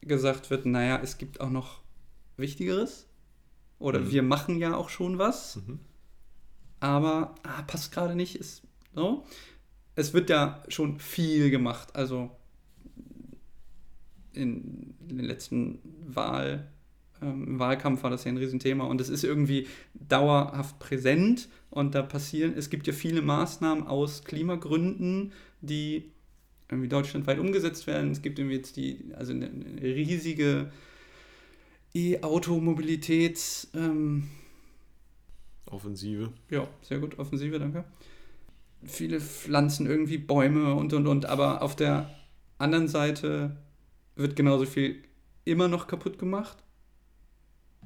gesagt 0.00 0.50
wird, 0.50 0.66
naja, 0.66 1.00
es 1.02 1.18
gibt 1.18 1.40
auch 1.40 1.50
noch 1.50 1.80
Wichtigeres. 2.36 3.08
Oder 3.78 4.00
Mhm. 4.00 4.10
wir 4.10 4.22
machen 4.22 4.58
ja 4.58 4.76
auch 4.76 4.88
schon 4.88 5.18
was, 5.18 5.56
Mhm. 5.56 5.80
aber 6.80 7.34
ah, 7.42 7.62
passt 7.62 7.92
gerade 7.92 8.14
nicht. 8.14 8.36
Ist 8.36 8.62
so. 8.94 9.24
Es 9.94 10.12
wird 10.14 10.30
ja 10.30 10.62
schon 10.68 10.98
viel 11.00 11.50
gemacht. 11.50 11.94
Also 11.96 12.30
in 14.32 14.94
den 15.00 15.20
letzten 15.20 15.78
Wahl, 16.06 16.70
ähm, 17.22 17.44
im 17.46 17.58
Wahlkampf 17.58 18.02
war 18.02 18.10
das 18.10 18.24
ja 18.24 18.30
ein 18.32 18.36
Riesenthema 18.36 18.84
und 18.84 19.00
es 19.00 19.08
ist 19.08 19.24
irgendwie 19.24 19.66
dauerhaft 19.94 20.78
präsent 20.78 21.48
und 21.70 21.94
da 21.94 22.02
passieren, 22.02 22.54
es 22.56 22.68
gibt 22.68 22.86
ja 22.86 22.92
viele 22.92 23.22
Maßnahmen 23.22 23.86
aus 23.86 24.24
Klimagründen, 24.24 25.32
die 25.62 26.12
irgendwie 26.70 26.88
deutschlandweit 26.88 27.38
umgesetzt 27.38 27.86
werden. 27.86 28.10
Es 28.10 28.22
gibt 28.22 28.38
irgendwie 28.38 28.56
jetzt 28.56 28.76
die, 28.76 29.04
also 29.16 29.32
eine, 29.32 29.46
eine 29.46 29.82
riesige 29.82 30.70
E-Automobilitäts, 31.94 33.68
ähm, 33.74 34.28
Offensive. 35.66 36.32
ja, 36.50 36.68
sehr 36.82 36.98
gut, 36.98 37.18
Offensive, 37.18 37.58
danke. 37.58 37.84
Viele 38.84 39.20
pflanzen 39.20 39.86
irgendwie 39.86 40.18
Bäume 40.18 40.74
und 40.74 40.92
und 40.92 41.06
und, 41.06 41.26
aber 41.26 41.62
auf 41.62 41.74
der 41.74 42.10
anderen 42.58 42.88
Seite 42.88 43.56
wird 44.14 44.36
genauso 44.36 44.64
viel 44.64 45.02
immer 45.44 45.68
noch 45.68 45.86
kaputt 45.86 46.18
gemacht 46.18 46.56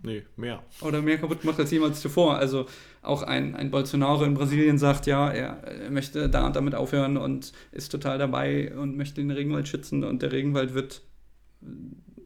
Nee, 0.03 0.23
mehr. 0.37 0.63
oder 0.81 1.03
mehr 1.03 1.19
kaputt 1.19 1.43
gemacht 1.43 1.59
als 1.59 1.71
jemals 1.71 2.01
zuvor. 2.01 2.37
Also 2.37 2.67
auch 3.03 3.23
ein, 3.23 3.55
ein 3.55 3.71
Bolsonaro 3.71 4.25
in 4.25 4.35
Brasilien 4.35 4.79
sagt, 4.79 5.07
ja, 5.07 5.31
er, 5.31 5.63
er 5.63 5.91
möchte 5.91 6.31
da 6.31 6.47
und 6.47 6.57
damit 6.57 6.75
aufhören 6.75 7.17
und 7.17 7.53
ist 7.71 7.91
total 7.93 8.19
dabei 8.19 8.75
und 8.77 8.97
möchte 8.97 9.21
den 9.21 9.31
Regenwald 9.31 9.69
schützen 9.69 10.05
und 10.05 10.23
der 10.23 10.33
Regenwald 10.33 10.73
wird 10.75 11.03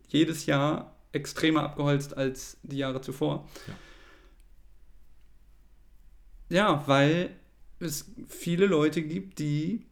jedes 0.09 0.47
Jahr 0.47 0.95
extremer 1.13 1.63
abgeholzt 1.65 2.17
als 2.17 2.59
die 2.63 2.79
Jahre 2.79 3.01
zuvor. 3.01 3.49
Ja, 6.49 6.85
weil 6.87 7.31
es 7.81 8.13
viele 8.29 8.67
Leute 8.67 9.03
gibt, 9.03 9.39
die, 9.39 9.87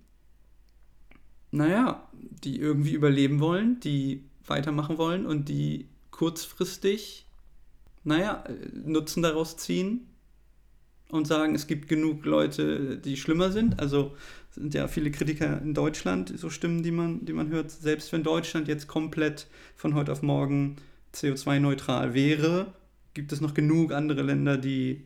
naja, 1.51 2.09
die 2.13 2.59
irgendwie 2.59 2.93
überleben 2.93 3.41
wollen, 3.41 3.81
die 3.81 4.25
weitermachen 4.47 4.99
wollen 4.99 5.27
und 5.27 5.49
die 5.49 5.89
kurzfristig, 6.11 7.27
naja, 8.05 8.45
Nutzen 8.73 9.23
daraus 9.23 9.57
ziehen 9.57 10.09
und 11.11 11.27
sagen, 11.27 11.55
es 11.55 11.67
gibt 11.67 11.89
genug 11.89 12.25
Leute, 12.25 12.99
die 12.99 13.17
schlimmer 13.17 13.53
sind. 13.53 13.79
Also 13.81 14.17
sind 14.51 14.75
ja 14.75 14.89
viele 14.89 15.11
Kritiker 15.11 15.61
in 15.63 15.75
Deutschland, 15.75 16.33
so 16.37 16.51
Stimmen, 16.51 16.83
die 16.83 16.91
man, 16.91 17.25
die 17.25 17.33
man 17.33 17.51
hört. 17.51 17.71
Selbst 17.71 18.13
wenn 18.13 18.23
Deutschland 18.23 18.69
jetzt 18.69 18.87
komplett 18.87 19.47
von 19.77 19.95
heute 19.95 20.13
auf 20.13 20.23
morgen 20.23 20.77
CO2-neutral 21.15 22.15
wäre, 22.15 22.73
gibt 23.15 23.33
es 23.33 23.41
noch 23.41 23.55
genug 23.55 23.93
andere 23.93 24.23
Länder, 24.23 24.57
die, 24.57 25.05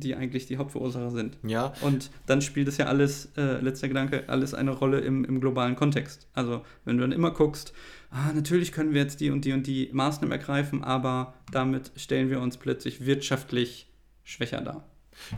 die 0.00 0.14
eigentlich 0.14 0.46
die 0.46 0.56
Hauptverursacher 0.56 1.10
sind. 1.10 1.38
Ja, 1.42 1.72
Und 1.80 2.10
dann 2.26 2.40
spielt 2.42 2.68
es 2.68 2.76
ja 2.76 2.86
alles, 2.86 3.32
äh, 3.36 3.60
letzter 3.60 3.88
Gedanke, 3.88 4.28
alles 4.28 4.54
eine 4.54 4.70
Rolle 4.70 5.00
im, 5.00 5.24
im 5.24 5.40
globalen 5.40 5.76
Kontext. 5.76 6.28
Also 6.34 6.62
wenn 6.84 6.96
du 6.96 7.02
dann 7.02 7.12
immer 7.12 7.30
guckst, 7.30 7.72
ah, 8.10 8.32
natürlich 8.34 8.72
können 8.72 8.94
wir 8.94 9.02
jetzt 9.02 9.20
die 9.20 9.30
und 9.30 9.44
die 9.44 9.52
und 9.52 9.66
die 9.66 9.90
Maßnahmen 9.92 10.32
ergreifen, 10.32 10.84
aber 10.84 11.34
damit 11.52 11.92
stellen 11.96 12.30
wir 12.30 12.40
uns 12.40 12.56
plötzlich 12.56 13.04
wirtschaftlich 13.06 13.90
schwächer 14.24 14.60
dar. 14.60 14.84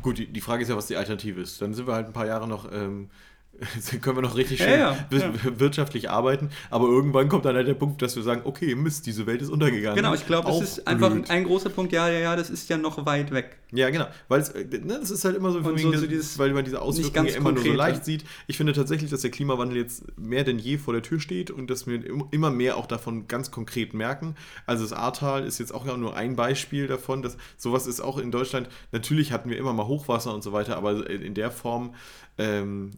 gut, 0.03 0.19
die, 0.19 0.27
die 0.27 0.41
Frage 0.41 0.63
ist 0.63 0.69
ja, 0.69 0.77
was 0.77 0.87
die 0.87 0.97
Alternative 0.97 1.41
ist. 1.41 1.61
Dann 1.63 1.75
sind 1.75 1.87
wir 1.87 1.95
halt 1.95 2.07
ein 2.07 2.13
paar 2.13 2.27
Jahre 2.27 2.49
noch, 2.49 2.71
ähm, 2.73 3.11
können 4.01 4.17
wir 4.17 4.23
noch 4.23 4.37
richtig 4.37 4.61
Ja, 4.61 4.67
schön 4.67 4.79
ja, 4.81 4.97
wir- 5.11 5.19
ja. 5.21 5.61
wirtschaftlich 5.61 6.09
arbeiten, 6.09 6.49
aber 6.71 6.87
irgendwann 6.89 7.29
kommt 7.29 7.45
dann 7.45 7.57
halt 7.57 7.69
der 7.69 7.75
Punkt, 7.75 8.01
dass 8.01 8.17
wir 8.17 8.23
sagen, 8.23 8.43
okay, 8.45 8.75
Mist, 8.75 9.05
diese 9.07 9.27
Welt 9.27 9.43
ist 9.43 9.51
untergegangen. 9.51 9.97
Genau, 9.97 10.15
ich 10.15 10.27
glaube, 10.27 10.49
das 10.49 10.61
ist 10.63 10.87
einfach 10.87 11.11
blöd. 11.11 11.29
ein 11.31 11.45
großer 11.45 11.69
Punkt, 11.69 11.93
ja, 11.93 12.09
ja, 12.09 12.19
ja, 12.21 12.37
das 12.37 12.49
ist 12.49 12.69
ja 12.71 12.79
noch 12.79 13.05
weit 13.05 13.31
weg. 13.33 13.59
Ja, 13.73 13.91
genau. 13.91 14.07
Weil 14.29 14.41
es, 14.41 14.49
äh, 14.49 14.65
ne, 14.65 14.99
das 15.01 15.11
ist 15.11 15.25
halt 15.25 15.37
immer 15.37 15.53
so, 15.53 15.65
wegen 15.65 15.93
so- 15.93 15.99
so 15.99 16.07
dieses 16.07 16.39
weil 16.39 16.53
man 16.53 16.65
diese 16.65 16.81
Auswirkungen 16.81 17.13
ganz 17.15 17.31
ja 17.33 17.37
immer 17.37 17.53
nur 17.53 17.63
so 17.63 17.73
leicht 17.73 18.05
sieht. 18.05 18.25
Ich 18.47 18.57
finde 18.57 18.73
tatsächlich, 18.73 19.11
dass 19.11 19.21
der 19.21 19.31
Klimawandel 19.31 19.77
jetzt 19.77 20.05
mehr 20.19 20.43
denn 20.43 20.59
je 20.59 20.79
vor 20.79 20.95
der 20.95 21.03
Tür 21.03 21.21
steht 21.21 21.51
und 21.51 21.71
dass 21.71 21.87
wir 21.87 22.05
im- 22.05 22.25
immer 22.31 22.51
mehr 22.51 22.77
auch 22.79 22.87
davon 22.87 23.29
ganz 23.29 23.51
konkret 23.51 23.95
merken. 23.95 24.35
Also 24.67 24.83
das 24.85 24.93
Ahrtal 24.93 25.45
ist 25.45 25.59
jetzt 25.59 25.73
auch 25.75 25.87
ja 25.87 25.97
nur 25.97 26.17
ein 26.17 26.35
Beispiel 26.35 26.87
davon, 26.89 27.23
dass 27.23 27.37
sowas 27.57 27.87
ist 27.87 28.01
auch 28.01 28.19
in 28.19 28.31
Deutschland. 28.33 28.69
Natürlich 28.91 29.31
hatten 29.33 29.51
wir 29.51 29.59
immer 29.59 29.73
mal 29.73 29.87
Hochwasser 29.87 30.35
und 30.35 30.43
so 30.43 30.53
weiter, 30.53 30.77
aber 30.77 31.09
in 31.09 31.35
der 31.35 31.51
Form 31.53 31.95
ähm, 32.41 32.91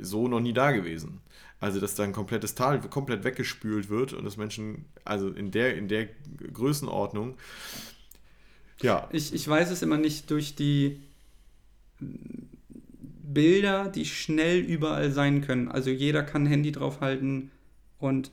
so 0.00 0.28
noch 0.28 0.40
nie 0.40 0.52
da 0.52 0.72
gewesen. 0.72 1.20
Also, 1.60 1.78
dass 1.78 1.94
da 1.94 2.04
ein 2.04 2.12
komplettes 2.12 2.54
Tal 2.54 2.80
komplett 2.80 3.22
weggespült 3.22 3.90
wird 3.90 4.14
und 4.14 4.24
dass 4.24 4.36
Menschen, 4.36 4.86
also 5.04 5.28
in 5.28 5.50
der, 5.50 5.76
in 5.76 5.88
der 5.88 6.08
Größenordnung, 6.52 7.36
ja, 8.82 9.08
Ich, 9.12 9.34
ich 9.34 9.46
weiß 9.46 9.70
es 9.70 9.82
immer 9.82 9.98
nicht 9.98 10.30
durch 10.30 10.54
die 10.54 11.00
Bilder, 11.98 13.88
die 13.88 14.06
schnell 14.06 14.60
überall 14.60 15.10
sein 15.10 15.42
können. 15.42 15.68
Also 15.68 15.90
jeder 15.90 16.22
kann 16.22 16.44
ein 16.44 16.46
Handy 16.46 16.72
draufhalten 16.72 17.50
und 17.98 18.30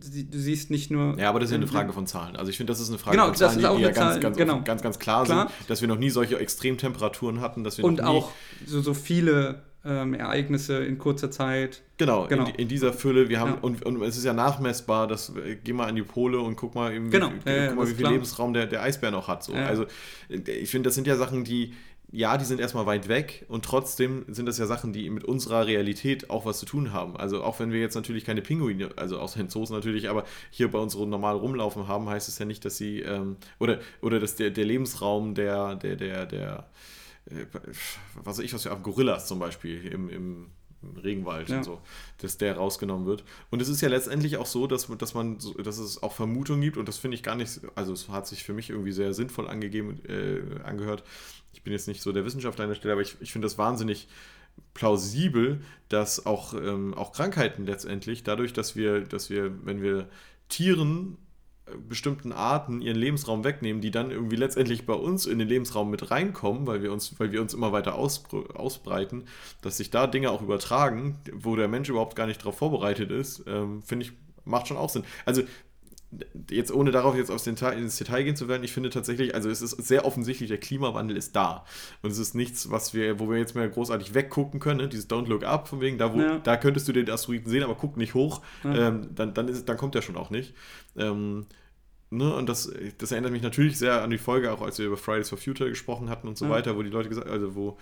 du 0.00 0.38
siehst 0.38 0.70
nicht 0.70 0.90
nur. 0.90 1.18
Ja, 1.18 1.28
aber 1.28 1.40
das 1.40 1.48
ist 1.48 1.52
ja 1.52 1.56
eine 1.58 1.66
Frage 1.66 1.92
von 1.92 2.06
Zahlen. 2.06 2.36
Also 2.36 2.50
ich 2.50 2.56
finde, 2.56 2.72
das 2.72 2.80
ist 2.80 2.88
eine 2.88 2.98
Frage 2.98 3.16
Genau, 3.16 3.24
von 3.26 3.32
das 3.32 3.38
Zahlen, 3.40 3.58
ist 3.58 3.64
auch 3.66 3.76
die 3.76 3.82
ja 3.82 3.90
ganz, 3.90 4.20
ganz, 4.20 4.36
genau. 4.36 4.60
ganz, 4.62 4.82
ganz 4.82 4.98
klar, 4.98 5.24
Klar. 5.24 5.48
sind, 5.58 5.70
dass 5.70 5.80
wir 5.80 5.88
noch 5.88 5.98
nie 5.98 6.10
solche 6.10 6.38
Extremtemperaturen 6.38 7.40
hatten, 7.40 7.64
dass 7.64 7.78
wir 7.78 7.84
Und 7.84 7.96
noch 7.98 8.04
nie, 8.04 8.10
auch 8.10 8.32
so, 8.66 8.80
so 8.80 8.94
viele 8.94 9.62
ähm, 9.84 10.14
Ereignisse 10.14 10.84
in 10.84 10.98
kurzer 10.98 11.30
Zeit. 11.30 11.82
genau, 11.98 12.26
genau. 12.26 12.46
In, 12.46 12.54
in 12.56 12.68
dieser 12.68 12.92
Fülle, 12.92 13.28
wir 13.28 13.40
haben, 13.40 13.52
Ja. 13.52 13.58
und, 13.62 13.84
und 13.86 14.02
es 14.02 14.16
ist 14.16 14.24
ja 14.24 14.32
nachmessbar, 14.32 15.06
dass, 15.06 15.30
äh, 15.36 15.56
geh 15.62 15.72
mal 15.72 15.86
an 15.86 15.94
die 15.96 16.02
Pole 16.02 16.40
und 16.40 16.56
guck 16.56 16.74
mal, 16.74 16.92
eben, 16.92 17.10
Genau. 17.10 17.30
wie, 17.44 17.50
Ja, 17.50 17.66
guck 17.68 17.76
mal 17.76 17.82
das 17.82 17.90
wie 17.90 17.94
viel 17.94 18.02
klar. 18.02 18.12
Lebensraum 18.12 18.52
der, 18.54 18.66
der 18.66 18.82
Eisbär 18.82 19.10
noch 19.10 19.28
hat. 19.28 19.44
So. 19.44 19.54
Also 19.54 19.84
äh, 20.28 20.50
ich 20.50 20.70
finde, 20.70 20.88
das 20.88 20.94
sind 20.96 21.06
ja 21.06 21.16
Sachen, 21.16 21.44
die, 21.44 21.74
ja, 22.10 22.38
die 22.38 22.44
sind 22.44 22.58
erstmal 22.60 22.86
weit 22.86 23.08
weg 23.08 23.44
und 23.48 23.64
trotzdem 23.64 24.24
sind 24.28 24.46
das 24.46 24.56
ja 24.58 24.66
Sachen, 24.66 24.92
die 24.94 25.10
mit 25.10 25.24
unserer 25.24 25.66
Realität 25.66 26.30
auch 26.30 26.46
was 26.46 26.58
zu 26.58 26.64
tun 26.66 26.92
haben. 26.92 27.16
Also 27.16 27.42
auch 27.44 27.60
wenn 27.60 27.70
wir 27.70 27.80
jetzt 27.80 27.94
natürlich 27.96 28.24
keine 28.24 28.40
Pinguine, 28.40 28.90
also 28.96 29.18
außer 29.18 29.40
in 29.40 29.50
Zoos 29.50 29.68
natürlich, 29.70 30.08
aber 30.08 30.24
hier 30.50 30.70
bei 30.70 30.78
uns 30.78 30.94
normal 30.96 31.36
rumlaufen 31.36 31.86
haben, 31.86 32.08
heißt 32.08 32.28
es 32.28 32.38
ja 32.38 32.46
nicht, 32.46 32.64
dass 32.64 32.78
sie, 32.78 33.00
ähm, 33.00 33.36
oder, 33.58 33.80
oder 34.00 34.20
dass 34.20 34.36
der, 34.36 34.50
der 34.50 34.64
Lebensraum 34.64 35.34
der, 35.34 35.74
der, 35.76 35.96
der, 35.96 36.26
der, 36.26 36.70
äh, 37.26 37.44
was 38.14 38.38
weiß 38.38 38.44
ich, 38.44 38.54
was 38.54 38.62
für 38.62 38.76
Gorillas 38.76 39.26
zum 39.26 39.38
Beispiel 39.38 39.86
im 39.86 40.08
im 40.08 40.46
Regenwald 41.02 41.48
Ja. 41.48 41.58
und 41.58 41.64
so, 41.64 41.80
dass 42.18 42.38
der 42.38 42.56
rausgenommen 42.56 43.06
wird. 43.06 43.24
Und 43.50 43.60
es 43.62 43.68
ist 43.68 43.80
ja 43.80 43.88
letztendlich 43.88 44.36
auch 44.36 44.46
so, 44.46 44.66
dass, 44.66 44.86
dass 44.98 45.14
man, 45.14 45.38
dass 45.62 45.78
es 45.78 46.02
auch 46.02 46.12
Vermutungen 46.12 46.60
gibt 46.62 46.76
und 46.76 46.86
das 46.88 46.98
finde 46.98 47.16
ich 47.16 47.22
gar 47.22 47.34
nicht, 47.34 47.60
also 47.74 47.92
es 47.92 48.08
hat 48.08 48.26
sich 48.26 48.44
für 48.44 48.52
mich 48.52 48.70
irgendwie 48.70 48.92
sehr 48.92 49.12
sinnvoll 49.14 49.48
angegeben, 49.48 50.00
äh, 50.06 50.62
angehört. 50.62 51.02
Ich 51.52 51.62
bin 51.62 51.72
jetzt 51.72 51.88
nicht 51.88 52.02
so 52.02 52.12
der 52.12 52.24
Wissenschaftler 52.24 52.64
an 52.64 52.70
der 52.70 52.76
Stelle, 52.76 52.92
aber 52.92 53.02
ich, 53.02 53.16
ich 53.20 53.32
finde 53.32 53.46
das 53.46 53.58
wahnsinnig 53.58 54.08
plausibel, 54.74 55.60
dass 55.88 56.26
auch, 56.26 56.54
ähm, 56.54 56.94
auch 56.94 57.12
Krankheiten 57.12 57.64
letztendlich, 57.66 58.22
dadurch, 58.22 58.52
dass 58.52 58.76
wir, 58.76 59.00
dass 59.00 59.30
wir, 59.30 59.64
wenn 59.64 59.82
wir 59.82 60.08
Tieren 60.48 61.16
bestimmten 61.88 62.32
Arten 62.32 62.80
ihren 62.80 62.96
Lebensraum 62.96 63.44
wegnehmen, 63.44 63.80
die 63.80 63.90
dann 63.90 64.10
irgendwie 64.10 64.36
letztendlich 64.36 64.86
bei 64.86 64.94
uns 64.94 65.26
in 65.26 65.38
den 65.38 65.48
Lebensraum 65.48 65.90
mit 65.90 66.10
reinkommen, 66.10 66.66
weil 66.66 66.82
wir 66.82 66.92
uns, 66.92 67.18
weil 67.18 67.32
wir 67.32 67.40
uns 67.40 67.54
immer 67.54 67.72
weiter 67.72 67.98
ausbr- 67.98 68.54
ausbreiten, 68.54 69.24
dass 69.62 69.76
sich 69.76 69.90
da 69.90 70.06
Dinge 70.06 70.30
auch 70.30 70.42
übertragen, 70.42 71.18
wo 71.32 71.56
der 71.56 71.68
Mensch 71.68 71.88
überhaupt 71.88 72.16
gar 72.16 72.26
nicht 72.26 72.40
darauf 72.40 72.58
vorbereitet 72.58 73.10
ist, 73.10 73.44
ähm, 73.46 73.82
finde 73.82 74.06
ich, 74.06 74.12
macht 74.44 74.68
schon 74.68 74.76
auch 74.76 74.88
Sinn. 74.88 75.04
Also 75.24 75.42
jetzt 76.50 76.72
ohne 76.72 76.90
darauf 76.90 77.14
jetzt 77.16 77.30
aufs 77.30 77.44
Detail, 77.44 77.78
ins 77.78 77.96
Detail 77.96 78.22
gehen 78.24 78.34
zu 78.36 78.48
werden, 78.48 78.64
ich 78.64 78.72
finde 78.72 78.88
tatsächlich, 78.90 79.34
also 79.34 79.50
es 79.50 79.60
ist 79.60 79.72
sehr 79.72 80.04
offensichtlich, 80.06 80.48
der 80.48 80.58
Klimawandel 80.58 81.16
ist 81.16 81.36
da. 81.36 81.64
Und 82.02 82.10
es 82.10 82.18
ist 82.18 82.34
nichts, 82.34 82.70
was 82.70 82.94
wir, 82.94 83.18
wo 83.20 83.28
wir 83.30 83.36
jetzt 83.38 83.54
mehr 83.54 83.68
großartig 83.68 84.14
weggucken 84.14 84.58
können, 84.58 84.80
ne? 84.80 84.88
dieses 84.88 85.08
Don't 85.10 85.26
Look 85.28 85.44
Up, 85.44 85.68
von 85.68 85.80
wegen, 85.80 85.98
da, 85.98 86.14
wo, 86.14 86.20
Ja. 86.20 86.38
da 86.38 86.56
könntest 86.56 86.88
du 86.88 86.92
den 86.92 87.10
Asteroiden 87.10 87.50
sehen, 87.50 87.62
aber 87.62 87.74
guck 87.74 87.96
nicht 87.98 88.14
hoch, 88.14 88.40
Ja. 88.64 88.88
ähm, 88.88 89.10
dann, 89.14 89.34
dann, 89.34 89.48
ist, 89.48 89.68
dann 89.68 89.76
kommt 89.76 89.94
der 89.94 90.02
schon 90.02 90.16
auch 90.16 90.30
nicht. 90.30 90.54
Ähm, 90.96 91.44
ne? 92.10 92.34
Und 92.34 92.48
das, 92.48 92.72
das 92.96 93.12
erinnert 93.12 93.32
mich 93.32 93.42
natürlich 93.42 93.76
sehr 93.78 94.02
an 94.02 94.08
die 94.10 94.18
Folge, 94.18 94.50
auch 94.52 94.62
als 94.62 94.78
wir 94.78 94.86
über 94.86 94.96
Fridays 94.96 95.28
for 95.28 95.36
Future 95.38 95.68
gesprochen 95.68 96.08
hatten 96.08 96.26
und 96.26 96.38
so 96.38 96.46
Ja. 96.46 96.50
weiter, 96.52 96.74
wo 96.76 96.82
die 96.82 96.90
Leute 96.90 97.10
gesagt, 97.10 97.28
also 97.28 97.54
wo 97.54 97.76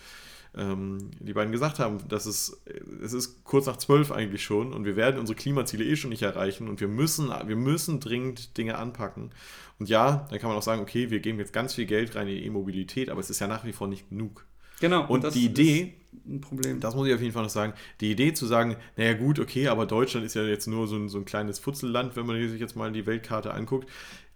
ähm, 0.56 1.10
die 1.20 1.32
beiden 1.32 1.52
gesagt 1.52 1.78
haben, 1.78 1.98
dass 2.08 2.26
es, 2.26 2.62
es 3.02 3.12
ist 3.12 3.44
kurz 3.44 3.66
nach 3.66 3.76
zwölf 3.76 4.10
eigentlich 4.10 4.42
schon 4.42 4.72
und 4.72 4.84
wir 4.84 4.96
werden 4.96 5.20
unsere 5.20 5.36
Klimaziele 5.36 5.84
eh 5.84 5.96
schon 5.96 6.10
nicht 6.10 6.22
erreichen 6.22 6.68
und 6.68 6.80
wir 6.80 6.88
müssen, 6.88 7.28
wir 7.28 7.56
müssen 7.56 8.00
dringend 8.00 8.56
Dinge 8.56 8.78
anpacken. 8.78 9.30
Und 9.78 9.88
ja, 9.88 10.26
dann 10.30 10.38
kann 10.38 10.48
man 10.48 10.58
auch 10.58 10.62
sagen, 10.62 10.80
okay, 10.80 11.10
wir 11.10 11.20
geben 11.20 11.38
jetzt 11.38 11.52
ganz 11.52 11.74
viel 11.74 11.86
Geld 11.86 12.14
rein 12.14 12.28
in 12.28 12.36
die 12.36 12.46
E-Mobilität, 12.46 13.10
aber 13.10 13.20
es 13.20 13.30
ist 13.30 13.40
ja 13.40 13.46
nach 13.46 13.64
wie 13.64 13.72
vor 13.72 13.88
nicht 13.88 14.08
genug. 14.08 14.46
Genau. 14.80 15.06
Und 15.06 15.34
die 15.34 15.46
Idee, 15.46 15.94
ein 16.26 16.40
Problem. 16.40 16.80
das 16.80 16.94
muss 16.94 17.08
ich 17.08 17.14
auf 17.14 17.20
jeden 17.20 17.32
Fall 17.32 17.42
noch 17.42 17.50
sagen, 17.50 17.72
die 18.00 18.10
Idee 18.10 18.32
zu 18.32 18.46
sagen, 18.46 18.76
naja 18.96 19.14
gut, 19.14 19.38
okay, 19.38 19.68
aber 19.68 19.86
Deutschland 19.86 20.26
ist 20.26 20.34
ja 20.34 20.42
jetzt 20.42 20.66
nur 20.66 20.86
so 20.86 20.96
ein, 20.96 21.08
so 21.08 21.18
ein 21.18 21.24
kleines 21.24 21.58
Futzelland, 21.58 22.16
wenn 22.16 22.26
man 22.26 22.36
sich 22.48 22.60
jetzt 22.60 22.76
mal 22.76 22.92
die 22.92 23.06
Weltkarte 23.06 23.52
anguckt. 23.52 23.88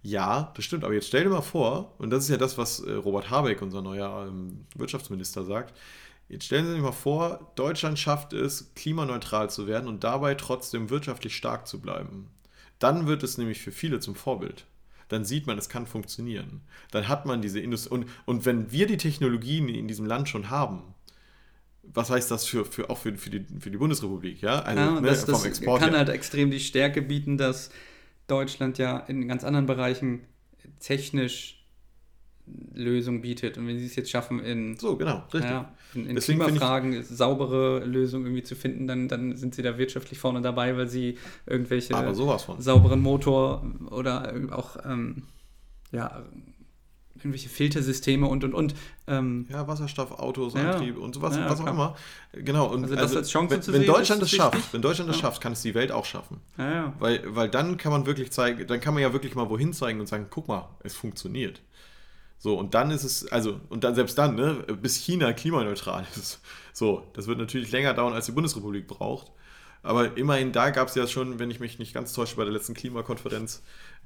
Ja, 0.03 0.51
das 0.55 0.65
stimmt, 0.65 0.83
aber 0.83 0.95
jetzt 0.95 1.07
stell 1.07 1.23
dir 1.23 1.29
mal 1.29 1.41
vor, 1.41 1.93
und 1.99 2.09
das 2.09 2.23
ist 2.23 2.29
ja 2.29 2.37
das, 2.37 2.57
was 2.57 2.79
äh, 2.79 2.91
Robert 2.91 3.29
Habeck, 3.29 3.61
unser 3.61 3.83
neuer 3.83 4.27
ähm, 4.27 4.65
Wirtschaftsminister, 4.75 5.43
sagt, 5.43 5.77
jetzt 6.31 6.45
stellen 6.45 6.65
Sie 6.65 6.73
sich 6.73 6.81
mal 6.81 6.91
vor, 6.91 7.51
Deutschland 7.55 7.99
schafft 7.99 8.33
es, 8.33 8.73
klimaneutral 8.75 9.49
zu 9.49 9.67
werden 9.67 9.87
und 9.87 10.03
dabei 10.03 10.35
trotzdem 10.35 10.89
wirtschaftlich 10.89 11.35
stark 11.35 11.67
zu 11.67 11.81
bleiben. 11.81 12.29
Dann 12.79 13.05
wird 13.05 13.21
es 13.23 13.37
nämlich 13.37 13.61
für 13.61 13.71
viele 13.71 13.99
zum 13.99 14.15
Vorbild 14.15 14.65
dann 15.11 15.25
sieht 15.25 15.45
man, 15.45 15.57
es 15.57 15.67
kann 15.67 15.87
funktionieren. 15.87 16.61
Dann 16.91 17.07
hat 17.07 17.25
man 17.25 17.41
diese 17.41 17.59
Industrie. 17.59 17.93
Und, 17.93 18.05
und 18.25 18.45
wenn 18.45 18.71
wir 18.71 18.87
die 18.87 18.97
Technologien 18.97 19.67
in 19.67 19.87
diesem 19.87 20.05
Land 20.05 20.29
schon 20.29 20.49
haben, 20.49 20.93
was 21.83 22.09
heißt 22.09 22.31
das 22.31 22.45
für, 22.45 22.63
für, 22.63 22.89
auch 22.89 22.97
für, 22.97 23.15
für, 23.17 23.29
die, 23.29 23.45
für 23.59 23.71
die 23.71 23.77
Bundesrepublik? 23.77 24.41
Ja, 24.41 24.61
also 24.61 24.81
ja, 24.81 24.91
ne, 25.01 25.07
das, 25.07 25.25
das 25.25 25.61
kann 25.61 25.79
her. 25.79 25.97
halt 25.97 26.09
extrem 26.09 26.51
die 26.51 26.59
Stärke 26.59 27.01
bieten, 27.01 27.37
dass 27.37 27.71
Deutschland 28.27 28.77
ja 28.77 28.99
in 28.99 29.27
ganz 29.27 29.43
anderen 29.43 29.65
Bereichen 29.65 30.21
technisch 30.79 31.60
Lösung 32.73 33.21
bietet. 33.21 33.57
Und 33.57 33.67
wenn 33.67 33.77
sie 33.77 33.85
es 33.85 33.95
jetzt 33.95 34.09
schaffen, 34.09 34.39
in, 34.39 34.77
so, 34.77 34.95
genau, 34.95 35.23
ja, 35.33 35.71
in, 35.93 36.05
in 36.05 36.15
Klimafragen 36.17 36.93
ich, 36.93 37.07
saubere 37.07 37.83
Lösungen 37.85 38.25
irgendwie 38.25 38.43
zu 38.43 38.55
finden, 38.55 38.87
dann, 38.87 39.07
dann 39.07 39.35
sind 39.35 39.55
sie 39.55 39.61
da 39.61 39.77
wirtschaftlich 39.77 40.19
vorne 40.19 40.41
dabei, 40.41 40.77
weil 40.77 40.87
sie 40.87 41.17
irgendwelche 41.45 41.93
sauberen 42.59 43.01
Motor 43.01 43.65
oder 43.89 44.33
auch 44.51 44.77
ähm, 44.85 45.23
ja, 45.91 46.23
irgendwelche 47.23 47.49
Filtersysteme 47.49 48.27
und 48.27 48.43
und 48.43 48.53
und. 48.53 48.75
Ähm, 49.07 49.45
ja, 49.49 49.67
Wasserstoffautos, 49.67 50.53
ja, 50.53 50.71
Antrieb 50.71 50.97
und 50.97 51.13
sowas, 51.13 51.35
ja, 51.35 51.49
was 51.49 51.61
auch 51.61 51.67
immer. 51.67 51.95
Genau. 52.33 52.67
Und 52.67 52.83
also, 52.83 52.95
also 52.95 53.17
als 53.17 53.29
Chance 53.29 53.55
wenn, 53.55 53.61
zu 53.61 53.73
wenn 53.73 53.81
sehen, 53.81 53.87
Deutschland 53.87 54.21
das 54.21 54.31
schafft, 54.31 54.73
wenn 54.73 54.81
Deutschland 54.81 55.09
das 55.09 55.17
ja. 55.17 55.23
schafft, 55.23 55.41
kann 55.41 55.53
es 55.53 55.61
die 55.61 55.75
Welt 55.75 55.91
auch 55.91 56.05
schaffen. 56.05 56.39
Weil, 56.99 57.23
weil 57.27 57.49
dann 57.49 57.77
kann 57.77 57.91
man 57.91 58.05
wirklich 58.05 58.31
zeigen, 58.31 58.65
dann 58.67 58.79
kann 58.79 58.93
man 58.93 59.03
ja 59.03 59.13
wirklich 59.13 59.35
mal 59.35 59.49
wohin 59.49 59.73
zeigen 59.73 59.99
und 59.99 60.07
sagen, 60.07 60.27
guck 60.29 60.47
mal, 60.47 60.69
es 60.83 60.95
funktioniert. 60.95 61.61
So, 62.43 62.57
und 62.57 62.73
dann 62.73 62.89
ist 62.89 63.03
es, 63.03 63.31
also, 63.31 63.61
und 63.69 63.83
dann 63.83 63.93
selbst 63.93 64.17
dann, 64.17 64.33
ne, 64.33 64.55
bis 64.81 64.95
China 64.95 65.31
klimaneutral 65.31 66.05
ist. 66.15 66.41
So, 66.73 67.05
das 67.13 67.27
wird 67.27 67.37
natürlich 67.37 67.69
länger 67.73 67.93
dauern, 67.93 68.13
als 68.13 68.27
die 68.27 68.31
Bundesrepublik 68.31 68.87
braucht. 68.87 69.29
Aber 69.83 70.15
immerhin, 70.17 70.53
da 70.53 70.69
gab 70.69 70.87
es 70.87 70.95
ja 70.95 71.05
schon, 71.05 71.37
wenn 71.37 71.51
ich 71.51 71.59
mich 71.59 71.79
nicht 71.79 71.93
ganz 71.93 72.13
täusche, 72.13 72.37
bei 72.37 72.45
der 72.45 72.53
letzten 72.53 72.73
Klimakonferenz 72.73 73.61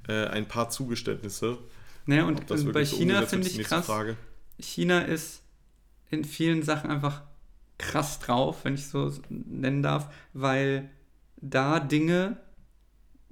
äh, 0.08 0.26
ein 0.26 0.48
paar 0.48 0.68
Zugeständnisse. 0.68 1.58
Naja, 2.06 2.24
und, 2.24 2.50
und 2.50 2.72
bei 2.72 2.84
China 2.84 3.22
finde 3.22 3.46
ich 3.46 3.62
krass. 3.62 3.86
Frage. 3.86 4.16
China 4.58 5.02
ist 5.02 5.42
in 6.10 6.24
vielen 6.24 6.64
Sachen 6.64 6.90
einfach 6.90 7.22
krass 7.78 8.18
drauf, 8.18 8.64
wenn 8.64 8.74
ich 8.74 8.88
so 8.88 9.12
nennen 9.28 9.84
darf, 9.84 10.12
weil 10.32 10.90
da 11.36 11.78
Dinge 11.78 12.36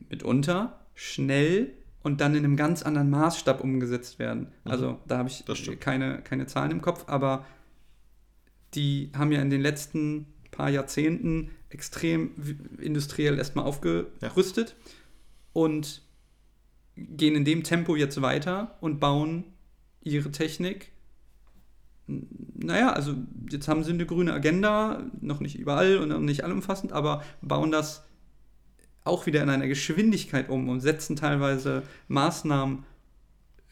mitunter 0.08 0.78
schnell 0.94 1.74
und 2.04 2.20
dann 2.20 2.36
in 2.36 2.44
einem 2.44 2.56
ganz 2.56 2.82
anderen 2.82 3.10
Maßstab 3.10 3.64
umgesetzt 3.64 4.20
werden. 4.20 4.52
Mhm. 4.64 4.70
Also 4.70 5.00
da 5.08 5.18
habe 5.18 5.28
ich 5.28 5.44
keine, 5.80 6.20
keine 6.22 6.46
Zahlen 6.46 6.70
im 6.70 6.82
Kopf, 6.82 7.04
aber 7.08 7.44
die 8.74 9.10
haben 9.16 9.32
ja 9.32 9.40
in 9.40 9.50
den 9.50 9.62
letzten 9.62 10.26
paar 10.50 10.70
Jahrzehnten 10.70 11.50
extrem 11.70 12.30
industriell 12.78 13.38
erstmal 13.38 13.64
aufgerüstet 13.64 14.76
ja. 14.78 14.84
und 15.52 16.02
gehen 16.96 17.34
in 17.34 17.44
dem 17.44 17.64
Tempo 17.64 17.96
jetzt 17.96 18.20
weiter 18.22 18.76
und 18.80 19.00
bauen 19.00 19.44
ihre 20.02 20.30
Technik. 20.30 20.92
Naja, 22.06 22.92
also 22.92 23.14
jetzt 23.50 23.66
haben 23.66 23.82
sie 23.82 23.92
eine 23.92 24.04
grüne 24.04 24.34
Agenda, 24.34 25.02
noch 25.20 25.40
nicht 25.40 25.58
überall 25.58 25.96
und 25.96 26.10
noch 26.10 26.20
nicht 26.20 26.44
allumfassend, 26.44 26.92
aber 26.92 27.24
bauen 27.40 27.72
das 27.72 28.04
auch 29.04 29.26
wieder 29.26 29.42
in 29.42 29.50
einer 29.50 29.68
Geschwindigkeit 29.68 30.48
um 30.48 30.68
und 30.68 30.80
setzen 30.80 31.14
teilweise 31.16 31.82
Maßnahmen 32.08 32.84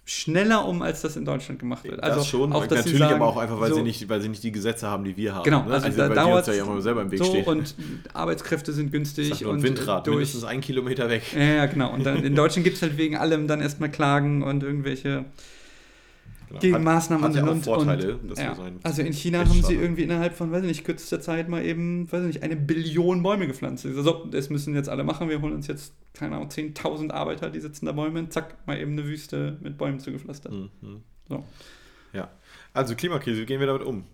schneller 0.04 0.66
um, 0.66 0.82
als 0.82 1.00
das 1.00 1.16
in 1.16 1.24
Deutschland 1.24 1.60
gemacht 1.60 1.84
wird. 1.84 2.02
Also 2.02 2.18
das 2.18 2.28
schon, 2.28 2.52
auch, 2.52 2.68
natürlich 2.68 2.98
sagen, 2.98 3.14
aber 3.14 3.28
auch 3.28 3.36
einfach, 3.36 3.60
weil, 3.60 3.70
so, 3.70 3.76
sie 3.76 3.82
nicht, 3.82 4.08
weil 4.08 4.20
sie 4.20 4.28
nicht 4.28 4.42
die 4.42 4.50
Gesetze 4.50 4.88
haben, 4.88 5.04
die 5.04 5.16
wir 5.16 5.34
haben. 5.34 5.44
Genau, 5.44 5.62
ne? 5.64 5.74
also, 5.74 5.86
also 5.86 5.96
da 5.96 6.08
dauert 6.08 6.46
ja 6.48 6.64
immer 6.64 6.80
selber 6.82 7.02
im 7.02 7.10
Weg 7.10 7.20
so 7.20 7.24
stehen. 7.26 7.44
und 7.44 7.74
Arbeitskräfte 8.12 8.72
sind 8.72 8.90
günstig. 8.90 9.44
und 9.46 9.62
Windrad, 9.62 10.06
durch, 10.06 10.16
mindestens 10.16 10.44
einen 10.44 10.60
Kilometer 10.60 11.08
weg. 11.08 11.22
Ja, 11.38 11.66
genau. 11.66 11.92
Und 11.92 12.04
dann 12.04 12.24
in 12.24 12.34
Deutschland 12.34 12.64
gibt 12.64 12.76
es 12.76 12.82
halt 12.82 12.96
wegen 12.96 13.16
allem 13.16 13.46
dann 13.46 13.60
erstmal 13.60 13.90
Klagen 13.90 14.42
und 14.42 14.62
irgendwelche 14.62 15.24
genau. 16.60 16.60
Gegenmaßnahmen 16.60 17.24
hat, 17.24 17.36
hat 17.36 17.44
ja 17.44 17.50
und, 17.50 17.64
Vorteile, 17.64 18.16
und, 18.16 18.38
ja. 18.38 18.54
so 18.54 18.62
Also 18.82 19.02
in 19.02 19.12
China 19.12 19.40
haben 19.40 19.62
sie 19.62 19.74
irgendwie 19.74 20.02
innerhalb 20.02 20.34
von, 20.34 20.52
weiß 20.52 20.62
ich 20.62 20.68
nicht, 20.68 20.84
kürzester 20.84 21.20
Zeit 21.20 21.48
mal 21.48 21.64
eben, 21.64 22.10
weiß 22.10 22.20
ich 22.20 22.26
nicht, 22.26 22.42
eine 22.42 22.56
Billion 22.56 23.22
Bäume 23.22 23.46
gepflanzt. 23.46 23.86
Also, 23.86 24.24
das 24.30 24.50
müssen 24.50 24.74
jetzt 24.74 24.88
alle 24.88 25.04
machen. 25.04 25.28
Wir 25.28 25.40
holen 25.40 25.54
uns 25.54 25.66
jetzt, 25.66 25.94
keine 26.14 26.36
Ahnung, 26.36 26.48
10.000 26.48 27.10
Arbeiter, 27.10 27.50
die 27.50 27.60
sitzen 27.60 27.86
da 27.86 27.92
Bäume, 27.92 28.28
zack, 28.28 28.66
mal 28.66 28.78
eben 28.78 28.92
eine 28.92 29.04
Wüste 29.04 29.58
mit 29.60 29.78
Bäumen 29.78 30.00
zugepflastert. 30.00 30.52
Mhm. 30.52 31.02
So. 31.28 31.44
Ja. 32.12 32.30
Also 32.74 32.94
Klimakrise, 32.94 33.40
wie 33.42 33.46
gehen 33.46 33.60
wir 33.60 33.66
damit 33.66 33.82
um? 33.82 34.04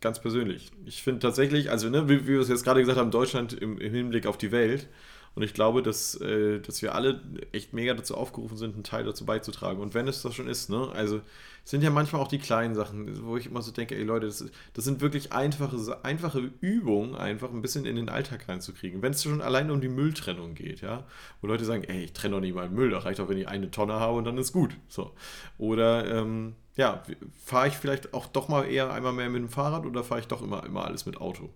Ganz 0.00 0.20
persönlich. 0.20 0.72
Ich 0.84 1.02
finde 1.02 1.20
tatsächlich, 1.20 1.70
also 1.70 1.88
ne, 1.88 2.08
wie, 2.08 2.24
wie 2.24 2.32
wir 2.32 2.40
es 2.40 2.48
jetzt 2.48 2.64
gerade 2.64 2.80
gesagt 2.80 2.98
haben, 2.98 3.10
Deutschland 3.10 3.52
im, 3.52 3.78
im 3.78 3.94
Hinblick 3.94 4.26
auf 4.26 4.36
die 4.36 4.50
Welt, 4.50 4.88
und 5.34 5.42
ich 5.42 5.54
glaube, 5.54 5.82
dass, 5.82 6.20
äh, 6.20 6.60
dass 6.60 6.82
wir 6.82 6.94
alle 6.94 7.20
echt 7.52 7.72
mega 7.72 7.94
dazu 7.94 8.16
aufgerufen 8.16 8.56
sind, 8.56 8.74
einen 8.74 8.84
Teil 8.84 9.04
dazu 9.04 9.24
beizutragen. 9.24 9.80
Und 9.80 9.94
wenn 9.94 10.06
es 10.06 10.20
das 10.22 10.34
schon 10.34 10.46
ist, 10.46 10.68
ne? 10.68 10.90
Also 10.94 11.22
es 11.64 11.70
sind 11.70 11.82
ja 11.82 11.90
manchmal 11.90 12.20
auch 12.20 12.28
die 12.28 12.38
kleinen 12.38 12.74
Sachen, 12.74 13.24
wo 13.24 13.36
ich 13.36 13.46
immer 13.46 13.62
so 13.62 13.70
denke, 13.70 13.94
ey 13.94 14.02
Leute, 14.02 14.26
das, 14.26 14.44
das 14.74 14.84
sind 14.84 15.00
wirklich 15.00 15.32
einfache, 15.32 15.76
einfache 16.02 16.50
Übungen, 16.60 17.14
einfach 17.14 17.50
ein 17.50 17.62
bisschen 17.62 17.86
in 17.86 17.96
den 17.96 18.08
Alltag 18.08 18.48
reinzukriegen. 18.48 19.00
Wenn 19.00 19.12
es 19.12 19.22
schon 19.22 19.40
allein 19.40 19.70
um 19.70 19.80
die 19.80 19.88
Mülltrennung 19.88 20.54
geht, 20.54 20.80
ja, 20.80 21.06
wo 21.40 21.46
Leute 21.46 21.64
sagen, 21.64 21.84
ey, 21.84 22.04
ich 22.04 22.12
trenne 22.12 22.34
doch 22.34 22.40
nicht 22.40 22.54
mal 22.54 22.68
Müll, 22.68 22.90
da 22.90 22.98
reicht 22.98 23.20
auch, 23.20 23.28
wenn 23.28 23.38
ich 23.38 23.48
eine 23.48 23.70
Tonne 23.70 23.94
habe 23.94 24.18
und 24.18 24.24
dann 24.24 24.38
ist 24.38 24.52
gut. 24.52 24.76
So. 24.88 25.12
Oder 25.56 26.10
ähm, 26.14 26.56
ja, 26.76 27.02
fahre 27.44 27.68
ich 27.68 27.74
vielleicht 27.74 28.12
auch 28.12 28.26
doch 28.26 28.48
mal 28.48 28.64
eher 28.64 28.92
einmal 28.92 29.12
mehr 29.12 29.30
mit 29.30 29.40
dem 29.40 29.48
Fahrrad 29.48 29.86
oder 29.86 30.04
fahre 30.04 30.20
ich 30.20 30.26
doch 30.26 30.42
immer, 30.42 30.64
immer 30.64 30.84
alles 30.84 31.06
mit 31.06 31.20
Auto? 31.20 31.50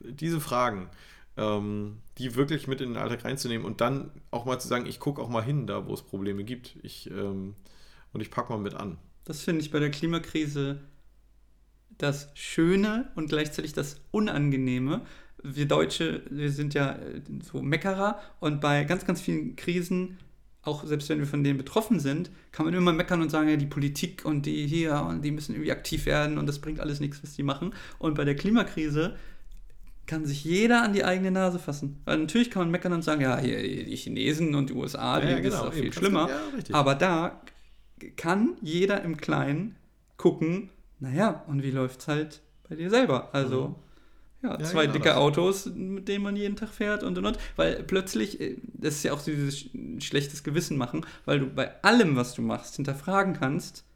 Diese 0.00 0.40
Fragen 0.40 0.90
ähm, 1.36 1.98
die 2.18 2.34
wirklich 2.34 2.66
mit 2.66 2.80
in 2.80 2.90
den 2.90 3.02
Alltag 3.02 3.24
reinzunehmen 3.24 3.66
und 3.66 3.80
dann 3.80 4.10
auch 4.30 4.44
mal 4.44 4.58
zu 4.58 4.68
sagen, 4.68 4.86
ich 4.86 5.00
gucke 5.00 5.22
auch 5.22 5.28
mal 5.28 5.42
hin, 5.42 5.66
da 5.66 5.86
wo 5.86 5.94
es 5.94 6.02
Probleme 6.02 6.44
gibt. 6.44 6.76
Ich, 6.82 7.10
ähm, 7.10 7.54
und 8.12 8.20
ich 8.20 8.30
packe 8.30 8.52
mal 8.52 8.58
mit 8.58 8.74
an. 8.74 8.98
Das 9.24 9.42
finde 9.42 9.62
ich 9.62 9.70
bei 9.70 9.78
der 9.78 9.90
Klimakrise 9.90 10.80
das 11.98 12.30
Schöne 12.34 13.10
und 13.14 13.28
gleichzeitig 13.28 13.72
das 13.72 14.00
Unangenehme. 14.10 15.02
Wir 15.42 15.66
Deutsche, 15.66 16.22
wir 16.30 16.50
sind 16.50 16.74
ja 16.74 16.92
äh, 16.92 17.22
so 17.42 17.62
Meckerer 17.62 18.20
und 18.40 18.60
bei 18.60 18.84
ganz, 18.84 19.06
ganz 19.06 19.20
vielen 19.20 19.56
Krisen, 19.56 20.18
auch 20.62 20.84
selbst 20.84 21.08
wenn 21.08 21.18
wir 21.18 21.26
von 21.26 21.42
denen 21.42 21.58
betroffen 21.58 21.98
sind, 21.98 22.30
kann 22.52 22.66
man 22.66 22.74
immer 22.74 22.92
meckern 22.92 23.20
und 23.20 23.30
sagen, 23.30 23.48
ja, 23.48 23.56
die 23.56 23.66
Politik 23.66 24.24
und 24.24 24.46
die 24.46 24.66
hier 24.66 25.02
und 25.02 25.22
die 25.22 25.32
müssen 25.32 25.54
irgendwie 25.54 25.72
aktiv 25.72 26.06
werden 26.06 26.38
und 26.38 26.46
das 26.46 26.60
bringt 26.60 26.78
alles 26.78 27.00
nichts, 27.00 27.22
was 27.22 27.34
die 27.34 27.42
machen. 27.42 27.74
Und 27.98 28.14
bei 28.14 28.24
der 28.24 28.36
Klimakrise 28.36 29.16
kann 30.12 30.26
sich 30.26 30.44
jeder 30.44 30.82
an 30.82 30.92
die 30.92 31.06
eigene 31.06 31.30
Nase 31.30 31.58
fassen. 31.58 32.02
Weil 32.04 32.18
natürlich 32.18 32.50
kann 32.50 32.64
man 32.64 32.70
meckern 32.70 32.92
und 32.92 33.00
sagen, 33.00 33.22
ja, 33.22 33.38
hier, 33.38 33.62
die 33.62 33.96
Chinesen 33.96 34.54
und 34.54 34.68
die 34.68 34.74
USA, 34.74 35.18
die 35.18 35.28
ja, 35.28 35.40
genau, 35.40 35.54
ist 35.54 35.62
auch 35.62 35.72
viel 35.72 35.90
schlimmer. 35.90 36.28
Ja, 36.28 36.74
aber 36.74 36.94
da 36.94 37.40
kann 38.18 38.58
jeder 38.60 39.02
im 39.04 39.16
Kleinen 39.16 39.76
gucken, 40.18 40.68
naja, 41.00 41.44
und 41.46 41.62
wie 41.62 41.70
läuft 41.70 42.00
es 42.00 42.08
halt 42.08 42.42
bei 42.68 42.76
dir 42.76 42.90
selber? 42.90 43.34
Also, 43.34 43.68
mhm. 44.42 44.48
ja, 44.48 44.58
zwei 44.58 44.82
genau, 44.82 44.92
dicke 44.92 45.16
Autos, 45.16 45.64
mit 45.74 46.08
denen 46.08 46.24
man 46.24 46.36
jeden 46.36 46.56
Tag 46.56 46.68
fährt 46.68 47.02
und 47.04 47.16
und 47.16 47.24
und. 47.24 47.38
Weil 47.56 47.82
plötzlich, 47.82 48.38
äh, 48.38 48.58
das 48.74 48.96
ist 48.96 49.04
ja 49.04 49.14
auch 49.14 49.22
dieses 49.22 49.64
schlechtes 50.00 50.44
Gewissen 50.44 50.76
machen, 50.76 51.06
weil 51.24 51.40
du 51.40 51.46
bei 51.46 51.82
allem, 51.82 52.16
was 52.16 52.34
du 52.34 52.42
machst, 52.42 52.76
hinterfragen 52.76 53.32
kannst, 53.32 53.86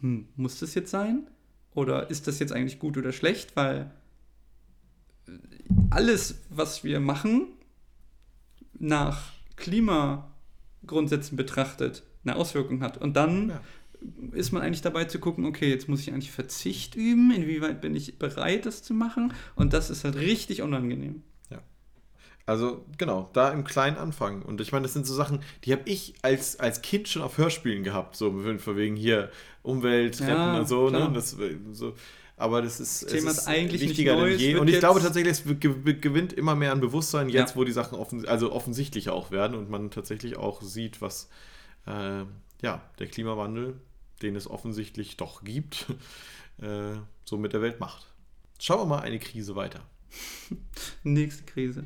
hm, 0.00 0.26
muss 0.34 0.58
das 0.58 0.74
jetzt 0.74 0.90
sein? 0.90 1.28
Oder 1.76 2.10
ist 2.10 2.26
das 2.26 2.40
jetzt 2.40 2.52
eigentlich 2.52 2.80
gut 2.80 2.98
oder 2.98 3.12
schlecht? 3.12 3.54
Weil 3.54 3.92
alles, 5.90 6.42
was 6.50 6.84
wir 6.84 7.00
machen, 7.00 7.48
nach 8.78 9.32
Klimagrundsätzen 9.56 11.36
betrachtet, 11.36 12.02
eine 12.24 12.36
Auswirkung 12.36 12.82
hat. 12.82 12.98
Und 12.98 13.16
dann 13.16 13.50
ja. 13.50 13.60
ist 14.32 14.52
man 14.52 14.62
eigentlich 14.62 14.82
dabei 14.82 15.04
zu 15.04 15.18
gucken, 15.18 15.44
okay, 15.44 15.68
jetzt 15.68 15.88
muss 15.88 16.00
ich 16.00 16.12
eigentlich 16.12 16.30
Verzicht 16.30 16.94
üben, 16.94 17.30
inwieweit 17.30 17.80
bin 17.80 17.94
ich 17.94 18.18
bereit, 18.18 18.66
das 18.66 18.82
zu 18.82 18.94
machen. 18.94 19.32
Und 19.54 19.72
das 19.72 19.90
ist 19.90 20.04
halt 20.04 20.16
richtig 20.16 20.62
unangenehm. 20.62 21.22
Ja. 21.50 21.60
Also 22.46 22.84
genau, 22.98 23.28
da 23.32 23.50
im 23.50 23.64
Kleinen 23.64 23.96
anfangen. 23.96 24.42
Und 24.42 24.60
ich 24.60 24.72
meine, 24.72 24.84
das 24.84 24.94
sind 24.94 25.06
so 25.06 25.14
Sachen, 25.14 25.40
die 25.64 25.72
habe 25.72 25.82
ich 25.84 26.14
als, 26.22 26.58
als 26.58 26.82
Kind 26.82 27.08
schon 27.08 27.22
auf 27.22 27.38
Hörspielen 27.38 27.84
gehabt, 27.84 28.16
so 28.16 28.30
von 28.58 28.76
wegen 28.76 28.96
hier 28.96 29.30
Umwelt 29.62 30.20
retten 30.22 30.32
ja, 30.32 30.58
und 30.58 30.66
so. 30.68 30.88
Ne? 30.88 31.10
Das, 31.12 31.36
so 31.72 31.94
aber 32.40 32.62
das 32.62 32.80
ist, 32.80 33.02
Das 33.04 33.12
Thema 33.12 33.30
es 33.30 33.38
ist 33.38 33.46
eigentlich 33.46 33.80
nicht 33.82 33.90
wichtiger 33.90 34.16
neu, 34.16 34.30
denn 34.30 34.38
je. 34.38 34.56
Und 34.56 34.68
ich 34.68 34.78
glaube 34.78 35.00
tatsächlich, 35.00 35.32
es 35.32 35.44
ge- 35.60 35.94
gewinnt 36.00 36.32
immer 36.32 36.54
mehr 36.54 36.72
an 36.72 36.80
Bewusstsein, 36.80 37.28
jetzt 37.28 37.50
Ja. 37.50 37.56
wo 37.56 37.64
die 37.64 37.72
Sachen 37.72 37.98
offen, 37.98 38.26
also 38.26 38.52
offensichtlicher 38.52 39.12
auch 39.12 39.30
werden 39.30 39.56
und 39.56 39.70
man 39.70 39.90
tatsächlich 39.90 40.36
auch 40.36 40.62
sieht, 40.62 41.00
was 41.00 41.28
äh, 41.86 42.24
ja, 42.62 42.82
der 42.98 43.06
Klimawandel, 43.06 43.80
den 44.22 44.36
es 44.36 44.48
offensichtlich 44.50 45.16
doch 45.16 45.44
gibt, 45.44 45.86
äh, 46.60 46.96
so 47.24 47.38
mit 47.38 47.52
der 47.52 47.62
Welt 47.62 47.80
macht. 47.80 48.06
Schauen 48.58 48.80
wir 48.80 48.86
mal 48.86 49.00
eine 49.00 49.18
Krise 49.18 49.56
weiter. 49.56 49.80
Nächste 51.04 51.44
Krise. 51.44 51.84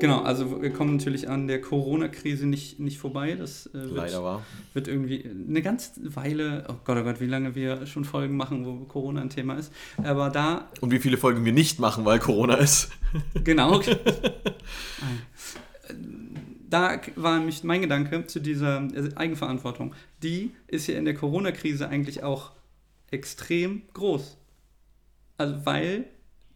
Genau, 0.00 0.20
also 0.22 0.62
wir 0.62 0.70
kommen 0.70 0.96
natürlich 0.96 1.28
an 1.28 1.48
der 1.48 1.60
Corona-Krise 1.60 2.46
nicht, 2.46 2.78
nicht 2.78 2.98
vorbei. 2.98 3.34
Das 3.34 3.66
äh, 3.66 3.72
wird, 3.74 3.92
Leider 3.96 4.22
war. 4.22 4.42
wird 4.74 4.88
irgendwie 4.88 5.24
eine 5.24 5.62
ganze 5.62 6.14
Weile, 6.14 6.64
oh 6.68 6.74
Gott, 6.84 6.98
oh 6.98 7.02
Gott, 7.02 7.20
wie 7.20 7.26
lange 7.26 7.54
wir 7.54 7.86
schon 7.86 8.04
Folgen 8.04 8.36
machen, 8.36 8.64
wo 8.64 8.84
Corona 8.84 9.20
ein 9.20 9.30
Thema 9.30 9.54
ist. 9.54 9.72
Aber 10.02 10.30
da, 10.30 10.68
Und 10.80 10.90
wie 10.92 10.98
viele 10.98 11.16
Folgen 11.16 11.44
wir 11.44 11.52
nicht 11.52 11.80
machen, 11.80 12.04
weil 12.04 12.18
Corona 12.20 12.54
ist. 12.54 12.90
genau. 13.44 13.80
da 16.70 17.00
war 17.16 17.38
nämlich 17.38 17.64
mein 17.64 17.80
Gedanke 17.80 18.26
zu 18.26 18.40
dieser 18.40 18.82
äh, 18.94 19.10
Eigenverantwortung. 19.16 19.94
Die 20.22 20.52
ist 20.66 20.86
ja 20.86 20.96
in 20.96 21.04
der 21.04 21.14
Corona-Krise 21.14 21.88
eigentlich 21.88 22.22
auch 22.22 22.52
extrem 23.10 23.82
groß. 23.94 24.36
Also 25.38 25.64
weil 25.64 26.04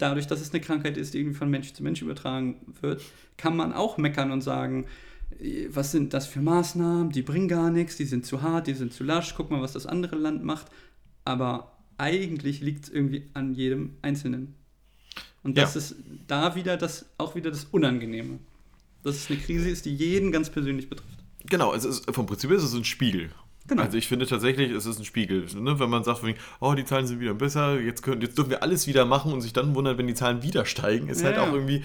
dadurch, 0.02 0.26
dass 0.26 0.40
es 0.40 0.50
eine 0.52 0.60
Krankheit 0.60 0.96
ist, 0.96 1.14
die 1.14 1.18
irgendwie 1.20 1.38
von 1.38 1.48
Mensch 1.48 1.72
zu 1.72 1.82
Mensch 1.82 2.02
übertragen 2.02 2.56
wird, 2.80 3.02
kann 3.36 3.56
man 3.56 3.72
auch 3.72 3.96
meckern 3.98 4.32
und 4.32 4.40
sagen, 4.42 4.86
was 5.70 5.92
sind 5.92 6.12
das 6.12 6.26
für 6.26 6.40
Maßnahmen, 6.40 7.10
die 7.10 7.22
bringen 7.22 7.48
gar 7.48 7.70
nichts, 7.70 7.96
die 7.96 8.04
sind 8.04 8.26
zu 8.26 8.42
hart, 8.42 8.66
die 8.66 8.74
sind 8.74 8.92
zu 8.92 9.04
lasch, 9.04 9.34
guck 9.36 9.50
mal, 9.50 9.62
was 9.62 9.72
das 9.72 9.86
andere 9.86 10.16
Land 10.16 10.44
macht. 10.44 10.66
Aber 11.24 11.72
eigentlich 11.98 12.60
liegt 12.60 12.84
es 12.84 12.90
irgendwie 12.90 13.30
an 13.32 13.54
jedem 13.54 13.94
Einzelnen. 14.02 14.54
Und 15.42 15.56
das 15.56 15.74
Ja. 15.74 15.78
ist 15.80 15.96
da 16.26 16.54
wieder 16.54 16.76
das, 16.76 17.06
auch 17.18 17.34
wieder 17.34 17.50
das 17.50 17.64
Unangenehme. 17.64 18.38
Dass 19.02 19.16
es 19.16 19.30
eine 19.30 19.38
Krise 19.40 19.70
ist, 19.70 19.84
die 19.86 19.94
jeden 19.94 20.30
ganz 20.32 20.50
persönlich 20.50 20.88
betrifft. 20.88 21.18
Genau, 21.46 21.74
es 21.74 21.84
ist, 21.84 22.08
vom 22.10 22.26
Prinzip 22.26 22.50
ist 22.52 22.62
es 22.62 22.74
ein 22.74 22.84
Spiegel. 22.84 23.30
Genau. 23.68 23.82
Also 23.82 23.96
ich 23.96 24.08
finde 24.08 24.26
tatsächlich, 24.26 24.70
es 24.70 24.86
ist 24.86 24.98
ein 24.98 25.04
Spiegel. 25.04 25.46
Ne? 25.54 25.78
Wenn 25.78 25.90
man 25.90 26.04
sagt, 26.04 26.18
von 26.18 26.28
wegen, 26.28 26.38
oh, 26.60 26.74
die 26.74 26.84
Zahlen 26.84 27.06
sind 27.06 27.20
wieder 27.20 27.34
besser, 27.34 27.78
jetzt, 27.80 28.02
können, 28.02 28.20
jetzt 28.20 28.36
dürfen 28.36 28.50
wir 28.50 28.62
alles 28.62 28.86
wieder 28.86 29.04
machen 29.04 29.32
und 29.32 29.40
sich 29.40 29.52
dann 29.52 29.74
wundern, 29.74 29.98
wenn 29.98 30.06
die 30.06 30.14
Zahlen 30.14 30.42
wieder 30.42 30.64
steigen, 30.64 31.08
ist 31.08 31.20
Ja, 31.20 31.28
halt 31.28 31.38
auch 31.38 31.46
ja. 31.48 31.54
irgendwie. 31.54 31.84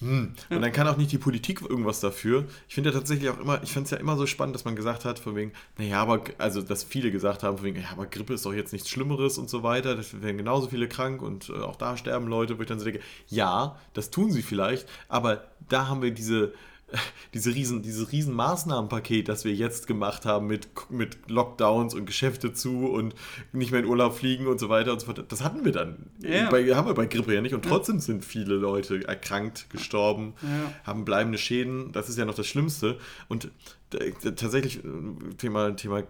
Hm. 0.00 0.34
Ja. 0.50 0.56
Und 0.56 0.62
dann 0.62 0.72
kann 0.72 0.88
auch 0.88 0.96
nicht 0.96 1.12
die 1.12 1.18
Politik 1.18 1.60
irgendwas 1.62 2.00
dafür. 2.00 2.46
Ich 2.68 2.74
finde 2.74 2.90
ja 2.90 2.98
tatsächlich 2.98 3.30
auch 3.30 3.38
immer, 3.38 3.62
ich 3.62 3.72
fand 3.72 3.84
es 3.84 3.92
ja 3.92 3.98
immer 3.98 4.16
so 4.16 4.26
spannend, 4.26 4.56
dass 4.56 4.64
man 4.64 4.74
gesagt 4.74 5.04
hat, 5.04 5.20
von 5.20 5.36
wegen, 5.36 5.52
naja, 5.78 6.02
aber, 6.02 6.24
also 6.38 6.60
dass 6.60 6.82
viele 6.82 7.12
gesagt 7.12 7.44
haben, 7.44 7.58
von 7.58 7.66
wegen, 7.66 7.80
ja, 7.80 7.90
aber 7.92 8.06
Grippe 8.06 8.34
ist 8.34 8.44
doch 8.44 8.52
jetzt 8.52 8.72
nichts 8.72 8.90
Schlimmeres 8.90 9.38
und 9.38 9.48
so 9.48 9.62
weiter, 9.62 9.94
das 9.94 10.20
werden 10.20 10.38
genauso 10.38 10.68
viele 10.68 10.88
krank 10.88 11.22
und 11.22 11.50
äh, 11.50 11.52
auch 11.52 11.76
da 11.76 11.96
sterben 11.96 12.26
Leute, 12.26 12.58
wo 12.58 12.62
ich 12.62 12.68
dann 12.68 12.80
so 12.80 12.84
denke, 12.84 13.00
ja, 13.28 13.78
das 13.94 14.10
tun 14.10 14.32
sie 14.32 14.42
vielleicht, 14.42 14.88
aber 15.08 15.44
da 15.68 15.86
haben 15.86 16.02
wir 16.02 16.10
diese, 16.10 16.52
diese 17.34 17.54
riesen, 17.54 17.82
dieses 17.82 18.12
riesen 18.12 18.34
Maßnahmenpaket, 18.34 19.28
das 19.28 19.44
wir 19.44 19.52
jetzt 19.54 19.86
gemacht 19.86 20.24
haben 20.26 20.46
mit, 20.46 20.68
mit 20.90 21.30
Lockdowns 21.30 21.94
und 21.94 22.06
Geschäfte 22.06 22.52
zu 22.52 22.86
und 22.86 23.14
nicht 23.52 23.70
mehr 23.70 23.80
in 23.80 23.86
Urlaub 23.86 24.14
fliegen 24.16 24.46
und 24.46 24.58
so 24.60 24.68
weiter 24.68 24.92
und 24.92 25.00
so 25.00 25.06
fort, 25.06 25.24
das 25.28 25.42
hatten 25.42 25.64
wir 25.64 25.72
dann. 25.72 26.10
Ja. 26.20 26.50
Bei, 26.50 26.64
haben 26.74 26.86
wir 26.86 26.94
bei 26.94 27.06
Grippe 27.06 27.34
ja 27.34 27.40
nicht 27.40 27.54
und 27.54 27.64
trotzdem 27.64 27.98
sind 28.00 28.24
viele 28.24 28.54
Leute 28.54 29.06
erkrankt, 29.06 29.70
gestorben, 29.70 30.34
Ja. 30.42 30.72
haben 30.84 31.04
bleibende 31.04 31.38
Schäden. 31.38 31.92
Das 31.92 32.08
ist 32.08 32.18
ja 32.18 32.24
noch 32.24 32.34
das 32.34 32.46
Schlimmste. 32.46 32.98
Und 33.28 33.50
d- 33.92 34.12
tatsächlich, 34.36 34.78
äh, 34.84 35.34
Thema, 35.38 35.74
Thema, 35.76 36.02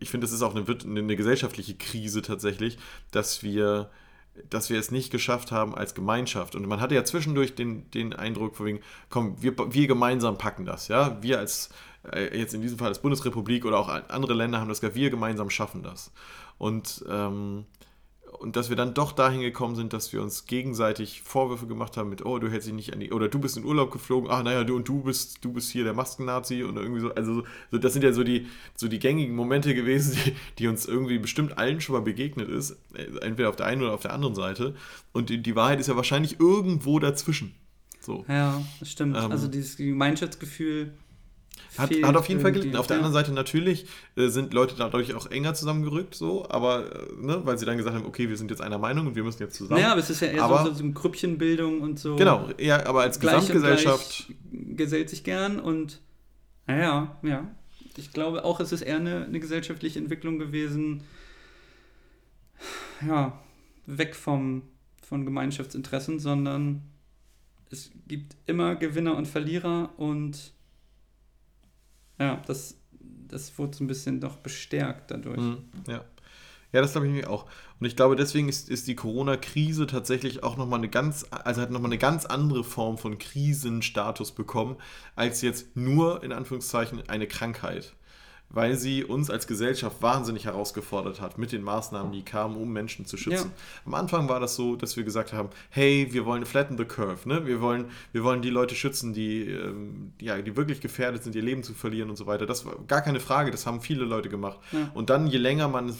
ich 0.00 0.10
finde, 0.10 0.24
das 0.26 0.32
ist 0.32 0.42
auch 0.42 0.54
eine, 0.54 0.64
eine 0.84 1.16
gesellschaftliche 1.16 1.74
Krise 1.74 2.22
tatsächlich, 2.22 2.78
dass 3.10 3.42
wir 3.42 3.90
dass 4.50 4.70
wir 4.70 4.78
es 4.78 4.90
nicht 4.90 5.10
geschafft 5.10 5.52
haben 5.52 5.74
als 5.74 5.94
Gemeinschaft. 5.94 6.54
Und 6.54 6.66
man 6.66 6.80
hatte 6.80 6.94
ja 6.94 7.04
zwischendurch 7.04 7.54
den, 7.54 7.90
den 7.90 8.12
Eindruck, 8.12 8.56
von 8.56 8.66
wegen, 8.66 8.80
komm, 9.10 9.40
wir, 9.40 9.54
wir 9.72 9.86
gemeinsam 9.86 10.38
packen 10.38 10.64
das, 10.64 10.88
ja. 10.88 11.18
Wir 11.22 11.38
als, 11.38 11.70
äh, 12.12 12.38
jetzt 12.38 12.54
in 12.54 12.62
diesem 12.62 12.78
Fall 12.78 12.88
als 12.88 13.00
Bundesrepublik 13.00 13.64
oder 13.64 13.78
auch 13.78 13.88
andere 13.88 14.34
Länder 14.34 14.60
haben 14.60 14.68
das 14.68 14.80
gesagt, 14.80 14.96
wir 14.96 15.10
gemeinsam 15.10 15.50
schaffen 15.50 15.82
das. 15.82 16.12
Und, 16.58 17.04
ähm, 17.08 17.66
und 18.38 18.56
dass 18.56 18.68
wir 18.68 18.76
dann 18.76 18.94
doch 18.94 19.12
dahin 19.12 19.40
gekommen 19.40 19.74
sind, 19.74 19.92
dass 19.92 20.12
wir 20.12 20.22
uns 20.22 20.46
gegenseitig 20.46 21.22
Vorwürfe 21.22 21.66
gemacht 21.66 21.96
haben 21.96 22.08
mit, 22.08 22.24
oh, 22.24 22.38
du 22.38 22.50
hältst 22.50 22.68
dich 22.68 22.74
nicht 22.74 22.92
an 22.92 23.00
die, 23.00 23.12
oder 23.12 23.28
du 23.28 23.38
bist 23.38 23.56
in 23.56 23.64
Urlaub 23.64 23.90
geflogen, 23.90 24.30
ach 24.30 24.42
naja, 24.42 24.64
du 24.64 24.76
und 24.76 24.88
du 24.88 25.02
bist, 25.02 25.44
du 25.44 25.52
bist 25.52 25.70
hier 25.70 25.84
der 25.84 25.94
Masken-Nazi 25.94 26.62
und 26.62 26.76
irgendwie 26.76 27.00
so, 27.00 27.14
also 27.14 27.42
so, 27.70 27.78
das 27.78 27.92
sind 27.92 28.02
ja 28.02 28.12
so 28.12 28.24
die, 28.24 28.46
so 28.74 28.88
die 28.88 28.98
gängigen 28.98 29.34
Momente 29.34 29.74
gewesen, 29.74 30.16
die, 30.24 30.34
die 30.58 30.68
uns 30.68 30.86
irgendwie 30.86 31.18
bestimmt 31.18 31.58
allen 31.58 31.80
schon 31.80 31.94
mal 31.94 32.02
begegnet 32.02 32.48
ist, 32.48 32.78
äh, 32.94 33.04
entweder 33.20 33.48
auf 33.48 33.56
der 33.56 33.66
einen 33.66 33.82
oder 33.82 33.92
auf 33.92 34.02
der 34.02 34.12
anderen 34.12 34.34
Seite. 34.34 34.74
Und 35.12 35.30
die, 35.30 35.42
die 35.42 35.56
Wahrheit 35.56 35.80
ist 35.80 35.88
ja 35.88 35.96
wahrscheinlich 35.96 36.38
irgendwo 36.40 36.98
dazwischen. 36.98 37.54
So. 38.00 38.24
Ja, 38.28 38.62
das 38.78 38.90
stimmt. 38.90 39.16
Ähm, 39.16 39.30
also 39.30 39.48
dieses 39.48 39.76
Gemeinschaftsgefühl. 39.76 40.92
Hat, 41.76 41.90
hat 42.02 42.16
auf 42.16 42.28
jeden 42.28 42.40
Fall 42.40 42.52
gelitten. 42.52 42.76
Auf 42.76 42.86
der 42.86 42.96
Ja. 42.96 43.02
anderen 43.04 43.12
Seite 43.14 43.32
natürlich 43.32 43.86
äh, 44.16 44.28
sind 44.28 44.52
Leute 44.52 44.74
dadurch 44.76 45.14
auch 45.14 45.30
enger 45.30 45.54
zusammengerückt, 45.54 46.14
so, 46.14 46.48
aber 46.48 46.86
äh, 46.92 47.12
ne, 47.20 47.40
weil 47.44 47.56
sie 47.58 47.66
dann 47.66 47.76
gesagt 47.76 47.94
haben, 47.96 48.04
okay, 48.06 48.28
wir 48.28 48.36
sind 48.36 48.50
jetzt 48.50 48.60
einer 48.60 48.78
Meinung 48.78 49.06
und 49.06 49.14
wir 49.14 49.22
müssen 49.22 49.42
jetzt 49.42 49.54
zusammen. 49.56 49.80
Naja, 49.80 49.92
aber 49.92 50.00
es 50.00 50.10
ist 50.10 50.20
ja 50.20 50.28
eher 50.28 50.42
Aber- 50.42 50.64
so, 50.64 50.72
so 50.74 50.82
eine 50.82 50.92
Grüppchenbildung 50.92 51.80
und 51.80 51.98
so. 52.00 52.16
Genau, 52.16 52.48
ja, 52.58 52.84
aber 52.86 53.02
als 53.02 53.20
Gleich 53.20 53.46
Gesamtgesellschaft. 53.46 54.32
gesellt 54.52 55.10
sich 55.10 55.22
gern 55.24 55.60
und 55.60 56.00
naja, 56.66 57.16
ja. 57.22 57.48
Ich 57.96 58.12
glaube 58.12 58.44
auch, 58.44 58.60
es 58.60 58.70
ist 58.72 58.82
eher 58.82 58.96
eine, 58.96 59.24
eine 59.24 59.40
gesellschaftliche 59.40 59.98
Entwicklung 59.98 60.38
gewesen, 60.38 61.02
ja, 63.06 63.38
weg 63.86 64.14
vom, 64.14 64.62
von 65.02 65.24
Gemeinschaftsinteressen, 65.24 66.18
sondern 66.18 66.82
es 67.70 67.90
gibt 68.06 68.36
immer 68.46 68.76
Gewinner 68.76 69.16
und 69.16 69.26
Verlierer 69.26 69.90
und 69.96 70.52
ja, 72.18 72.42
das, 72.46 72.76
das 73.28 73.56
wurde 73.58 73.76
so 73.76 73.84
ein 73.84 73.86
bisschen 73.86 74.20
doch 74.20 74.36
bestärkt 74.36 75.10
dadurch. 75.10 75.38
Mhm, 75.38 75.64
ja. 75.86 76.04
Ja, 76.72 76.82
das 76.82 76.92
glaube 76.92 77.06
ich 77.06 77.12
nämlich 77.12 77.28
auch. 77.28 77.46
Und 77.80 77.86
ich 77.86 77.96
glaube, 77.96 78.14
deswegen 78.14 78.48
ist, 78.48 78.68
ist 78.68 78.88
die 78.88 78.94
Corona-Krise 78.94 79.86
tatsächlich 79.86 80.42
auch 80.42 80.58
nochmal 80.58 80.80
eine 80.80 80.88
ganz, 80.90 81.24
also 81.30 81.62
hat 81.62 81.70
nochmal 81.70 81.90
eine 81.90 81.98
ganz 81.98 82.26
andere 82.26 82.62
Form 82.62 82.98
von 82.98 83.18
Krisenstatus 83.18 84.32
bekommen, 84.32 84.76
als 85.16 85.40
jetzt 85.40 85.76
nur 85.76 86.22
in 86.22 86.32
Anführungszeichen 86.32 87.08
eine 87.08 87.26
Krankheit. 87.26 87.94
Weil 88.50 88.76
sie 88.76 89.04
uns 89.04 89.28
als 89.28 89.46
Gesellschaft 89.46 90.00
wahnsinnig 90.00 90.46
herausgefordert 90.46 91.20
hat 91.20 91.36
mit 91.36 91.52
den 91.52 91.62
Maßnahmen, 91.62 92.12
die 92.12 92.22
kamen, 92.22 92.56
um 92.56 92.72
Menschen 92.72 93.04
zu 93.04 93.18
schützen. 93.18 93.52
Am 93.84 93.94
Anfang 93.94 94.28
war 94.28 94.40
das 94.40 94.56
so, 94.56 94.74
dass 94.74 94.96
wir 94.96 95.04
gesagt 95.04 95.34
haben, 95.34 95.50
hey, 95.68 96.08
wir 96.10 96.24
wollen 96.24 96.46
flatten 96.46 96.78
the 96.78 96.84
curve, 96.84 97.28
ne? 97.28 97.46
Wir 97.46 97.60
wollen, 97.60 97.86
wir 98.12 98.24
wollen 98.24 98.40
die 98.40 98.50
Leute 98.50 98.74
schützen, 98.74 99.12
die, 99.12 99.44
ähm, 99.44 100.12
ja, 100.20 100.40
die 100.40 100.56
wirklich 100.56 100.80
gefährdet 100.80 101.24
sind, 101.24 101.34
ihr 101.34 101.42
Leben 101.42 101.62
zu 101.62 101.74
verlieren 101.74 102.08
und 102.08 102.16
so 102.16 102.26
weiter. 102.26 102.46
Das 102.46 102.64
war 102.64 102.76
gar 102.86 103.02
keine 103.02 103.20
Frage, 103.20 103.50
das 103.50 103.66
haben 103.66 103.80
viele 103.82 104.04
Leute 104.04 104.28
gemacht. 104.30 104.58
Ja. 104.72 104.90
Und 104.94 105.10
dann, 105.10 105.26
je 105.26 105.38
länger 105.38 105.68
man 105.68 105.94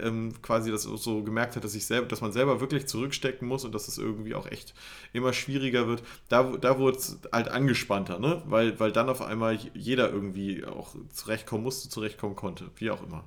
ähm, 0.00 0.34
quasi 0.42 0.70
das 0.70 0.82
so 0.82 1.22
gemerkt 1.22 1.54
hat, 1.54 1.64
dass, 1.64 1.74
ich 1.74 1.86
selber, 1.86 2.08
dass 2.08 2.20
man 2.20 2.32
selber 2.32 2.60
wirklich 2.60 2.86
zurückstecken 2.86 3.46
muss 3.46 3.64
und 3.64 3.74
dass 3.74 3.88
es 3.88 3.98
irgendwie 3.98 4.34
auch 4.34 4.50
echt 4.50 4.74
immer 5.12 5.32
schwieriger 5.32 5.86
wird, 5.86 6.02
da, 6.28 6.42
da 6.60 6.78
wurde 6.78 6.98
es 6.98 7.18
halt 7.32 7.48
angespannter, 7.48 8.18
ne? 8.18 8.42
Weil, 8.46 8.78
weil 8.80 8.92
dann 8.92 9.08
auf 9.08 9.22
einmal 9.22 9.58
jeder 9.74 10.10
irgendwie 10.10 10.64
auch 10.64 10.94
zurechtkommen 11.12 11.62
musste, 11.62 11.88
zurechtkommen 11.92 12.36
konnte, 12.36 12.70
wie 12.76 12.90
auch 12.90 13.02
immer. 13.02 13.24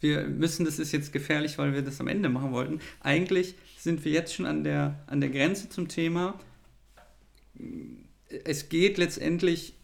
wir 0.00 0.26
müssen, 0.26 0.64
das 0.64 0.78
ist 0.78 0.92
jetzt 0.92 1.12
gefährlich, 1.12 1.56
weil 1.58 1.72
wir 1.72 1.82
das 1.82 2.00
am 2.00 2.08
Ende 2.08 2.28
machen 2.28 2.52
wollten. 2.52 2.80
Eigentlich 3.00 3.54
sind 3.78 4.04
wir 4.04 4.12
jetzt 4.12 4.34
schon 4.34 4.46
an 4.46 4.64
der, 4.64 5.02
an 5.06 5.20
der 5.20 5.30
Grenze 5.30 5.68
zum 5.68 5.88
Thema. 5.88 6.38
Es 8.44 8.68
geht 8.68 8.98
letztendlich 8.98 9.74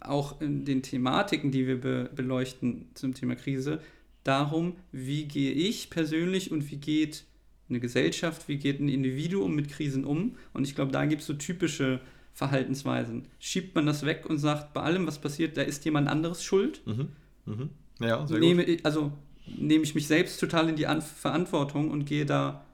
auch 0.00 0.40
in 0.40 0.64
den 0.64 0.82
Thematiken, 0.82 1.50
die 1.50 1.66
wir 1.66 1.80
be 1.80 2.10
beleuchten 2.14 2.86
zum 2.94 3.14
Thema 3.14 3.36
Krise, 3.36 3.80
darum, 4.24 4.76
wie 4.92 5.24
gehe 5.24 5.52
ich 5.52 5.90
persönlich 5.90 6.50
und 6.50 6.70
wie 6.70 6.76
geht 6.76 7.24
eine 7.68 7.80
Gesellschaft, 7.80 8.48
wie 8.48 8.58
geht 8.58 8.80
ein 8.80 8.88
Individuum 8.88 9.54
mit 9.54 9.70
Krisen 9.70 10.04
um. 10.04 10.36
Und 10.52 10.66
ich 10.66 10.74
glaube, 10.74 10.92
da 10.92 11.04
gibt 11.06 11.22
es 11.22 11.26
so 11.26 11.34
typische 11.34 12.00
Verhaltensweisen. 12.34 13.28
Schiebt 13.38 13.74
man 13.74 13.86
das 13.86 14.04
weg 14.06 14.24
und 14.28 14.38
sagt, 14.38 14.72
bei 14.72 14.80
allem, 14.82 15.06
was 15.06 15.18
passiert, 15.20 15.56
da 15.56 15.62
ist 15.62 15.84
jemand 15.84 16.08
anderes 16.08 16.42
schuld? 16.42 16.80
Mhm. 16.86 17.08
Mhm. 17.46 17.70
Ja, 18.00 18.26
sehr 18.26 18.38
nehme, 18.38 18.64
gut. 18.64 18.74
ich- 18.76 18.86
also 18.86 19.12
nehme 19.46 19.84
ich 19.84 19.94
mich 19.94 20.06
selbst 20.06 20.38
total 20.40 20.68
in 20.68 20.76
die 20.76 20.86
An 20.86 21.02
Verantwortung 21.02 21.90
und 21.90 22.04
gehe 22.06 22.24
da 22.26 22.64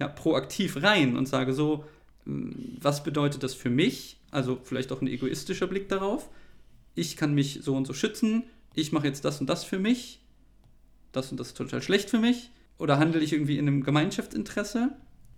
ja, 0.00 0.08
proaktiv 0.08 0.82
rein 0.82 1.16
und 1.16 1.26
sage 1.26 1.52
so, 1.54 1.84
mh, 2.24 2.54
was 2.80 3.02
bedeutet 3.04 3.42
das 3.42 3.54
für 3.54 3.70
mich? 3.70 4.18
Also 4.30 4.58
vielleicht 4.62 4.92
auch 4.92 5.00
ein 5.00 5.06
egoistischer 5.08 5.66
Blick 5.66 5.88
darauf. 5.88 6.28
Ich 6.94 7.16
kann 7.16 7.34
mich 7.34 7.60
so 7.62 7.76
und 7.76 7.86
so 7.86 7.92
schützen, 7.92 8.44
ich 8.74 8.92
mache 8.92 9.06
jetzt 9.06 9.24
das 9.24 9.40
und 9.40 9.48
das 9.48 9.64
für 9.64 9.78
mich, 9.78 10.20
das 11.12 11.30
und 11.30 11.38
das 11.40 11.48
ist 11.48 11.56
total 11.56 11.80
schlecht 11.82 12.10
für 12.10 12.18
mich. 12.18 12.50
Oder 12.78 12.98
handle 12.98 13.20
ich 13.22 13.32
irgendwie 13.32 13.56
in 13.56 13.66
einem 13.68 13.82
Gemeinschaftsinteresse? 13.84 14.90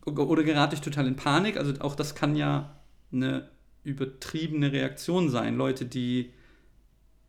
Oder 0.05 0.43
gerate 0.43 0.75
ich 0.75 0.81
total 0.81 1.07
in 1.07 1.15
Panik? 1.17 1.57
Also 1.57 1.75
auch 1.81 1.95
das 1.95 2.15
kann 2.17 2.35
ja 2.35 2.77
eine 3.13 3.49
übertriebene 3.85 4.73
Reaktion 4.73 5.29
sein. 5.31 5.57
Leute, 5.57 5.87
die 5.87 6.31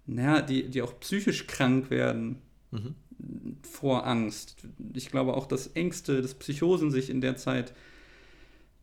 naja, 0.06 0.42
die, 0.42 0.70
die 0.70 0.82
auch 0.82 1.00
psychisch 1.00 1.46
krank 1.48 1.90
werden, 1.92 2.38
Mhm. 2.72 2.96
vor 3.64 4.06
Angst. 4.08 4.58
Ich 4.94 5.10
glaube 5.10 5.34
auch, 5.34 5.46
dass 5.46 5.68
Ängste, 5.68 6.22
dass 6.22 6.36
Psychosen 6.36 6.92
sich 6.92 7.10
in 7.10 7.20
der 7.22 7.36
Zeit 7.36 7.74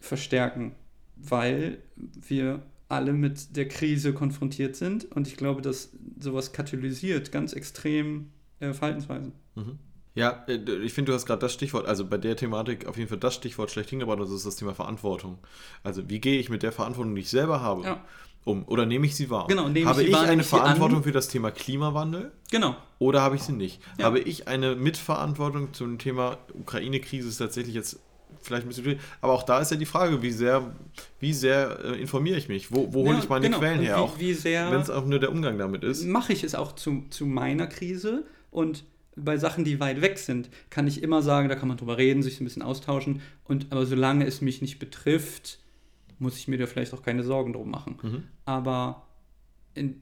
verstärken, 0.01 0.75
weil 1.17 1.79
wir 1.97 2.63
alle 2.89 3.13
mit 3.13 3.57
der 3.57 3.67
Krise 3.69 4.13
konfrontiert 4.13 4.77
sind. 4.77 5.05
Und 5.13 5.27
ich 5.27 5.37
glaube, 5.37 5.63
dass 5.63 5.91
sowas 6.21 6.53
katalysiert 6.53 7.33
ganz 7.33 7.53
extrem 7.53 8.31
äh, 8.61 8.73
Verhaltensweisen. 8.73 9.33
Mhm. 9.55 9.79
Ja, 10.17 10.45
äh, 10.49 10.55
ich 10.83 10.93
finde, 10.95 11.13
du 11.13 11.15
hast 11.15 11.27
gerade 11.27 11.41
das 11.41 11.53
Stichwort, 11.53 11.87
also 11.87 12.05
bei 12.05 12.17
der 12.19 12.35
Thematik 12.37 12.87
auf 12.87 12.97
jeden 12.97 13.09
Fall 13.09 13.19
das 13.19 13.35
Stichwort 13.35 13.71
schlechthin 13.71 14.01
gebracht, 14.01 14.19
das 14.19 14.31
ist 14.31 14.45
das 14.47 14.57
Thema 14.57 14.75
Verantwortung. 14.75 15.39
Also 15.85 16.09
wie 16.11 16.19
gehe 16.21 16.41
ich 16.41 16.49
mit 16.51 16.63
der 16.65 16.73
Verantwortung, 16.73 17.15
die 17.15 17.21
ich 17.21 17.31
selber 17.31 17.61
habe, 17.61 17.85
Ja. 17.85 18.05
um? 18.45 18.65
Oder 18.67 18.87
nehme 18.87 19.07
ich 19.07 19.15
sie 19.15 19.29
wahr? 19.31 19.47
Genau, 19.47 19.65
nehme 19.69 19.81
ich 19.81 19.87
habe 19.87 20.01
sie 20.01 20.07
ich 20.07 20.17
eine 20.17 20.41
ich 20.43 20.53
an? 20.53 20.59
Verantwortung 20.61 21.03
für 21.05 21.13
das 21.13 21.29
Thema 21.29 21.51
Klimawandel 21.53 22.33
Genau. 22.51 22.75
oder 22.99 23.21
habe 23.21 23.37
ich 23.37 23.43
sie 23.43 23.53
nicht? 23.53 23.81
Ja. 23.99 24.07
Habe 24.07 24.19
ich 24.21 24.49
eine 24.49 24.75
Mitverantwortung 24.75 25.73
zum 25.75 25.99
Thema 25.99 26.39
Ukraine-Krise 26.55 27.29
ist 27.29 27.37
tatsächlich 27.39 27.75
jetzt 27.75 28.01
vielleicht 28.43 28.65
ein 28.65 28.69
bisschen 28.69 28.85
schwierig, 28.85 29.01
aber 29.21 29.33
auch 29.35 29.43
da 29.43 29.59
ist 29.61 29.71
ja 29.71 29.77
die 29.77 29.87
Frage, 29.87 30.23
wie 30.23 30.31
sehr, 30.31 30.75
wie 31.21 31.33
sehr 31.33 31.79
äh, 31.85 32.01
informiere 32.01 32.39
ich 32.39 32.49
mich? 32.49 32.73
Wo, 32.73 32.93
wo 32.95 33.01
hole 33.01 33.15
Ja, 33.15 33.19
ich 33.19 33.29
meine 33.29 33.45
genau. 33.47 33.59
Quellen 33.59 33.81
her? 33.81 33.97
wie- 33.97 34.01
auch 34.01 34.19
wie 34.19 34.33
sehr- 34.35 34.71
wenn 34.73 34.81
es 34.81 34.89
auch 34.91 35.05
nur 35.05 35.19
der 35.19 35.31
Umgang 35.33 35.59
damit 35.59 35.85
ist. 35.85 36.05
mache 36.05 36.33
ich 36.33 36.43
es 36.45 36.55
auch 36.55 36.73
zu, 36.73 37.05
zu 37.11 37.27
meiner 37.27 37.67
Krise 37.67 38.25
und 38.51 38.85
bei 39.17 39.39
Sachen, 39.39 39.65
die 39.65 39.81
weit 39.81 40.01
weg 40.03 40.19
sind, 40.19 40.51
kann 40.71 40.87
ich 40.87 41.03
immer 41.03 41.23
sagen, 41.23 41.49
da 41.49 41.55
kann 41.55 41.69
man 41.69 41.79
drüber 41.79 41.97
reden, 41.99 42.23
sich 42.23 42.41
ein 42.41 42.45
bisschen 42.45 42.63
austauschen. 42.63 43.23
Und 43.45 43.67
aber 43.71 43.87
solange 43.87 44.27
es 44.27 44.41
mich 44.43 44.61
nicht 44.61 44.79
betrifft, 44.79 45.59
muss 46.19 46.37
ich 46.37 46.49
mir 46.49 46.59
da 46.59 46.67
vielleicht 46.67 46.95
auch 46.95 47.03
keine 47.03 47.23
Sorgen 47.23 47.53
drum 47.53 47.71
machen. 47.71 47.99
Mhm. 48.03 48.23
Aber 48.45 49.07
in, 49.75 50.01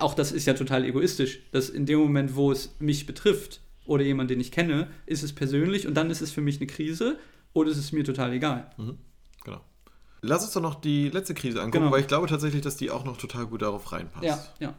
auch 0.00 0.14
das 0.14 0.32
ist 0.32 0.46
ja 0.46 0.54
total 0.54 0.84
egoistisch, 0.84 1.40
dass 1.52 1.68
in 1.68 1.86
dem 1.86 1.98
Moment, 1.98 2.34
wo 2.36 2.50
es 2.52 2.76
mich 2.80 3.06
betrifft 3.06 3.60
oder 3.84 4.02
jemand, 4.04 4.30
den 4.30 4.40
ich 4.40 4.50
kenne, 4.50 4.88
ist 5.06 5.22
es 5.22 5.32
persönlich 5.32 5.86
und 5.86 5.94
dann 5.94 6.10
ist 6.10 6.20
es 6.20 6.32
für 6.32 6.40
mich 6.40 6.56
eine 6.58 6.66
Krise 6.66 7.18
oder 7.52 7.70
ist 7.70 7.78
es 7.78 7.92
mir 7.92 8.04
total 8.04 8.32
egal. 8.32 8.70
Genau. 9.44 9.60
Lass 10.22 10.42
uns 10.42 10.52
doch 10.54 10.60
noch 10.62 10.74
die 10.80 11.08
letzte 11.08 11.34
Krise 11.34 11.60
angucken, 11.60 11.84
Genau. 11.84 11.92
weil 11.92 12.00
ich 12.00 12.08
glaube 12.08 12.26
tatsächlich, 12.26 12.62
dass 12.62 12.76
die 12.76 12.90
auch 12.90 13.04
noch 13.04 13.16
total 13.16 13.46
gut 13.46 13.62
darauf 13.62 13.92
reinpasst. 13.92 14.24
Ja, 14.24 14.44
ja. 14.58 14.74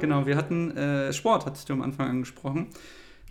Genau, 0.00 0.26
wir 0.26 0.36
hatten 0.36 0.70
äh, 0.76 1.12
Sport, 1.12 1.46
hattest 1.46 1.68
du 1.68 1.72
am 1.72 1.82
Anfang 1.82 2.08
angesprochen. 2.08 2.68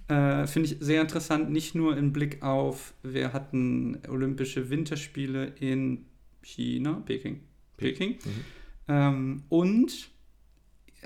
Äh, 0.10 0.48
Finde 0.48 0.70
ich 0.70 0.78
sehr 0.80 1.02
interessant, 1.02 1.50
nicht 1.50 1.76
nur 1.76 1.98
im 1.98 2.14
Blick 2.14 2.42
auf, 2.44 2.94
wir 3.04 3.34
hatten 3.34 4.00
Olympische 4.10 4.70
Winterspiele 4.70 5.48
in 5.60 6.06
China, 6.42 7.02
Peking. 7.06 7.42
Peking. 7.78 8.12
Mhm. 8.12 8.44
Ähm, 8.90 9.44
und 9.50 10.10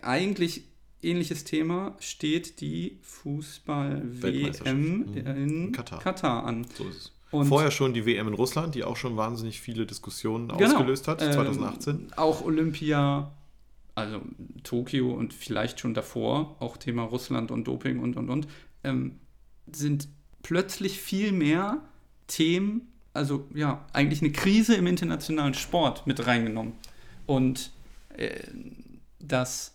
eigentlich 0.02 0.66
ähnliches 1.02 1.44
Thema 1.44 1.96
steht 2.00 2.62
die 2.62 3.00
Fußball-WM. 3.02 4.98
Mhm. 4.98 5.18
in 5.18 5.26
In 5.66 5.72
Katar. 5.72 6.00
Katar. 6.00 6.46
an. 6.46 6.66
So 6.76 6.88
ist 6.88 6.96
es. 6.98 7.12
Und- 7.32 7.48
Vorher 7.48 7.72
schon 7.72 7.94
die 7.94 8.06
WM 8.06 8.28
in 8.28 8.34
Russland, 8.34 8.76
die 8.76 8.84
auch 8.84 8.98
schon 8.98 9.16
wahnsinnig 9.18 9.62
viele 9.62 9.86
Diskussionen 9.86 10.50
Genau. 10.50 10.64
ausgelöst 10.66 11.08
hat, 11.08 11.22
Ähm, 11.22 11.32
2018. 11.32 12.08
Auch 12.18 12.44
Olympia, 12.44 13.32
also 13.96 14.22
Tokio 14.64 15.12
und 15.14 15.34
vielleicht 15.34 15.80
schon 15.80 15.94
davor, 15.94 16.56
auch 16.60 16.78
Thema 16.78 17.04
Russland 17.04 17.52
und 17.52 17.68
Doping 17.68 18.00
und 18.00 18.16
und 18.18 18.30
und, 18.30 18.48
ähm, 18.84 19.20
sind 19.72 20.08
plötzlich 20.44 21.00
viel 21.00 21.32
mehr 21.32 21.82
Themen, 22.28 22.88
also 23.14 23.48
ja, 23.54 23.86
eigentlich 23.94 24.22
eine 24.22 24.32
Krise 24.32 24.76
im 24.76 24.88
internationalen 24.88 25.54
Sport 25.54 26.08
mit 26.08 26.26
reingenommen. 26.26 26.74
Und 27.26 27.72
äh, 28.18 28.40
dass 29.20 29.74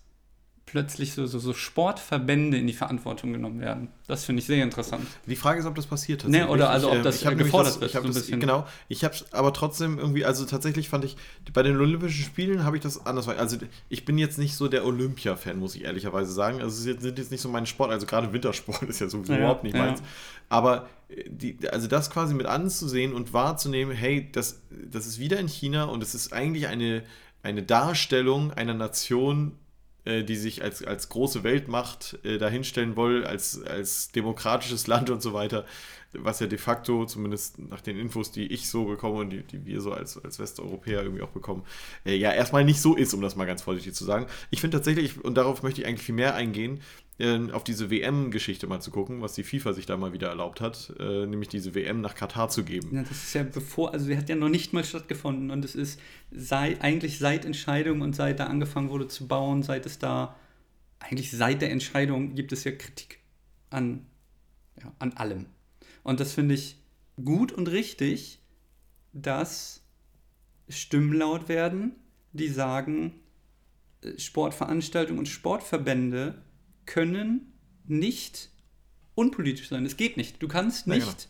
plötzlich 0.67 1.15
so, 1.15 1.27
so, 1.27 1.39
so 1.39 1.55
Sportverbände 1.55 2.59
in 2.59 2.67
die 2.67 2.73
Verantwortung 2.73 3.33
genommen 3.33 3.61
werden. 3.61 3.89
Das 4.09 4.25
finde 4.25 4.41
ich 4.41 4.47
sehr 4.47 4.63
interessant. 4.65 5.07
Die 5.27 5.37
Frage 5.37 5.61
ist, 5.61 5.67
ob 5.67 5.77
das 5.77 5.87
passiert 5.87 6.27
Ne, 6.29 6.49
oder 6.49 6.71
also, 6.71 6.89
ob 6.91 6.97
ähm, 6.97 7.03
das, 7.05 7.25
hab 7.25 7.35
äh, 7.35 7.37
gefordert 7.37 7.75
das, 7.75 7.81
wird, 7.81 7.95
Ich 7.95 8.15
so 8.15 8.21
das, 8.33 8.41
genau, 8.41 8.67
ich 8.89 9.05
habe 9.05 9.15
aber 9.31 9.53
trotzdem 9.53 9.97
irgendwie, 9.97 10.25
also 10.25 10.45
tatsächlich 10.45 10.89
fand 10.89 11.05
ich, 11.05 11.17
bei 11.53 11.63
den 11.63 11.77
Olympischen 11.77 12.25
Spielen 12.25 12.65
habe 12.65 12.77
ich 12.77 12.83
das 12.83 13.07
anders. 13.07 13.29
Also 13.29 13.59
ich 13.89 14.05
bin 14.05 14.19
jetzt 14.19 14.39
nicht 14.39 14.57
so 14.57 14.67
der 14.67 14.85
Olympia-Fan, 14.85 15.57
muss 15.57 15.77
ich 15.77 15.85
ehrlicherweise 15.85 16.33
sagen. 16.33 16.57
Also 16.61 16.75
es 16.75 16.81
ist 16.81 16.87
jetzt- 16.87 17.03
sind 17.03 17.17
jetzt 17.19 17.31
nicht 17.31 17.41
so 17.43 17.49
meine 17.49 17.67
Sport, 17.67 17.93
also 17.93 18.05
gerade 18.05 18.33
Wintersport 18.33 18.83
ist 18.89 19.01
ja 19.01 19.09
sowieso 19.09 19.35
Ja, 19.35 19.39
überhaupt 19.39 19.63
nicht 19.63 19.77
ja. 19.77 19.85
meins. 19.87 20.03
Aber 20.49 20.89
äh, 21.09 21.23
die, 21.29 21.57
also 21.71 21.87
das 21.87 22.11
quasi 22.11 22.35
mit 22.35 22.47
anzusehen 22.47 23.13
und 23.13 23.33
wahrzunehmen, 23.33 23.95
hey, 23.95 24.29
das, 24.33 24.61
das 24.91 25.07
ist 25.07 25.21
wieder 25.21 25.39
in 25.39 25.47
China 25.47 25.85
und 25.85 26.03
es 26.03 26.17
ist 26.17 26.33
eigentlich 26.33 26.67
eine, 26.67 27.05
eine 27.45 27.63
Darstellung 27.63 28.51
einer 28.53 28.75
Nation, 28.75 29.53
äh, 30.07 30.23
die 30.23 30.37
sich 30.37 30.63
als, 30.63 30.83
als 30.85 31.09
große 31.09 31.45
Weltmacht 31.45 32.19
äh, 32.25 32.39
dahinstellen 32.39 32.97
will, 32.97 33.25
als, 33.25 33.63
als 33.63 34.11
demokratisches 34.13 34.87
Land 34.87 35.11
und 35.11 35.21
so 35.21 35.33
weiter, 35.33 35.67
was 36.13 36.41
ja 36.41 36.47
de 36.47 36.59
facto, 36.59 37.05
zumindest 37.05 37.59
nach 37.59 37.81
den 37.81 37.99
Infos, 37.99 38.31
die 38.31 38.47
ich 38.47 38.71
so 38.71 38.85
bekomme 38.85 39.19
und 39.19 39.31
die, 39.31 39.43
die 39.43 39.67
wir 39.67 39.81
so 39.81 39.93
als, 39.93 40.23
als 40.23 40.39
Westeuropäer 40.39 41.03
irgendwie 41.03 41.23
auch 41.23 41.31
bekommen, 41.31 41.65
äh, 42.05 42.15
ja 42.15 42.33
erstmal 42.33 42.65
nicht 42.65 42.81
so 42.81 42.95
ist, 42.95 43.15
um 43.15 43.21
das 43.21 43.37
mal 43.37 43.45
ganz 43.47 43.63
vorsichtig 43.63 43.95
zu 43.95 44.05
sagen. 44.05 44.27
Ich 44.51 44.61
finde 44.61 44.79
tatsächlich, 44.79 45.23
und 45.25 45.35
darauf 45.35 45.63
möchte 45.63 45.81
ich 45.81 45.87
eigentlich 45.87 46.07
viel 46.07 46.15
mehr 46.15 46.35
eingehen, 46.35 46.81
auf 47.53 47.65
diese 47.65 47.91
WM-Geschichte 47.91 48.67
mal 48.67 48.81
zu 48.81 48.91
gucken, 48.91 49.23
was 49.23 49.33
die 49.33 49.43
FIFA 49.43 49.73
sich 49.73 49.87
da 49.87 49.97
mal 49.97 50.13
wieder 50.13 50.29
erlaubt 50.29 50.61
hat, 50.61 50.93
äh, 50.99 51.25
nämlich 51.27 51.49
diese 51.49 51.75
WM 51.75 52.03
nach 52.03 52.15
Katar 52.15 52.51
zu 52.51 52.63
geben. 52.63 52.95
Ja, 52.95 53.03
das 53.03 53.13
ist 53.13 53.33
ja 53.33 53.43
bevor, 53.43 53.95
also 53.95 54.07
die 54.07 54.19
hat 54.19 54.29
ja 54.29 54.37
noch 54.37 54.51
nicht 54.51 54.75
mal 54.75 54.85
stattgefunden 54.85 55.51
und 55.51 55.65
es 55.65 55.75
ist 55.75 55.99
sei, 56.31 56.79
eigentlich 56.83 57.19
seit 57.19 57.47
Entscheidung 57.47 58.03
und 58.03 58.15
seit 58.15 58.39
da 58.39 58.49
angefangen 58.49 58.91
wurde 58.91 59.09
zu 59.09 59.27
bauen, 59.27 59.63
seit 59.63 59.87
es 59.87 59.99
da, 59.99 60.37
eigentlich 60.99 61.31
seit 61.31 61.63
der 61.63 61.71
Entscheidung 61.71 62.35
gibt 62.35 62.53
es 62.53 62.65
ja 62.65 62.73
Kritik 62.73 63.21
an, 63.71 64.05
ja, 64.79 64.93
an 64.99 65.15
allem. 65.15 65.47
Und 66.03 66.21
das 66.21 66.35
finde 66.35 66.55
ich 66.55 66.77
gut 67.25 67.51
und 67.51 67.69
richtig, 67.69 68.41
dass 69.15 69.83
Stimmen 70.69 71.15
laut 71.15 71.49
werden, 71.49 71.93
die 72.35 72.49
sagen, 72.49 73.15
äh, 74.03 74.19
Sportveranstaltungen 74.19 75.19
und 75.19 75.29
Sportverbände 75.29 76.43
können 76.87 77.53
nicht 77.87 78.51
unpolitisch 79.15 79.69
sein. 79.69 79.85
Es 79.87 79.97
geht 79.97 80.17
nicht. 80.17 80.43
Du 80.43 80.49
kannst 80.49 80.87
Ja, 80.87 80.95
nicht 80.95 81.29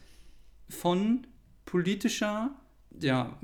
genau. 0.69 0.81
von 0.81 1.27
politischer, 1.65 2.55
ja, 3.01 3.39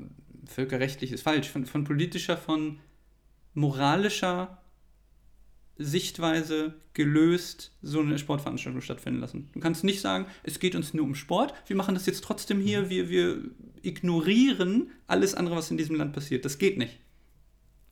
völkerrechtlich 0.45 1.11
ist 1.11 1.23
falsch, 1.23 1.49
von, 1.49 1.65
von 1.65 1.83
politischer, 1.83 2.37
von 2.37 2.79
moralischer 3.53 4.61
Sichtweise 5.77 6.75
gelöst 6.93 7.71
so 7.81 7.99
eine 7.99 8.19
Sportveranstaltung 8.19 8.81
stattfinden 8.81 9.19
lassen. 9.21 9.49
Du 9.53 9.59
kannst 9.59 9.83
nicht 9.83 10.01
sagen, 10.01 10.27
es 10.43 10.59
geht 10.59 10.75
uns 10.75 10.93
nur 10.93 11.05
um 11.05 11.15
Sport, 11.15 11.53
wir 11.67 11.75
machen 11.75 11.95
das 11.95 12.05
jetzt 12.05 12.23
trotzdem 12.23 12.59
hier, 12.61 12.89
wir, 12.89 13.09
wir 13.09 13.43
ignorieren 13.81 14.91
alles 15.07 15.33
andere, 15.33 15.55
was 15.55 15.71
in 15.71 15.77
diesem 15.77 15.95
Land 15.95 16.13
passiert. 16.13 16.45
Das 16.45 16.57
geht 16.59 16.77
nicht. 16.77 16.99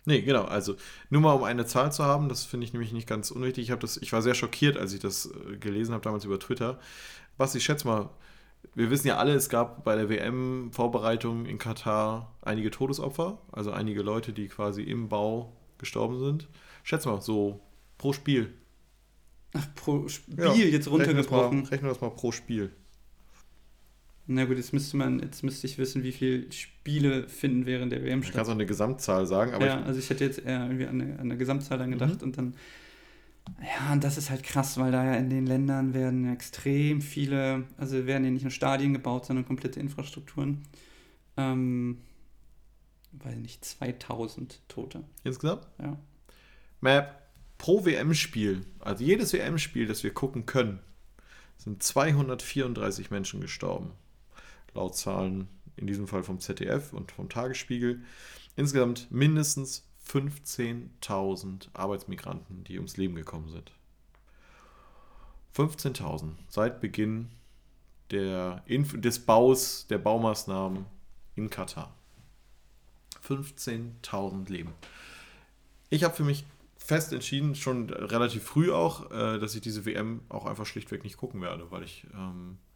Nee, 0.05 0.21
genau. 0.21 0.43
Also 0.45 0.75
nur 1.09 1.21
mal 1.21 1.33
um 1.33 1.43
eine 1.43 1.65
Zahl 1.65 1.91
zu 1.91 2.03
haben, 2.03 2.27
das 2.27 2.43
finde 2.43 2.65
ich 2.65 2.73
nämlich 2.73 2.91
nicht 2.91 3.07
ganz 3.07 3.29
unwichtig. 3.31 3.69
Ich, 3.69 3.75
das, 3.77 3.97
ich 3.97 4.11
war 4.13 4.21
sehr 4.21 4.33
schockiert, 4.33 4.77
als 4.77 4.93
ich 4.93 4.99
das 4.99 5.27
äh, 5.27 5.57
gelesen 5.57 5.93
habe, 5.93 6.03
damals 6.03 6.25
über 6.25 6.39
Twitter. 6.39 6.79
Was 7.37 7.53
ich 7.55 7.63
schätze 7.63 7.87
mal, 7.87 8.09
wir 8.75 8.89
wissen 8.89 9.07
ja 9.07 9.17
alle, 9.17 9.33
es 9.33 9.49
gab 9.49 9.83
bei 9.83 9.95
der 9.95 10.09
WM-Vorbereitung 10.09 11.45
in 11.45 11.57
Katar 11.57 12.35
einige 12.41 12.71
Todesopfer, 12.71 13.39
also 13.51 13.71
einige 13.71 14.01
Leute, 14.01 14.33
die 14.33 14.47
quasi 14.47 14.83
im 14.83 15.09
Bau 15.09 15.55
gestorben 15.77 16.19
sind. 16.19 16.47
Schätze 16.83 17.09
mal, 17.09 17.21
so 17.21 17.61
pro 17.97 18.13
Spiel. 18.13 18.53
Ach, 19.53 19.67
pro 19.75 20.07
Spiel 20.07 20.39
Ja, 20.39 20.53
jetzt 20.53 20.89
runtergebrochen. 20.89 21.65
rechnen 21.65 21.83
wir 21.89 21.93
das 21.93 22.01
mal 22.01 22.09
pro 22.11 22.31
Spiel. 22.31 22.71
Na 24.33 24.45
gut, 24.45 24.57
jetzt 24.57 24.73
müsste 24.73 24.97
man, 24.97 25.19
jetzt 25.19 25.43
müsste 25.43 25.67
ich 25.67 25.77
wissen, 25.77 26.03
wie 26.03 26.11
viele 26.11 26.51
Spiele 26.51 27.27
finden 27.27 27.65
während 27.65 27.91
der 27.91 28.03
WM 28.03 28.19
Ich 28.19 28.27
statt. 28.27 28.37
kann 28.37 28.47
auch 28.47 28.51
eine 28.51 28.65
Gesamtzahl 28.65 29.25
sagen, 29.25 29.53
aber 29.53 29.65
ja, 29.65 29.79
ich, 29.79 29.85
also 29.85 29.99
ich 29.99 30.09
hätte 30.09 30.23
jetzt 30.25 30.39
eher 30.45 30.63
irgendwie 30.63 30.85
an 30.87 31.01
eine, 31.01 31.13
an 31.13 31.19
eine 31.21 31.37
Gesamtzahl 31.37 31.77
dann 31.77 31.91
gedacht 31.91 32.17
Mhm. 32.21 32.23
und 32.27 32.37
dann. 32.37 32.55
Ja, 33.61 33.91
und 33.93 34.03
das 34.03 34.17
ist 34.17 34.29
halt 34.29 34.43
krass, 34.43 34.77
weil 34.77 34.91
da 34.91 35.03
ja 35.03 35.15
in 35.15 35.29
den 35.29 35.47
Ländern 35.47 35.93
werden 35.95 36.31
extrem 36.31 37.01
viele, 37.01 37.63
also 37.77 38.05
werden 38.05 38.23
ja 38.23 38.29
nicht 38.31 38.43
nur 38.43 38.51
Stadien 38.51 38.93
gebaut, 38.93 39.25
sondern 39.25 39.45
komplette 39.45 39.79
Infrastrukturen. 39.79 40.63
Ähm, 41.37 41.97
weiß 43.13 43.35
nicht, 43.37 43.65
2000 43.65 44.61
Tote. 44.69 45.03
insgesamt 45.23 45.67
Ja. 45.81 45.97
Map 46.81 47.19
pro 47.57 47.83
WM-Spiel, 47.85 48.61
also 48.79 49.03
jedes 49.03 49.33
WM-Spiel, 49.33 49.85
das 49.87 50.03
wir 50.03 50.13
gucken 50.13 50.45
können, 50.45 50.79
sind 51.57 51.81
234 51.83 53.11
Menschen 53.11 53.41
gestorben. 53.41 53.91
Laut 54.73 54.95
Zahlen 54.95 55.47
in 55.75 55.87
diesem 55.87 56.07
Fall 56.07 56.23
vom 56.23 56.39
ZDF 56.39 56.93
und 56.93 57.11
vom 57.11 57.29
Tagesspiegel. 57.29 58.01
Insgesamt 58.55 59.09
mindestens 59.11 59.87
15.000 60.07 61.69
Arbeitsmigranten, 61.73 62.63
die 62.63 62.77
ums 62.77 62.97
Leben 62.97 63.15
gekommen 63.15 63.49
sind. 63.49 63.71
15.000 65.55 66.33
seit 66.49 66.81
Beginn 66.81 67.29
der 68.09 68.63
Inf 68.65 68.99
des 68.99 69.25
Baus, 69.25 69.87
der 69.89 69.97
Baumaßnahmen 69.97 70.85
in 71.35 71.49
Katar. 71.49 71.93
15.000 73.25 74.51
Leben 74.51 74.73
Ich 75.89 76.03
habe 76.03 76.15
für 76.15 76.23
mich 76.23 76.45
fest 76.77 77.13
entschieden, 77.13 77.55
schon 77.55 77.89
relativ 77.89 78.43
früh 78.43 78.71
auch, 78.71 79.11
äh, 79.11 79.39
dass 79.39 79.55
ich 79.55 79.61
diese 79.61 79.85
WM 79.85 80.21
auch 80.29 80.45
einfach 80.45 80.65
schlichtweg 80.65 81.03
nicht 81.03 81.17
gucken 81.17 81.41
werde, 81.41 81.69
weil 81.71 81.83
ich, 81.83 82.07
ähm, 82.13 82.57
äh, 82.57 82.70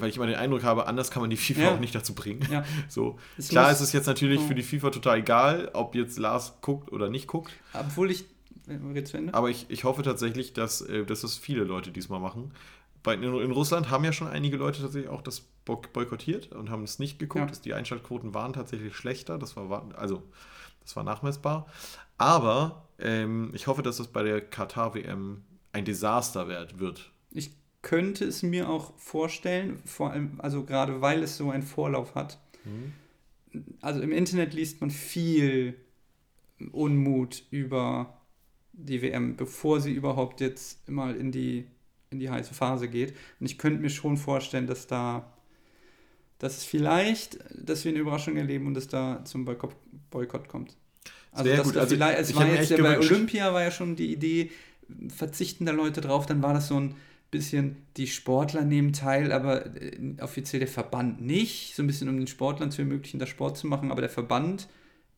weil 0.00 0.08
ich 0.10 0.16
immer 0.16 0.26
den 0.26 0.36
Eindruck 0.36 0.62
habe, 0.64 0.86
anders 0.86 1.10
kann 1.10 1.22
man 1.22 1.30
die 1.30 1.36
FIFA 1.36 1.60
Ja. 1.60 1.74
auch 1.74 1.80
nicht 1.80 1.94
dazu 1.94 2.14
bringen. 2.14 2.46
Ja. 2.50 2.64
So. 2.88 3.18
Es 3.36 3.48
Klar 3.48 3.70
ist 3.70 3.80
es 3.80 3.92
jetzt 3.92 4.06
natürlich 4.06 4.40
Ja. 4.40 4.46
für 4.46 4.54
die 4.54 4.62
FIFA 4.62 4.90
total 4.90 5.18
egal, 5.18 5.70
ob 5.74 5.94
jetzt 5.94 6.18
Lars 6.18 6.54
guckt 6.60 6.92
oder 6.92 7.08
nicht 7.08 7.26
guckt, 7.26 7.52
Obwohl 7.72 8.10
ich. 8.10 8.24
äh, 8.68 8.76
Geht 8.94 9.08
zu 9.08 9.16
Ende? 9.16 9.34
aber 9.34 9.50
ich, 9.50 9.66
ich 9.68 9.84
hoffe 9.84 10.02
tatsächlich, 10.02 10.52
dass, 10.52 10.80
äh, 10.82 11.04
dass 11.04 11.22
es 11.24 11.36
viele 11.38 11.64
Leute 11.64 11.90
diesmal 11.90 12.20
machen. 12.20 12.52
Bei, 13.02 13.14
in, 13.14 13.22
in 13.22 13.50
Russland 13.52 13.90
haben 13.90 14.04
ja 14.04 14.12
schon 14.12 14.26
einige 14.28 14.56
Leute 14.56 14.82
tatsächlich 14.82 15.08
auch 15.10 15.22
das 15.22 15.40
boy- 15.64 15.78
boykottiert 15.92 16.52
und 16.52 16.68
haben 16.70 16.82
es 16.82 16.98
nicht 16.98 17.18
geguckt. 17.18 17.54
Ja. 17.56 17.62
Die 17.64 17.74
Einschaltquoten 17.74 18.34
waren 18.34 18.52
tatsächlich 18.52 18.96
schlechter. 18.96 19.38
Das 19.38 19.56
war, 19.56 19.70
wa- 19.70 19.88
also, 19.96 20.24
das 20.82 20.96
war 20.96 21.04
nachmessbar. 21.04 21.66
Aber 22.18 22.88
ähm, 22.98 23.50
ich 23.54 23.68
hoffe, 23.68 23.82
dass 23.82 24.00
es 24.00 24.08
bei 24.08 24.24
der 24.24 24.40
Katar-WM 24.40 25.44
ein 25.72 25.84
Desaster 25.84 26.48
wird. 26.78 27.12
Ich 27.30 27.52
könnte 27.88 28.26
es 28.26 28.42
mir 28.42 28.68
auch 28.68 28.92
vorstellen, 28.98 29.78
vor 29.86 30.10
allem, 30.10 30.32
also 30.38 30.64
gerade 30.64 31.00
weil 31.00 31.22
es 31.22 31.38
so 31.38 31.50
einen 31.50 31.62
Vorlauf 31.62 32.14
hat. 32.14 32.38
Also 33.80 34.02
im 34.02 34.12
Internet 34.12 34.52
liest 34.52 34.82
man 34.82 34.90
viel 34.90 35.74
Unmut 36.70 37.44
über 37.50 38.18
die 38.74 39.00
WM, 39.00 39.36
bevor 39.36 39.80
sie 39.80 39.92
überhaupt 39.92 40.42
jetzt 40.42 40.86
mal 40.86 41.16
in 41.16 41.32
die, 41.32 41.64
in 42.10 42.18
die 42.18 42.28
heiße 42.28 42.52
Phase 42.52 42.88
geht. 42.88 43.14
Und 43.40 43.46
ich 43.46 43.56
könnte 43.56 43.80
mir 43.80 43.88
schon 43.88 44.18
vorstellen, 44.18 44.66
dass 44.66 44.86
da, 44.86 45.32
dass 46.38 46.58
es 46.58 46.64
vielleicht, 46.64 47.38
dass 47.54 47.86
wir 47.86 47.92
eine 47.92 48.00
Überraschung 48.00 48.36
erleben 48.36 48.66
und 48.66 48.76
es 48.76 48.88
da 48.88 49.24
zum 49.24 49.46
Boykott, 49.46 49.74
Boykott 50.10 50.46
kommt. 50.46 50.76
Also, 51.32 51.50
Sehr 51.50 51.62
gut. 51.62 51.76
Also, 51.78 51.94
vielleicht, 51.94 52.18
es 52.18 52.28
ich 52.28 52.36
war 52.36 52.46
jetzt 52.46 52.70
ja 52.70 52.82
bei 52.82 52.98
Olympia 52.98 53.54
war 53.54 53.62
ja 53.62 53.70
schon 53.70 53.96
die 53.96 54.12
Idee, 54.12 54.50
verzichten 55.08 55.64
da 55.64 55.72
Leute 55.72 56.02
drauf, 56.02 56.26
dann 56.26 56.42
war 56.42 56.52
das 56.52 56.68
so 56.68 56.78
ein 56.78 56.94
bisschen, 57.30 57.76
die 57.96 58.06
Sportler 58.06 58.64
nehmen 58.64 58.92
teil, 58.92 59.32
aber 59.32 59.66
äh, 59.76 60.14
offiziell 60.20 60.60
der 60.60 60.68
Verband 60.68 61.20
nicht, 61.20 61.74
so 61.74 61.82
ein 61.82 61.86
bisschen 61.86 62.08
um 62.08 62.16
den 62.16 62.26
Sportlern 62.26 62.70
zu 62.70 62.82
ermöglichen, 62.82 63.18
da 63.18 63.26
Sport 63.26 63.58
zu 63.58 63.66
machen, 63.66 63.90
aber 63.90 64.00
der 64.00 64.10
Verband 64.10 64.68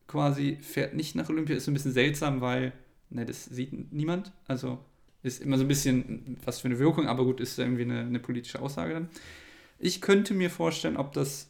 quasi 0.07 0.57
fährt 0.61 0.93
nicht 0.93 1.15
nach 1.15 1.29
Olympia, 1.29 1.55
ist 1.55 1.65
so 1.65 1.71
ein 1.71 1.73
bisschen 1.73 1.93
seltsam, 1.93 2.41
weil, 2.41 2.73
ne, 3.09 3.25
das 3.25 3.45
sieht 3.45 3.93
niemand, 3.93 4.33
also 4.47 4.79
ist 5.23 5.41
immer 5.41 5.57
so 5.57 5.63
ein 5.63 5.67
bisschen, 5.67 6.37
was 6.43 6.59
für 6.59 6.67
eine 6.67 6.79
Wirkung, 6.79 7.07
aber 7.07 7.23
gut, 7.23 7.39
ist 7.39 7.57
irgendwie 7.59 7.83
eine, 7.83 8.01
eine 8.01 8.19
politische 8.19 8.61
Aussage 8.61 8.93
dann. 8.93 9.09
Ich 9.79 10.01
könnte 10.01 10.33
mir 10.33 10.49
vorstellen, 10.49 10.97
ob 10.97 11.13
das 11.13 11.49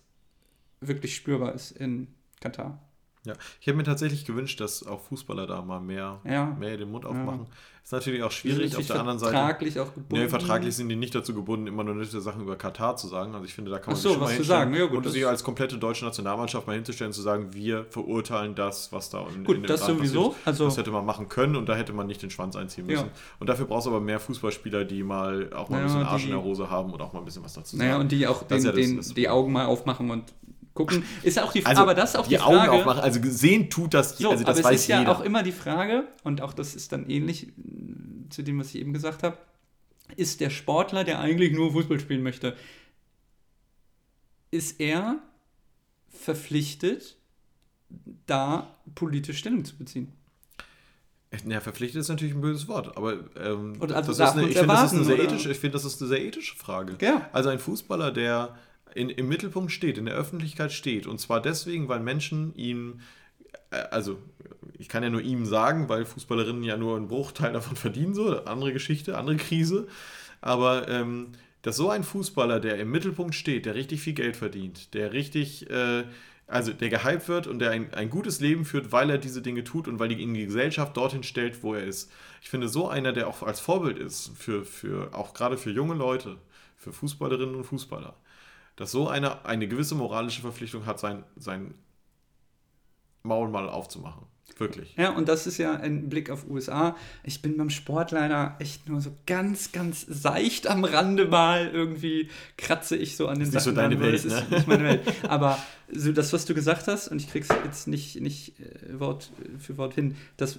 wirklich 0.82 1.16
spürbar 1.16 1.54
ist 1.54 1.72
in 1.72 2.08
Katar. 2.40 2.82
Ja. 3.24 3.34
Ich 3.60 3.68
hätte 3.68 3.78
mir 3.78 3.84
tatsächlich 3.84 4.26
gewünscht, 4.26 4.60
dass 4.60 4.86
auch 4.86 5.00
Fußballer 5.02 5.46
da 5.46 5.62
mal 5.62 5.80
mehr, 5.80 6.20
Ja. 6.26 6.46
mehr 6.60 6.76
den 6.78 6.90
Mund 6.90 7.04
Ja. 7.04 7.12
aufmachen. 7.12 7.46
Ist 7.84 7.94
natürlich 7.94 8.22
auch 8.22 8.30
schwierig. 8.32 8.76
Auf 8.78 8.86
der 8.86 9.00
anderen 9.00 9.18
Seite. 9.18 9.32
vertraglich 9.34 9.80
auch 9.80 9.92
gebunden. 9.94 10.24
Nee, 10.24 10.30
vertraglich 10.30 10.76
sind 10.76 10.88
die 10.90 10.96
nicht 10.96 11.16
dazu 11.16 11.34
gebunden, 11.34 11.66
immer 11.66 11.84
nur 11.84 11.96
nette 11.96 12.22
Sachen 12.22 12.42
über 12.44 12.56
Katar 12.56 12.96
zu 12.96 13.08
sagen. 13.08 13.34
Also 13.34 13.44
ich 13.46 13.54
finde, 13.56 13.72
da 13.72 13.80
kann 13.80 13.88
man 13.94 13.96
Ach 13.98 14.02
so, 14.02 14.10
sich 14.10 14.14
schon 14.18 14.22
was 14.24 14.30
mal 14.32 14.38
zu 14.38 14.44
sagen. 14.44 14.74
Ja, 14.76 14.86
gut, 14.86 15.06
und 15.06 15.12
sich 15.12 15.26
als 15.26 15.44
komplette 15.44 15.78
deutsche 15.80 16.06
Nationalmannschaft 16.06 16.68
mal 16.68 16.74
hinzustellen, 16.76 17.12
zu 17.12 17.22
sagen, 17.24 17.54
wir 17.54 17.86
verurteilen 17.90 18.54
das, 18.54 18.92
was 18.92 19.10
da 19.10 19.26
in, 19.36 19.44
Gut, 19.44 19.56
in 19.56 19.64
dem 19.64 19.68
das 19.68 19.82
Land 19.88 19.98
sowieso. 19.98 20.30
passiert. 20.30 20.48
Also- 20.48 20.66
das 20.66 20.78
hätte 20.78 20.92
man 20.92 21.06
machen 21.06 21.28
können 21.28 21.56
und 21.56 21.68
da 21.70 21.76
hätte 21.76 21.92
man 21.94 22.06
nicht 22.06 22.22
den 22.22 22.30
Schwanz 22.30 22.56
einziehen 22.56 22.86
müssen. 22.86 23.06
Ja. 23.08 23.12
Und 23.40 23.50
dafür 23.50 23.66
brauchst 23.66 23.88
du 23.88 23.90
aber 23.92 24.00
mehr 24.00 24.20
Fußballspieler, 24.20 24.86
die 24.86 25.02
mal 25.04 25.52
auch 25.54 25.70
mal 25.70 25.78
ein 25.78 25.82
Ja, 25.82 25.86
bisschen 25.88 26.04
Arsch 26.04 26.22
die- 26.22 26.28
in 26.30 26.36
der 26.36 26.44
Hose 26.44 26.70
haben 26.70 26.92
und 26.94 27.02
auch 27.02 27.14
mal 27.14 27.20
ein 27.20 27.26
bisschen 27.26 27.44
was 27.44 27.54
dazu 27.54 27.78
Naja, 27.78 27.92
sagen. 27.94 28.02
und 28.02 28.12
die 28.12 28.28
auch 28.28 28.44
den, 28.44 28.64
ja 28.64 28.72
den, 28.72 29.02
die 29.16 29.28
Augen 29.30 29.52
mal 29.52 29.66
aufmachen 29.66 30.12
und 30.12 30.26
gucken. 30.74 31.04
Ist 31.24 31.38
ja 31.38 31.44
auch 31.44 31.54
die 31.54 31.66
also 31.66 31.82
aber 31.82 31.94
das 31.94 32.12
ist 32.12 32.16
auch 32.16 32.24
die, 32.24 32.30
die, 32.36 32.40
Augen 32.40 32.58
Frage. 32.58 32.72
aufmachen, 32.72 33.02
also 33.02 33.20
sehen 33.24 33.70
tut 33.70 33.94
das, 33.94 34.18
So, 34.18 34.32
also 34.32 34.44
das 34.44 34.50
aber 34.58 34.60
es 34.60 34.66
weiß 34.66 34.82
ist 34.82 34.88
ja 34.88 35.00
jeder. 35.00 35.12
auch 35.12 35.22
immer 35.22 35.44
die 35.44 35.52
Frage, 35.52 36.08
und 36.24 36.42
auch 36.42 36.54
das 36.54 36.76
ist 36.76 36.92
dann 36.92 37.10
ähnlich 37.10 37.48
mh, 37.58 38.30
zu 38.30 38.44
dem, 38.44 38.60
was 38.60 38.70
ich 38.70 38.82
eben 38.82 38.94
gesagt 38.94 39.24
habe, 39.24 39.38
ist 40.16 40.42
der 40.42 40.50
Sportler, 40.50 41.04
der 41.04 41.20
eigentlich 41.20 41.52
nur 41.54 41.72
Fußball 41.72 42.00
spielen 42.00 42.24
möchte, 42.24 42.56
ist 44.52 44.80
er 44.80 45.20
verpflichtet, 46.10 47.18
da 48.26 48.76
politisch 48.96 49.40
Stellung 49.40 49.66
zu 49.66 49.78
beziehen? 49.78 50.12
Ja, 51.46 51.62
verpflichtet 51.62 52.02
ist 52.02 52.10
natürlich 52.10 52.34
ein 52.34 52.42
böses 52.42 52.68
Wort, 52.68 52.98
aber 52.98 53.14
ähm, 53.38 53.78
also 53.80 54.14
das 54.14 54.20
ist 54.20 54.22
eine, 54.22 54.50
ich 54.50 54.58
finde, 54.58 54.68
das 54.68 54.92
ist 54.92 54.98
eine 54.98 55.06
sehr 55.06 55.20
ethische, 55.20 55.52
ich 55.52 55.58
finde, 55.58 55.74
das 55.74 55.86
ist 55.86 56.02
eine 56.02 56.10
sehr 56.10 56.26
ethische 56.26 56.58
Frage. 56.58 56.98
Ja. 57.00 57.30
Also 57.32 57.48
ein 57.48 57.60
Fußballer, 57.60 58.12
der 58.12 58.54
in, 58.96 59.10
im 59.10 59.28
Mittelpunkt 59.28 59.72
steht, 59.72 59.98
in 59.98 60.06
der 60.06 60.16
Öffentlichkeit 60.16 60.72
steht, 60.72 61.08
und 61.08 61.20
zwar 61.20 61.42
deswegen, 61.42 61.88
weil 61.88 62.00
Menschen 62.00 62.56
ihm, 62.56 63.02
äh, 63.72 63.78
also 63.92 64.18
ich 64.78 64.90
kann 64.90 65.04
ja 65.04 65.10
nur 65.10 65.22
ihm 65.22 65.46
sagen, 65.46 65.90
weil 65.90 66.06
Fußballerinnen 66.06 66.64
ja 66.64 66.78
nur 66.78 66.98
einen 66.98 67.08
Bruchteil 67.08 67.54
davon 67.54 67.76
verdienen, 67.76 68.14
so, 68.14 68.44
andere 68.46 68.74
Geschichte, 68.74 69.18
andere 69.18 69.38
Krise, 69.38 69.88
aber 70.42 70.88
ähm, 70.90 71.34
dass 71.62 71.78
so 71.78 71.90
ein 71.90 72.04
Fußballer, 72.04 72.60
der 72.60 72.78
im 72.80 72.90
Mittelpunkt 72.90 73.36
steht, 73.36 73.66
der 73.66 73.76
richtig 73.76 74.02
viel 74.02 74.14
Geld 74.14 74.36
verdient, 74.36 74.94
der 74.94 75.14
richtig, 75.14 75.70
äh, 75.70 76.04
also 76.48 76.74
der 76.74 76.90
gehypt 76.90 77.28
wird 77.30 77.48
und 77.48 77.60
der 77.60 77.72
ein, 77.72 77.94
ein 77.94 78.10
gutes 78.10 78.40
Leben 78.40 78.66
führt, 78.66 78.92
weil 78.92 79.10
er 79.10 79.18
diese 79.18 79.42
Dinge 79.42 79.64
tut 79.64 79.88
und 79.88 80.00
weil 80.00 80.10
die, 80.10 80.16
ihn 80.16 80.34
die 80.34 80.46
Gesellschaft 80.46 80.98
dorthin 80.98 81.24
stellt, 81.24 81.64
wo 81.64 81.76
er 81.76 81.84
ist. 81.84 82.12
Ich 82.42 82.50
finde, 82.50 82.68
so 82.68 82.90
einer, 82.90 83.14
der 83.14 83.28
auch 83.28 83.44
als 83.44 83.60
Vorbild 83.60 84.00
ist, 84.00 84.32
für, 84.36 84.66
für 84.66 85.14
auch 85.14 85.34
gerade 85.34 85.58
für 85.58 85.72
junge 85.72 85.94
Leute, 85.94 86.38
für 86.76 86.92
Fußballerinnen 86.92 87.56
und 87.56 87.64
Fußballer, 87.64 88.16
dass 88.82 88.90
so 88.90 89.08
einer 89.08 89.46
eine 89.46 89.68
gewisse 89.68 89.94
moralische 89.94 90.42
Verpflichtung 90.42 90.88
hat, 90.88 91.00
sein, 91.00 91.24
sein 91.36 91.76
Maul 93.22 93.48
mal 93.48 93.70
aufzumachen. 93.70 94.24
Wirklich. 94.58 94.96
Ja, 94.98 95.12
und 95.12 95.28
das 95.28 95.46
ist 95.46 95.60
ja 95.60 95.76
ein 95.76 96.10
Blick 96.10 96.32
auf 96.32 96.50
USA. 96.50 96.96
Ich 97.24 97.44
bin 97.44 97.58
beim 97.58 97.70
Sport 97.70 98.10
leider 98.10 98.56
echt 98.58 98.90
nur 98.90 99.00
so 99.00 99.16
ganz, 99.28 99.72
ganz 99.72 100.04
seicht 100.10 100.66
am 100.66 100.84
Rande 100.84 101.26
mal. 101.28 101.68
Irgendwie 101.68 102.30
kratze 102.58 102.98
ich 102.98 103.18
so 103.18 103.28
an 103.28 103.36
den 103.36 103.50
Ist 103.50 103.54
nicht 103.54 103.62
so 103.62 103.70
Sachen 103.70 103.76
deine 103.76 103.96
ran, 103.96 104.04
Welt, 104.04 104.16
es 104.16 104.26
ist 104.26 104.50
ne? 104.50 104.58
nicht 104.58 104.68
meine 104.68 104.84
Welt. 104.84 105.02
Aber 105.30 105.60
so 105.94 106.12
das, 106.12 106.34
was 106.34 106.46
du 106.46 106.56
gesagt 106.56 106.88
hast, 106.88 107.08
und 107.08 107.22
ich 107.22 107.30
krieg's 107.30 107.50
jetzt 107.64 107.88
nicht, 107.88 108.20
nicht 108.20 108.60
äh, 108.60 109.00
Wort 109.00 109.30
für 109.60 109.78
Wort 109.78 109.94
hin, 109.94 110.18
dass 110.38 110.58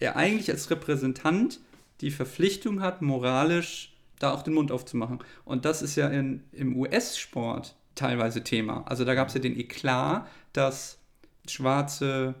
er 0.00 0.16
eigentlich 0.16 0.50
als 0.50 0.68
Repräsentant 0.68 1.60
die 2.02 2.10
Verpflichtung 2.10 2.82
hat, 2.82 3.00
moralisch 3.00 3.93
da 4.18 4.32
auch 4.32 4.42
den 4.42 4.54
Mund 4.54 4.70
aufzumachen. 4.72 5.18
Und 5.44 5.64
das 5.64 5.82
ist 5.82 5.96
ja 5.96 6.08
in, 6.08 6.42
im 6.52 6.76
US-Sport 6.76 7.74
teilweise 7.94 8.42
Thema. 8.42 8.82
Also 8.86 9.04
da 9.04 9.14
gab 9.14 9.28
es 9.28 9.34
ja 9.34 9.40
den 9.40 9.58
Eklat, 9.58 10.26
dass 10.52 10.98
schwarze 11.48 12.34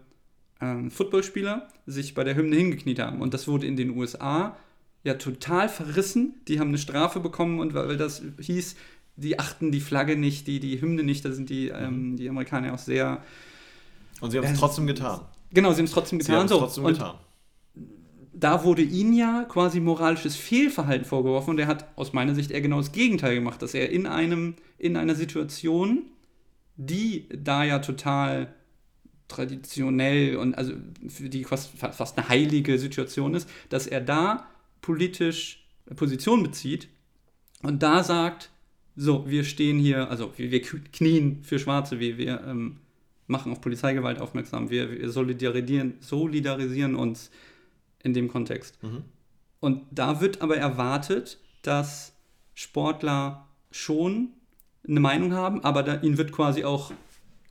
ähm, 0.60 0.90
Footballspieler 0.90 1.68
sich 1.86 2.14
bei 2.14 2.24
der 2.24 2.34
Hymne 2.36 2.56
hingekniet 2.56 2.98
haben. 3.00 3.20
Und 3.20 3.34
das 3.34 3.46
wurde 3.48 3.66
in 3.66 3.76
den 3.76 3.96
USA 3.96 4.56
ja 5.02 5.14
total 5.14 5.68
verrissen. 5.68 6.34
Die 6.48 6.58
haben 6.60 6.68
eine 6.68 6.78
Strafe 6.78 7.20
bekommen 7.20 7.60
und 7.60 7.74
weil, 7.74 7.96
das 7.96 8.22
hieß, 8.40 8.76
die 9.16 9.38
achten 9.38 9.70
die 9.70 9.80
Flagge 9.80 10.16
nicht, 10.16 10.46
die, 10.46 10.60
die 10.60 10.80
Hymne 10.80 11.02
nicht, 11.04 11.24
da 11.24 11.32
sind 11.32 11.50
die, 11.50 11.68
ähm, 11.68 12.16
die 12.16 12.28
Amerikaner 12.28 12.74
auch 12.74 12.78
sehr. 12.78 13.22
Und 14.20 14.30
sie 14.30 14.38
haben 14.38 14.44
es 14.44 14.52
Ja, 14.52 14.56
trotzdem 14.56 14.86
getan. 14.86 15.20
Genau, 15.52 15.72
sie 15.72 15.78
haben 15.78 15.84
es 15.84 15.92
trotzdem 15.92 16.20
Sie 16.20 16.32
haben 16.32 16.42
getan. 16.42 16.46
es 16.46 16.50
So. 16.50 16.58
trotzdem 16.58 16.84
und 16.84 16.92
getan. 16.94 17.14
Da 18.34 18.64
wurde 18.64 18.82
ihnen 18.82 19.12
ja 19.12 19.44
quasi 19.48 19.80
moralisches 19.80 20.36
Fehlverhalten 20.36 21.04
vorgeworfen 21.04 21.50
und 21.50 21.58
er 21.58 21.68
hat 21.68 21.86
aus 21.96 22.12
meiner 22.12 22.34
Sicht 22.34 22.50
eher 22.50 22.60
genau 22.60 22.78
das 22.78 22.92
Gegenteil 22.92 23.36
gemacht, 23.36 23.62
dass 23.62 23.74
er 23.74 23.90
in 23.90 24.06
einem, 24.06 24.54
in 24.76 24.96
einer 24.96 25.14
Situation, 25.14 26.02
die 26.76 27.28
da 27.30 27.64
ja 27.64 27.78
total 27.78 28.52
traditionell 29.28 30.36
und 30.36 30.54
also 30.54 30.74
für 31.08 31.28
die 31.28 31.44
fast, 31.44 31.70
fast 31.78 32.18
eine 32.18 32.28
heilige 32.28 32.78
Situation 32.78 33.34
ist, 33.34 33.48
dass 33.68 33.86
er 33.86 34.00
da 34.00 34.48
politisch 34.82 35.66
Position 35.94 36.42
bezieht 36.42 36.88
und 37.62 37.82
da 37.82 38.02
sagt, 38.02 38.50
so, 38.96 39.28
wir 39.28 39.44
stehen 39.44 39.78
hier, 39.78 40.10
also 40.10 40.32
wir, 40.36 40.50
wir 40.50 40.62
knien 40.62 41.42
für 41.42 41.58
Schwarze, 41.58 41.98
wir, 42.00 42.18
wir 42.18 42.42
ähm, 42.46 42.78
machen 43.26 43.52
auf 43.52 43.60
Polizeigewalt 43.60 44.20
aufmerksam, 44.20 44.70
wir, 44.70 44.90
wir 44.90 45.10
solidarisieren, 45.10 45.94
solidarisieren 46.00 46.94
uns 46.94 47.30
in 48.04 48.14
dem 48.14 48.28
Kontext. 48.28 48.80
Mhm. 48.82 49.02
Und 49.60 49.82
da 49.90 50.20
wird 50.20 50.40
aber 50.42 50.56
erwartet, 50.56 51.38
dass 51.62 52.12
Sportler 52.54 53.48
schon 53.70 54.28
eine 54.86 55.00
Meinung 55.00 55.32
haben, 55.32 55.64
aber 55.64 55.82
da, 55.82 56.00
ihnen 56.02 56.18
wird 56.18 56.30
quasi 56.30 56.64
auch 56.64 56.92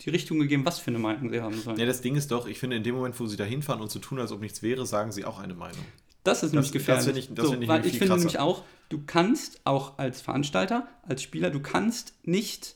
die 0.02 0.10
Richtung 0.12 0.40
gegeben, 0.40 0.66
was 0.66 0.80
für 0.80 0.92
eine 0.92 1.00
Meinung 1.00 1.30
sie 1.32 1.42
haben 1.42 1.60
sollen. 1.60 1.78
Ja, 1.78 1.86
das 1.86 2.02
Ding 2.02 2.16
ist 2.16 2.32
doch, 2.32 2.48
ich 2.48 2.60
finde, 2.60 2.76
in 2.78 2.84
dem 2.84 2.96
Moment, 2.96 3.20
wo 3.20 3.26
sie 3.28 3.38
da 3.38 3.44
hinfahren 3.44 3.82
und 3.82 3.90
so 3.92 4.00
tun, 4.00 4.20
als 4.20 4.32
ob 4.32 4.42
nichts 4.42 4.62
wäre, 4.62 4.86
sagen 4.86 5.12
sie 5.12 5.26
auch 5.26 5.40
eine 5.40 5.54
Meinung. 5.56 5.84
Das 6.24 6.44
ist 6.44 6.52
nämlich 6.54 6.68
das 6.70 6.74
gefährlich. 6.74 7.06
finde 7.06 7.20
ich- 7.20 7.34
das 7.34 7.48
so, 7.48 7.54
ich 7.54 7.68
weil 7.68 7.80
nämlich 7.80 7.94
ich 7.94 8.00
finde 8.00 8.16
nämlich 8.16 8.40
auch, 8.40 8.64
du 8.90 9.02
kannst 9.06 9.62
auch 9.66 9.98
als 9.98 10.22
Veranstalter, 10.22 10.88
als 11.04 11.22
Spieler, 11.24 11.50
du 11.50 11.60
kannst 11.62 12.14
nicht 12.24 12.76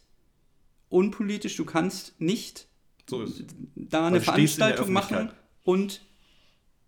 unpolitisch, 0.89 1.55
du 1.55 1.65
kannst 1.65 2.19
nicht 2.19 2.67
So 3.09 3.25
da 3.75 4.07
eine 4.07 4.21
Veranstaltung 4.21 4.91
machen 4.91 5.30
und 5.63 6.01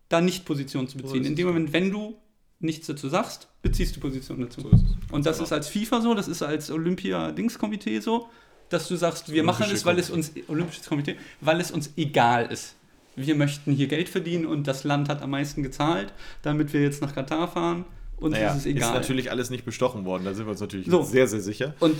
da 0.09 0.21
nicht 0.21 0.45
Position 0.45 0.87
zu 0.87 0.97
beziehen. 0.97 1.21
ist 1.21 1.27
in 1.27 1.33
es, 1.33 1.37
dem. 1.37 1.47
Moment, 1.47 1.71
wenn 1.73 1.91
du 1.91 2.17
nichts 2.59 2.87
dazu 2.87 3.07
sagst, 3.09 3.47
beziehst 3.61 3.95
du 3.95 3.99
Position 4.01 4.41
dazu. 4.41 4.61
So 4.61 4.69
ist 4.69 4.81
es. 4.83 5.11
Und 5.13 5.25
das 5.25 5.37
Genau. 5.37 5.45
ist 5.45 5.53
als 5.53 5.67
FIFA 5.69 6.01
so, 6.01 6.13
das 6.13 6.27
ist 6.27 6.41
als 6.41 6.69
Olympia-Dingskomitee 6.71 7.99
so, 7.99 8.27
dass 8.69 8.87
du 8.87 8.95
sagst, 8.95 9.31
wir 9.31 9.43
machen 9.43 9.65
es, 9.71 9.85
weil 9.85 9.97
es 9.97 10.09
uns, 10.09 10.31
Olympisches 10.47 10.87
Komitee, 10.87 11.15
weil 11.41 11.59
es 11.59 11.71
uns 11.71 11.91
egal 11.97 12.51
ist. 12.51 12.75
wir 13.15 13.35
möchten 13.35 13.73
hier 13.73 13.87
Geld 13.87 14.07
verdienen 14.07 14.45
und 14.45 14.65
das 14.67 14.83
Land 14.85 15.09
hat 15.09 15.21
am 15.21 15.31
meisten 15.31 15.61
gezahlt, 15.63 16.13
damit 16.41 16.71
wir 16.71 16.81
jetzt 16.81 17.01
nach 17.01 17.13
Katar 17.13 17.49
fahren. 17.49 17.83
Und 18.17 18.31
Naja, 18.31 18.51
es 18.51 18.57
ist 18.59 18.65
egal. 18.65 18.93
natürlich 18.93 19.29
alles 19.31 19.49
nicht 19.49 19.65
bestochen 19.65 20.05
worden, 20.05 20.23
da 20.25 20.33
sind 20.33 20.45
wir 20.45 20.51
uns 20.51 20.61
natürlich 20.61 20.87
So. 20.87 21.01
sehr, 21.03 21.27
sehr 21.27 21.41
sicher. 21.41 21.73
Und 21.81 21.95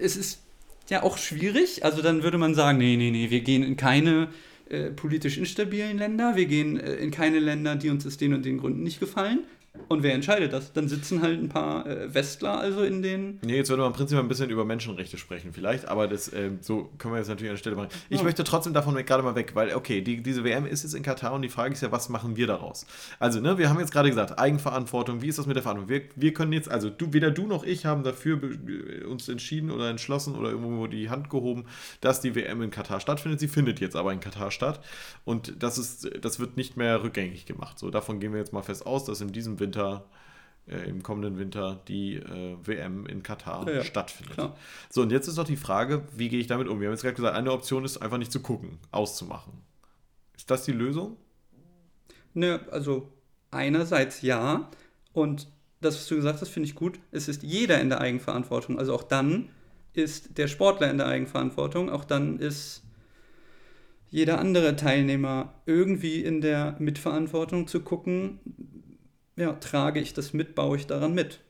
es 0.00 0.16
ist 0.16 0.40
ja 0.88 1.02
auch 1.02 1.18
schwierig. 1.18 1.84
Also 1.84 2.00
dann 2.00 2.22
würde 2.22 2.38
man 2.38 2.54
sagen, 2.54 2.78
nee, 2.78 2.96
nee, 2.96 3.10
nee, 3.10 3.28
wir 3.30 3.40
gehen 3.40 3.62
in 3.62 3.76
keine 3.76 4.28
äh, 4.70 4.90
politisch 4.90 5.38
instabilen 5.38 5.98
Länder, 5.98 6.36
wir 6.36 6.46
gehen 6.46 6.78
äh, 6.78 6.94
in 6.96 7.10
keine 7.10 7.38
Länder, 7.38 7.76
die 7.76 7.90
uns 7.90 8.06
aus 8.06 8.16
den 8.16 8.34
und 8.34 8.44
den 8.44 8.58
Gründen 8.58 8.82
nicht 8.82 9.00
gefallen. 9.00 9.44
Und 9.88 10.02
wer 10.02 10.12
entscheidet 10.14 10.52
das? 10.52 10.72
Dann 10.72 10.88
sitzen 10.88 11.22
halt 11.22 11.38
ein 11.40 11.48
paar 11.48 11.86
äh, 11.86 12.12
Westler 12.12 12.58
also 12.58 12.82
in 12.82 13.02
den. 13.02 13.38
Nee, 13.44 13.56
jetzt 13.56 13.68
würde 13.70 13.82
man 13.82 13.92
im 13.92 13.96
Prinzip 13.96 14.18
ein 14.18 14.28
bisschen 14.28 14.50
über 14.50 14.64
Menschenrechte 14.64 15.16
sprechen, 15.18 15.52
vielleicht, 15.52 15.86
aber 15.88 16.08
das, 16.08 16.32
ähm, 16.32 16.58
so 16.60 16.90
können 16.98 17.14
wir 17.14 17.18
jetzt 17.18 17.28
natürlich 17.28 17.50
an 17.50 17.54
der 17.54 17.58
Stelle 17.58 17.76
machen. 17.76 17.88
Ich 18.10 18.18
Ja. 18.18 18.24
möchte 18.24 18.44
trotzdem 18.44 18.74
davon 18.74 18.94
gerade 18.96 19.22
mal 19.22 19.34
weg, 19.34 19.52
weil, 19.54 19.74
okay, 19.74 20.00
die, 20.02 20.22
diese 20.22 20.44
WM 20.44 20.66
ist 20.66 20.82
jetzt 20.82 20.94
in 20.94 21.02
Katar 21.02 21.32
und 21.32 21.42
die 21.42 21.48
Frage 21.48 21.72
ist 21.74 21.82
ja, 21.82 21.92
was 21.92 22.08
machen 22.08 22.36
wir 22.36 22.46
daraus? 22.46 22.86
Also, 23.18 23.40
ne, 23.40 23.56
wir 23.58 23.68
haben 23.70 23.78
jetzt 23.78 23.92
gerade 23.92 24.08
gesagt, 24.08 24.38
Eigenverantwortung, 24.38 25.22
wie 25.22 25.28
ist 25.28 25.38
das 25.38 25.46
mit 25.46 25.56
der 25.56 25.62
Verantwortung? 25.62 25.88
Wir, 25.94 26.02
wir 26.16 26.34
können 26.34 26.52
jetzt, 26.52 26.70
also 26.70 26.90
du, 26.90 27.12
weder 27.12 27.30
du 27.30 27.46
noch 27.46 27.64
ich 27.64 27.86
haben 27.86 28.02
dafür 28.02 28.36
be- 28.36 29.06
uns 29.08 29.28
entschieden 29.28 29.70
oder 29.70 29.88
entschlossen 29.90 30.34
oder 30.34 30.50
irgendwo 30.50 30.86
die 30.86 31.08
Hand 31.10 31.30
gehoben, 31.30 31.64
dass 32.00 32.20
die 32.20 32.34
WM 32.34 32.62
in 32.62 32.70
Katar 32.70 33.00
stattfindet. 33.00 33.40
Sie 33.40 33.48
findet 33.48 33.80
jetzt 33.80 33.96
aber 33.96 34.12
in 34.12 34.20
Katar 34.20 34.50
statt 34.50 34.80
und 35.24 35.62
das 35.62 35.78
ist, 35.78 36.10
das 36.20 36.40
wird 36.40 36.56
nicht 36.56 36.76
mehr 36.76 37.02
rückgängig 37.02 37.46
gemacht. 37.46 37.78
So, 37.78 37.90
davon 37.90 38.20
gehen 38.20 38.32
wir 38.32 38.38
jetzt 38.40 38.52
mal 38.52 38.62
fest 38.62 38.84
aus, 38.86 39.04
dass 39.04 39.20
in 39.20 39.32
diesem 39.32 39.60
Winter 39.60 39.67
äh, 39.76 40.88
im 40.88 41.02
kommenden 41.02 41.38
Winter 41.38 41.80
die 41.88 42.16
äh, 42.16 42.56
WM 42.62 43.06
in 43.06 43.22
Katar 43.22 43.68
Ja, 43.70 43.82
stattfindet. 43.82 44.34
klar. 44.34 44.56
So, 44.90 45.02
und 45.02 45.10
jetzt 45.12 45.28
ist 45.28 45.38
doch 45.38 45.44
die 45.44 45.56
Frage, 45.56 46.02
wie 46.16 46.28
gehe 46.28 46.40
ich 46.40 46.46
damit 46.46 46.68
um? 46.68 46.80
Wir 46.80 46.88
haben 46.88 46.94
jetzt 46.94 47.02
gerade 47.02 47.14
gesagt, 47.16 47.36
eine 47.36 47.52
Option 47.52 47.84
ist 47.84 47.98
einfach 47.98 48.18
nicht 48.18 48.32
zu 48.32 48.40
gucken, 48.40 48.78
auszumachen. 48.90 49.52
Ist 50.36 50.50
das 50.50 50.64
die 50.64 50.72
Lösung? 50.72 51.16
Ne, 52.34 52.60
also 52.70 53.08
einerseits 53.50 54.22
ja. 54.22 54.70
Und 55.12 55.48
das, 55.80 55.96
was 55.96 56.06
du 56.08 56.16
gesagt 56.16 56.40
hast, 56.40 56.48
finde 56.50 56.68
ich 56.68 56.74
gut. 56.74 56.98
Es 57.10 57.28
ist 57.28 57.42
jeder 57.42 57.80
in 57.80 57.88
der 57.88 58.00
Eigenverantwortung. 58.00 58.78
Also 58.78 58.94
auch 58.94 59.02
dann 59.02 59.48
ist 59.94 60.38
der 60.38 60.48
Sportler 60.48 60.90
in 60.90 60.98
der 60.98 61.06
Eigenverantwortung. 61.06 61.90
Auch 61.90 62.04
dann 62.04 62.38
ist 62.38 62.82
jeder 64.10 64.38
andere 64.38 64.76
Teilnehmer 64.76 65.54
irgendwie 65.66 66.22
in 66.22 66.40
der 66.40 66.76
Mitverantwortung 66.78 67.66
zu 67.66 67.80
gucken, 67.80 68.38
ja, 69.38 69.52
trage 69.54 70.00
ich 70.00 70.14
das 70.14 70.32
mit, 70.32 70.54
baue 70.54 70.76
ich 70.76 70.86
daran 70.86 71.14
mit. 71.14 71.40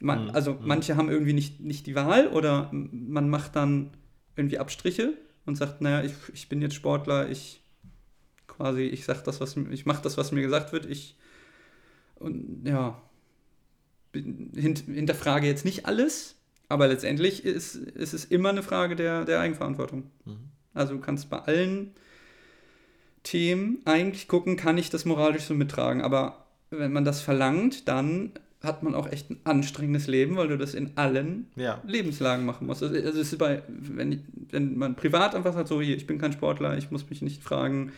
Man, 0.00 0.26
Mhm, 0.26 0.30
also 0.30 0.52
mhm. 0.54 0.60
manche 0.62 0.96
haben 0.96 1.10
irgendwie 1.10 1.32
nicht, 1.32 1.60
nicht 1.60 1.86
die 1.86 1.94
Wahl 1.94 2.28
oder 2.28 2.70
man 2.72 3.28
macht 3.28 3.56
dann 3.56 3.90
irgendwie 4.36 4.58
Abstriche 4.58 5.14
und 5.44 5.56
sagt, 5.56 5.80
naja, 5.80 6.04
ich, 6.04 6.14
ich 6.32 6.48
bin 6.48 6.62
jetzt 6.62 6.74
Sportler, 6.74 7.28
ich 7.28 7.60
quasi, 8.46 8.82
ich 8.82 9.04
sag 9.04 9.24
das, 9.24 9.40
was 9.40 9.56
ich 9.56 9.86
mache 9.86 10.02
das, 10.02 10.16
was 10.16 10.30
mir 10.32 10.42
gesagt 10.42 10.72
wird, 10.72 10.86
ich 10.86 11.16
und 12.16 12.66
ja, 12.66 13.00
bin, 14.12 14.50
hint, 14.54 14.80
hinterfrage 14.80 15.46
jetzt 15.46 15.64
nicht 15.64 15.86
alles, 15.86 16.36
aber 16.68 16.88
letztendlich 16.88 17.44
ist, 17.44 17.74
ist 17.74 18.12
es 18.12 18.24
immer 18.24 18.50
eine 18.50 18.62
Frage 18.62 18.96
der, 18.96 19.24
der 19.24 19.40
Eigenverantwortung. 19.40 20.10
Mhm. 20.24 20.50
Also 20.74 20.94
du 20.94 21.00
kannst 21.00 21.30
bei 21.30 21.38
allen 21.38 21.92
Themen 23.22 23.80
eigentlich 23.84 24.28
gucken, 24.28 24.56
kann 24.56 24.78
ich 24.78 24.90
das 24.90 25.04
moralisch 25.04 25.44
so 25.44 25.54
mittragen, 25.54 26.02
aber 26.02 26.47
wenn 26.70 26.92
man 26.92 27.04
das 27.04 27.20
verlangt, 27.20 27.88
dann 27.88 28.32
hat 28.62 28.82
man 28.82 28.94
auch 28.94 29.10
echt 29.10 29.30
ein 29.30 29.38
anstrengendes 29.44 30.08
Leben, 30.08 30.36
weil 30.36 30.48
du 30.48 30.58
das 30.58 30.74
in 30.74 30.90
allen 30.96 31.46
Ja. 31.54 31.80
Lebenslagen 31.86 32.44
machen 32.44 32.66
musst. 32.66 32.82
Also, 32.82 32.94
also 32.96 33.20
es 33.20 33.32
ist 33.32 33.38
bei, 33.38 33.62
wenn, 33.68 34.24
wenn 34.50 34.76
man 34.76 34.96
privat 34.96 35.34
einfach 35.34 35.54
sagt, 35.54 35.68
so 35.68 35.80
hier, 35.80 35.96
ich 35.96 36.06
bin 36.06 36.18
kein 36.18 36.32
Sportler, 36.32 36.76
ich 36.76 36.90
muss 36.90 37.08
mich 37.08 37.22
nicht 37.22 37.42
fragen, 37.42 37.92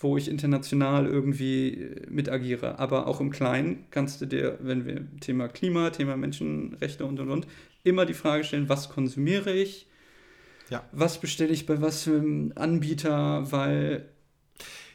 wo 0.00 0.16
ich 0.16 0.28
international 0.28 1.06
irgendwie 1.06 1.74
äh, 1.74 2.06
mit 2.08 2.28
agiere. 2.28 2.78
Aber 2.78 3.08
auch 3.08 3.20
im 3.20 3.30
Kleinen 3.30 3.84
kannst 3.90 4.20
du 4.20 4.26
dir, 4.26 4.58
wenn 4.60 4.86
wir 4.86 5.02
Thema 5.20 5.48
Klima, 5.48 5.90
Thema 5.90 6.16
Menschenrechte 6.16 7.04
und 7.04 7.18
und 7.18 7.30
und, 7.30 7.46
immer 7.82 8.06
die 8.06 8.14
Frage 8.14 8.44
stellen, 8.44 8.68
was 8.68 8.88
konsumiere 8.88 9.52
ich? 9.52 9.86
Ja. 10.70 10.84
Was 10.92 11.20
bestelle 11.20 11.52
ich 11.52 11.66
bei 11.66 11.80
was 11.80 12.04
für 12.04 12.18
einem 12.18 12.52
Anbieter, 12.54 13.50
weil 13.50 14.04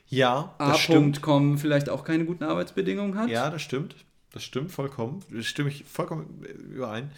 Ja, 0.07 0.55
das 0.59 0.69
A. 0.69 0.75
stimmt. 0.75 1.21
Com 1.21 1.57
vielleicht 1.57 1.89
auch 1.89 2.03
keine 2.03 2.25
guten 2.25 2.43
Arbeitsbedingungen 2.43 3.17
hat? 3.17 3.29
Ja, 3.29 3.49
das 3.49 3.61
stimmt. 3.61 3.95
Das 4.31 4.43
stimmt 4.43 4.71
vollkommen. 4.71 5.23
Das 5.31 5.45
stimme 5.45 5.69
ich 5.69 5.83
vollkommen 5.85 6.43
überein. 6.71 7.11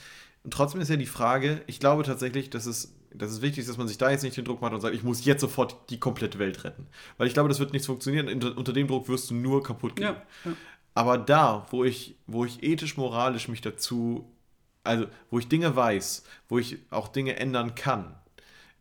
Und 0.43 0.53
trotzdem 0.53 0.81
ist 0.81 0.89
ja 0.89 0.97
die 0.97 1.05
Frage, 1.05 1.61
ich 1.65 1.79
glaube 1.79 2.03
tatsächlich, 2.03 2.49
dass 2.49 2.65
es, 2.65 2.93
dass 3.13 3.31
es 3.31 3.41
wichtig 3.41 3.59
ist, 3.59 3.69
dass 3.69 3.77
man 3.77 3.88
sich 3.88 3.97
da 3.97 4.11
jetzt 4.11 4.23
nicht 4.23 4.38
den 4.38 4.45
Druck 4.45 4.61
macht 4.61 4.73
und 4.73 4.81
sagt, 4.81 4.93
ich 4.93 5.03
muss 5.03 5.25
jetzt 5.25 5.41
sofort 5.41 5.75
die 5.89 5.99
komplette 5.99 6.38
Welt 6.39 6.63
retten. 6.63 6.88
Weil 7.17 7.27
ich 7.27 7.33
glaube, 7.33 7.49
das 7.49 7.59
wird 7.59 7.73
nicht 7.73 7.86
funktionieren. 7.86 8.27
Unter, 8.27 8.57
unter 8.57 8.73
dem 8.73 8.88
Druck 8.88 9.07
wirst 9.07 9.29
du 9.29 9.33
nur 9.33 9.63
kaputt 9.63 9.95
gehen. 9.95 10.05
Ja, 10.05 10.21
ja. 10.43 10.51
Aber 10.93 11.17
da, 11.17 11.65
wo 11.71 11.83
ich, 11.83 12.15
wo 12.27 12.45
ich 12.45 12.63
ethisch, 12.63 12.95
moralisch 12.95 13.47
mich 13.47 13.61
dazu, 13.61 14.31
also 14.83 15.07
wo 15.29 15.39
ich 15.39 15.47
Dinge 15.47 15.75
weiß, 15.75 16.23
wo 16.47 16.59
ich 16.59 16.77
auch 16.89 17.07
Dinge 17.07 17.38
ändern 17.38 17.75
kann. 17.75 18.15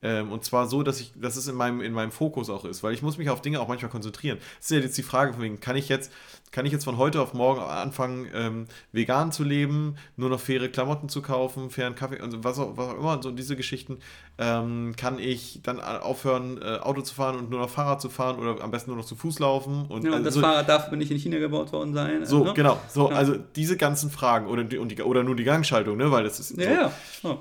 Ähm, 0.05 0.31
und 0.31 0.45
zwar 0.45 0.67
so, 0.69 0.83
dass 0.83 1.01
ich, 1.01 1.13
dass 1.17 1.37
es 1.37 1.49
in 1.49 1.55
meinem, 1.57 1.81
in 1.81 1.93
meinem 1.95 2.13
Fokus 2.13 2.51
auch 2.51 2.65
ist, 2.67 2.83
weil 2.83 2.93
ich 2.93 3.01
muss 3.03 3.17
mich 3.17 3.31
auf 3.31 3.41
Dinge 3.41 3.59
auch 3.59 3.69
manchmal 3.69 3.91
konzentrieren. 3.91 4.37
Es 4.61 4.67
ist 4.67 4.71
ja 4.71 4.79
jetzt 4.79 4.99
die 4.99 5.03
Frage 5.03 5.33
von 5.33 5.41
wegen, 5.43 5.61
kann 5.61 5.77
ich 5.77 5.89
jetzt, 5.89 6.13
kann 6.53 6.67
ich 6.67 6.73
jetzt 6.73 6.85
von 6.85 6.99
heute 6.99 7.21
auf 7.23 7.33
morgen 7.33 7.61
anfangen, 7.63 8.29
ähm, 8.35 8.67
vegan 8.93 9.33
zu 9.33 9.43
leben, 9.45 9.97
nur 10.17 10.29
noch 10.29 10.39
faire 10.41 10.69
Klamotten 10.69 11.09
zu 11.09 11.23
kaufen, 11.23 11.71
fairen 11.71 11.95
Kaffee 11.95 12.21
und 12.21 12.45
was 12.45 12.59
auch, 12.59 12.77
was 12.77 12.91
auch 12.91 12.99
immer, 12.99 13.23
so 13.23 13.31
diese 13.31 13.57
Geschichten, 13.57 13.99
ähm, 14.37 14.95
kann 14.97 15.19
ich 15.19 15.61
dann 15.63 15.81
aufhören, 15.81 16.61
äh, 16.61 16.77
Auto 16.81 17.01
zu 17.01 17.15
fahren 17.15 17.37
und 17.39 17.49
nur 17.51 17.61
noch 17.61 17.71
Fahrrad 17.71 18.01
zu 18.03 18.11
fahren 18.11 18.39
oder 18.39 18.63
am 18.63 18.71
besten 18.71 18.91
nur 18.91 18.99
noch 18.99 19.07
zu 19.07 19.17
Fuß 19.17 19.39
laufen. 19.39 19.87
Und, 19.89 20.05
Ja, 20.05 20.11
und 20.11 20.17
also 20.17 20.25
das 20.27 20.35
so- 20.35 20.41
Fahrrad 20.43 20.69
darf 20.69 20.91
nicht 20.93 21.11
in 21.11 21.19
China 21.19 21.39
gebaut 21.39 21.73
worden 21.73 21.95
sein. 21.95 22.27
so, 22.27 22.45
ne? 22.45 22.53
genau. 22.55 22.79
So, 22.89 23.11
Ja. 23.11 23.17
also 23.17 23.37
diese 23.57 23.77
ganzen 23.79 24.11
Fragen 24.11 24.47
oder, 24.49 24.65
die, 24.65 24.77
und 24.77 24.91
die, 24.91 25.01
oder 25.03 25.23
nur 25.25 25.35
die 25.35 25.45
Gangschaltung, 25.45 25.97
ne? 25.97 26.11
Weil 26.13 26.25
das 26.25 26.39
ist. 26.41 26.57
Ja, 26.59 26.93
so. 27.23 27.29
ja. 27.29 27.35
Oh. 27.35 27.39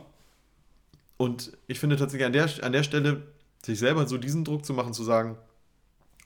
Und 1.18 1.56
ich 1.68 1.80
finde 1.80 1.96
tatsächlich 1.98 2.26
an 2.26 2.34
der, 2.34 2.50
an 2.62 2.72
der 2.72 2.84
Stelle, 2.84 3.24
sich 3.64 3.80
selber 3.80 4.08
so 4.08 4.18
diesen 4.18 4.44
Druck 4.44 4.66
zu 4.66 4.74
machen, 4.74 4.94
zu 4.94 5.04
sagen, 5.04 5.38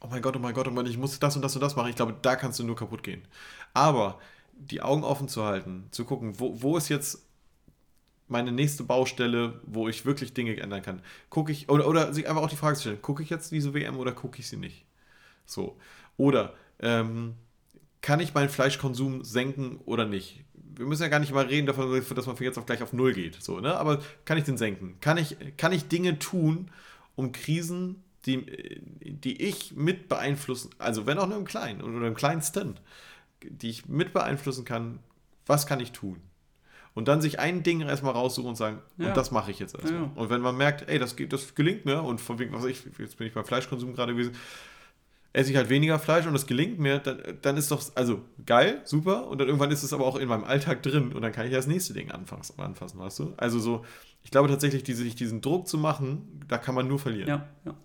oh 0.01 0.07
mein 0.09 0.21
Gott, 0.21 0.35
oh 0.35 0.39
mein 0.39 0.53
Gott, 0.53 0.67
oh 0.67 0.71
mein, 0.71 0.85
ich 0.85 0.97
muss 0.97 1.19
das 1.19 1.35
und 1.35 1.41
das 1.41 1.55
und 1.55 1.61
das 1.61 1.75
machen, 1.75 1.89
ich 1.89 1.95
glaube, 1.95 2.15
da 2.21 2.35
kannst 2.35 2.59
du 2.59 2.63
nur 2.63 2.75
kaputt 2.75 3.03
gehen. 3.03 3.21
Aber 3.73 4.19
die 4.53 4.81
Augen 4.81 5.03
offen 5.03 5.27
zu 5.27 5.43
halten, 5.43 5.87
zu 5.91 6.05
gucken, 6.05 6.39
wo, 6.39 6.61
wo 6.61 6.77
ist 6.77 6.89
jetzt 6.89 7.27
meine 8.27 8.51
nächste 8.51 8.83
Baustelle, 8.83 9.61
wo 9.65 9.87
ich 9.87 10.05
wirklich 10.05 10.33
Dinge 10.33 10.57
ändern 10.59 10.81
kann. 10.81 11.01
Gucke 11.29 11.51
ich, 11.51 11.69
oder, 11.69 11.87
oder 11.87 12.13
sich 12.13 12.27
einfach 12.27 12.41
auch 12.41 12.49
die 12.49 12.57
Frage 12.57 12.75
zu 12.75 12.81
stellen, 12.81 13.01
gucke 13.01 13.23
ich 13.23 13.29
jetzt 13.29 13.51
diese 13.51 13.73
WM 13.73 13.97
oder 13.97 14.11
gucke 14.11 14.39
ich 14.39 14.47
sie 14.47 14.57
nicht? 14.57 14.85
So. 15.45 15.77
Oder 16.17 16.53
ähm, 16.79 17.35
kann 18.01 18.19
ich 18.19 18.33
meinen 18.33 18.49
Fleischkonsum 18.49 19.23
senken 19.23 19.79
oder 19.85 20.05
nicht? 20.05 20.43
Wir 20.77 20.85
müssen 20.85 21.01
ja 21.01 21.07
gar 21.09 21.19
nicht 21.19 21.33
mal 21.33 21.45
reden 21.45 21.65
davon, 21.67 21.91
dass 22.15 22.25
man 22.25 22.37
von 22.37 22.45
jetzt 22.45 22.57
auf 22.57 22.65
gleich 22.65 22.83
auf 22.83 22.93
Null 22.93 23.13
geht. 23.13 23.41
So, 23.41 23.59
ne? 23.59 23.75
Aber 23.75 24.01
kann 24.25 24.37
ich 24.37 24.43
den 24.43 24.57
senken? 24.57 24.97
Kann 25.01 25.17
ich, 25.17 25.35
kann 25.57 25.71
ich 25.71 25.87
Dinge 25.87 26.19
tun, 26.19 26.69
um 27.15 27.31
Krisen, 27.31 28.03
die, 28.25 28.81
die 29.01 29.41
ich 29.41 29.75
mit 29.75 30.07
beeinflussen, 30.09 30.69
also 30.77 31.05
wenn 31.05 31.17
auch 31.17 31.27
nur 31.27 31.37
im 31.37 31.45
Kleinen 31.45 31.81
oder 31.81 32.07
im 32.07 32.13
kleinsten, 32.13 32.79
die 33.43 33.69
ich 33.69 33.87
mit 33.87 34.13
beeinflussen 34.13 34.65
kann, 34.65 34.99
was 35.45 35.65
kann 35.65 35.79
ich 35.79 35.91
tun? 35.93 36.21
Und 36.93 37.07
dann 37.07 37.21
sich 37.21 37.39
ein 37.39 37.61
Ding 37.63 37.81
erstmal 37.81 38.13
raussuchen 38.13 38.49
und 38.49 38.55
sagen, 38.55 38.81
Ja. 38.97 39.09
und 39.09 39.17
das 39.17 39.31
mache 39.31 39.51
ich 39.51 39.59
jetzt 39.59 39.75
erstmal. 39.75 40.01
Ja. 40.01 40.11
Und 40.15 40.29
wenn 40.29 40.41
man 40.41 40.57
merkt, 40.57 40.89
ey, 40.89 40.97
das, 40.99 41.15
geht, 41.15 41.31
das 41.31 41.53
gelingt 41.53 41.85
mir, 41.85 42.01
und 42.03 42.19
von 42.19 42.39
wegen, 42.39 42.51
was 42.53 42.65
ich, 42.65 42.83
jetzt 42.97 43.17
bin 43.17 43.27
ich 43.27 43.33
beim 43.33 43.45
Fleischkonsum 43.45 43.93
gerade 43.93 44.13
gewesen, 44.13 44.35
esse 45.33 45.51
ich 45.51 45.57
halt 45.57 45.69
weniger 45.69 45.99
Fleisch 45.99 46.25
und 46.25 46.33
das 46.33 46.47
gelingt 46.47 46.79
mir, 46.79 46.99
dann, 46.99 47.21
dann 47.41 47.57
ist 47.57 47.69
doch, 47.71 47.83
also 47.95 48.21
geil, 48.45 48.81
super, 48.85 49.27
und 49.27 49.39
dann 49.39 49.47
irgendwann 49.47 49.71
ist 49.71 49.83
es 49.83 49.93
aber 49.93 50.05
auch 50.05 50.15
in 50.17 50.27
meinem 50.27 50.43
Alltag 50.43 50.81
drin 50.83 51.13
und 51.13 51.21
dann 51.21 51.31
kann 51.31 51.45
ich 51.45 51.51
das 51.51 51.67
nächste 51.67 51.93
Ding 51.93 52.11
anfassen, 52.11 52.59
anfassen 52.59 52.99
weißt 52.99 53.19
du? 53.19 53.33
Also 53.37 53.59
so, 53.59 53.85
ich 54.23 54.31
glaube 54.31 54.47
tatsächlich, 54.49 54.83
diese, 54.83 55.03
sich 55.03 55.15
diesen 55.15 55.41
Druck 55.41 55.67
zu 55.67 55.77
machen, 55.77 56.41
da 56.47 56.57
kann 56.57 56.75
man 56.75 56.87
nur 56.87 56.99
verlieren. 56.99 57.29
Ja, 57.29 57.49
ja. 57.65 57.75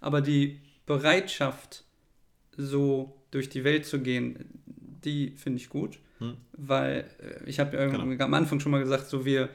Aber 0.00 0.20
die 0.20 0.60
Bereitschaft, 0.86 1.84
so 2.56 3.16
durch 3.30 3.48
die 3.48 3.64
Welt 3.64 3.86
zu 3.86 4.00
gehen, 4.00 4.44
die 5.04 5.30
finde 5.30 5.58
ich 5.58 5.68
gut. 5.68 5.98
Hm. 6.18 6.36
Weil 6.52 7.10
äh, 7.20 7.48
ich 7.48 7.58
habe 7.60 7.76
ja 7.76 7.86
Genau. 7.86 8.24
am 8.24 8.34
Anfang 8.34 8.60
schon 8.60 8.72
mal 8.72 8.80
gesagt, 8.80 9.08
so 9.08 9.24
wir 9.24 9.48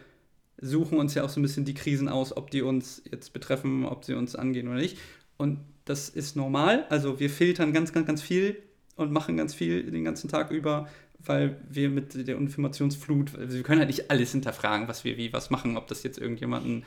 suchen 0.59 0.97
uns 0.97 1.13
ja 1.13 1.23
auch 1.23 1.29
so 1.29 1.39
ein 1.39 1.43
bisschen 1.43 1.65
die 1.65 1.73
Krisen 1.73 2.09
aus, 2.09 2.35
ob 2.35 2.49
die 2.51 2.61
uns 2.61 3.03
jetzt 3.11 3.33
betreffen, 3.33 3.85
ob 3.85 4.05
sie 4.05 4.13
uns 4.13 4.35
angehen 4.35 4.67
oder 4.67 4.77
nicht. 4.77 4.97
Und 5.37 5.59
das 5.85 6.09
ist 6.09 6.35
normal. 6.35 6.85
Also 6.89 7.19
wir 7.19 7.29
filtern 7.29 7.73
ganz, 7.73 7.93
ganz, 7.93 8.07
ganz 8.07 8.21
viel 8.21 8.61
und 8.95 9.11
machen 9.11 9.37
ganz 9.37 9.53
viel 9.53 9.89
den 9.89 10.03
ganzen 10.03 10.29
Tag 10.29 10.51
über, 10.51 10.87
weil 11.19 11.59
wir 11.69 11.89
mit 11.89 12.27
der 12.27 12.37
Informationsflut, 12.37 13.35
also 13.37 13.55
wir 13.55 13.63
können 13.63 13.79
halt 13.79 13.89
nicht 13.89 14.09
alles 14.11 14.31
hinterfragen, 14.31 14.87
was 14.87 15.03
wir 15.03 15.17
wie 15.17 15.31
was 15.33 15.49
machen, 15.49 15.77
ob 15.77 15.87
das 15.87 16.03
jetzt 16.03 16.17
irgendjemanden 16.17 16.83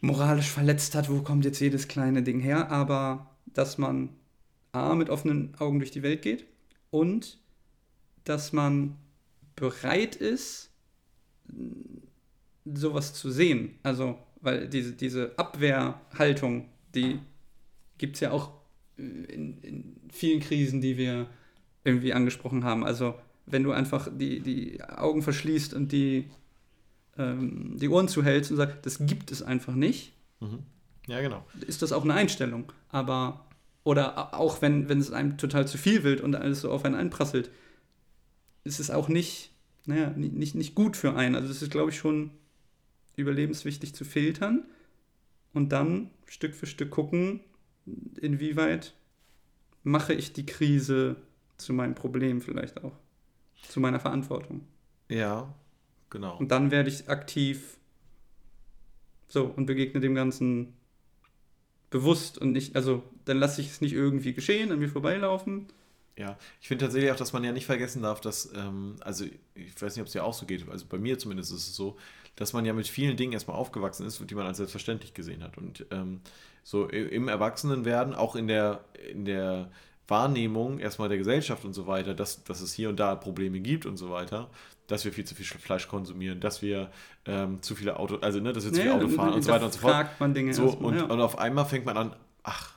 moralisch 0.00 0.48
verletzt 0.48 0.94
hat, 0.94 1.10
wo 1.10 1.20
kommt 1.22 1.44
jetzt 1.44 1.60
jedes 1.60 1.88
kleine 1.88 2.22
Ding 2.22 2.40
her, 2.40 2.70
aber 2.70 3.30
dass 3.46 3.76
man 3.76 4.10
A, 4.72 4.94
mit 4.94 5.10
offenen 5.10 5.54
Augen 5.58 5.80
durch 5.80 5.90
die 5.90 6.02
Welt 6.02 6.22
geht 6.22 6.44
und 6.90 7.38
dass 8.24 8.52
man 8.52 8.96
bereit 9.56 10.16
ist, 10.16 10.70
sowas 12.64 13.14
zu 13.14 13.30
sehen. 13.30 13.78
Also, 13.82 14.18
weil 14.40 14.68
diese, 14.68 14.92
diese 14.92 15.32
Abwehrhaltung, 15.36 16.68
die 16.94 17.18
gibt 18.00 18.16
es 18.16 18.20
ja 18.20 18.32
auch 18.32 18.50
in, 18.96 19.58
in 19.62 19.96
vielen 20.12 20.40
Krisen, 20.40 20.80
die 20.80 20.96
wir 20.96 21.28
irgendwie 21.84 22.12
angesprochen 22.12 22.64
haben. 22.64 22.84
Also 22.84 23.14
wenn 23.46 23.62
du 23.62 23.72
einfach 23.72 24.08
die, 24.12 24.40
die 24.40 24.82
Augen 24.82 25.22
verschließt 25.22 25.72
und 25.74 25.92
die, 25.92 26.28
ähm, 27.16 27.76
die 27.78 27.88
Ohren 27.88 28.08
zuhältst 28.08 28.50
und 28.50 28.56
sagst, 28.56 28.78
das 28.84 29.06
gibt 29.06 29.30
es 29.30 29.42
einfach 29.42 29.74
nicht, 29.74 30.12
Mhm. 30.40 30.60
Ja, 31.06 31.20
genau. 31.20 31.44
ist 31.66 31.82
das 31.82 31.92
auch 31.92 32.04
eine 32.04 32.14
Einstellung. 32.14 32.72
Aber, 32.88 33.44
oder 33.84 34.34
auch 34.34 34.62
wenn, 34.62 34.88
wenn 34.88 34.98
es 35.00 35.12
einem 35.12 35.36
total 35.38 35.68
zu 35.68 35.76
viel 35.78 36.02
wird 36.02 36.20
und 36.22 36.34
alles 36.34 36.62
so 36.62 36.70
auf 36.70 36.84
einen 36.84 36.94
einprasselt, 36.94 37.50
ist 38.64 38.80
es 38.80 38.90
auch 38.90 39.08
nicht, 39.08 39.50
naja, 39.86 40.10
ni- 40.16 40.28
nicht, 40.28 40.54
nicht 40.54 40.74
gut 40.74 40.96
für 40.96 41.14
einen. 41.16 41.34
Also 41.34 41.50
es 41.50 41.62
ist, 41.62 41.70
glaube 41.70 41.90
ich, 41.90 41.98
schon 41.98 42.30
überlebenswichtig 43.16 43.94
zu 43.94 44.04
filtern 44.04 44.64
und 45.52 45.70
dann 45.72 46.10
Stück 46.26 46.54
für 46.54 46.66
Stück 46.66 46.90
gucken, 46.90 47.40
inwieweit 48.20 48.94
mache 49.82 50.12
ich 50.12 50.32
die 50.32 50.46
Krise 50.46 51.16
zu 51.56 51.72
meinem 51.72 51.94
Problem 51.94 52.40
vielleicht 52.40 52.82
auch. 52.82 52.92
Zu 53.68 53.80
meiner 53.80 54.00
Verantwortung. 54.00 54.66
Ja, 55.08 55.52
genau. 56.08 56.36
Und 56.38 56.50
dann 56.50 56.70
werde 56.70 56.88
ich 56.88 57.08
aktiv 57.08 57.76
so 59.28 59.44
und 59.44 59.66
begegne 59.66 60.00
dem 60.00 60.14
Ganzen 60.14 60.74
bewusst 61.90 62.38
und 62.38 62.52
nicht, 62.52 62.76
also 62.76 63.02
dann 63.24 63.38
lasse 63.38 63.60
ich 63.60 63.68
es 63.68 63.80
nicht 63.80 63.92
irgendwie 63.92 64.32
geschehen, 64.32 64.72
an 64.72 64.78
mir 64.78 64.88
vorbeilaufen. 64.88 65.66
Ja, 66.16 66.36
ich 66.60 66.68
finde 66.68 66.84
tatsächlich 66.84 67.10
auch, 67.10 67.16
dass 67.16 67.32
man 67.32 67.44
ja 67.44 67.52
nicht 67.52 67.66
vergessen 67.66 68.02
darf, 68.02 68.20
dass, 68.20 68.52
ähm, 68.54 68.96
also 69.00 69.24
ich 69.54 69.80
weiß 69.80 69.94
nicht, 69.94 70.00
ob 70.00 70.06
es 70.06 70.12
dir 70.12 70.24
auch 70.24 70.34
so 70.34 70.46
geht, 70.46 70.68
also 70.68 70.86
bei 70.86 70.98
mir 70.98 71.18
zumindest 71.18 71.52
ist 71.52 71.68
es 71.68 71.74
so, 71.74 71.96
dass 72.36 72.52
man 72.52 72.64
ja 72.64 72.72
mit 72.72 72.88
vielen 72.88 73.16
Dingen 73.16 73.32
erstmal 73.32 73.56
aufgewachsen 73.56 74.06
ist, 74.06 74.22
die 74.28 74.34
man 74.34 74.46
als 74.46 74.56
selbstverständlich 74.58 75.14
gesehen 75.14 75.42
hat. 75.42 75.58
Und 75.58 75.86
ähm, 75.90 76.20
so 76.62 76.86
im 76.88 77.28
Erwachsenenwerden, 77.28 78.14
auch 78.14 78.36
in 78.36 78.48
der, 78.48 78.80
in 79.10 79.24
der 79.24 79.70
Wahrnehmung 80.08 80.78
erstmal 80.78 81.08
der 81.08 81.18
Gesellschaft 81.18 81.64
und 81.64 81.72
so 81.72 81.86
weiter, 81.86 82.14
dass, 82.14 82.42
dass 82.44 82.60
es 82.60 82.72
hier 82.72 82.88
und 82.88 82.98
da 82.98 83.14
Probleme 83.14 83.60
gibt 83.60 83.86
und 83.86 83.96
so 83.96 84.10
weiter, 84.10 84.50
dass 84.88 85.04
wir 85.04 85.12
viel 85.12 85.24
zu 85.24 85.34
viel 85.36 85.46
Fleisch 85.46 85.86
konsumieren, 85.86 86.40
dass 86.40 86.62
wir 86.62 86.90
ähm, 87.26 87.62
zu 87.62 87.76
viele 87.76 87.96
Auto, 87.98 88.16
also 88.16 88.40
ne, 88.40 88.52
dass 88.52 88.64
wir 88.64 88.72
zu 88.72 88.80
viel 88.82 88.90
Auto 88.90 89.08
fahren 89.08 89.34
und 89.34 89.42
so 89.42 89.52
weiter 89.52 89.66
und 89.66 89.72
so 89.72 89.78
fort. 89.78 90.08
man 90.18 90.34
Dinge 90.34 90.52
So, 90.52 90.66
erstmal, 90.66 90.92
und, 90.92 90.98
ja. 90.98 91.04
und 91.04 91.20
auf 91.20 91.38
einmal 91.38 91.64
fängt 91.64 91.84
man 91.86 91.96
an, 91.96 92.16
ach, 92.42 92.72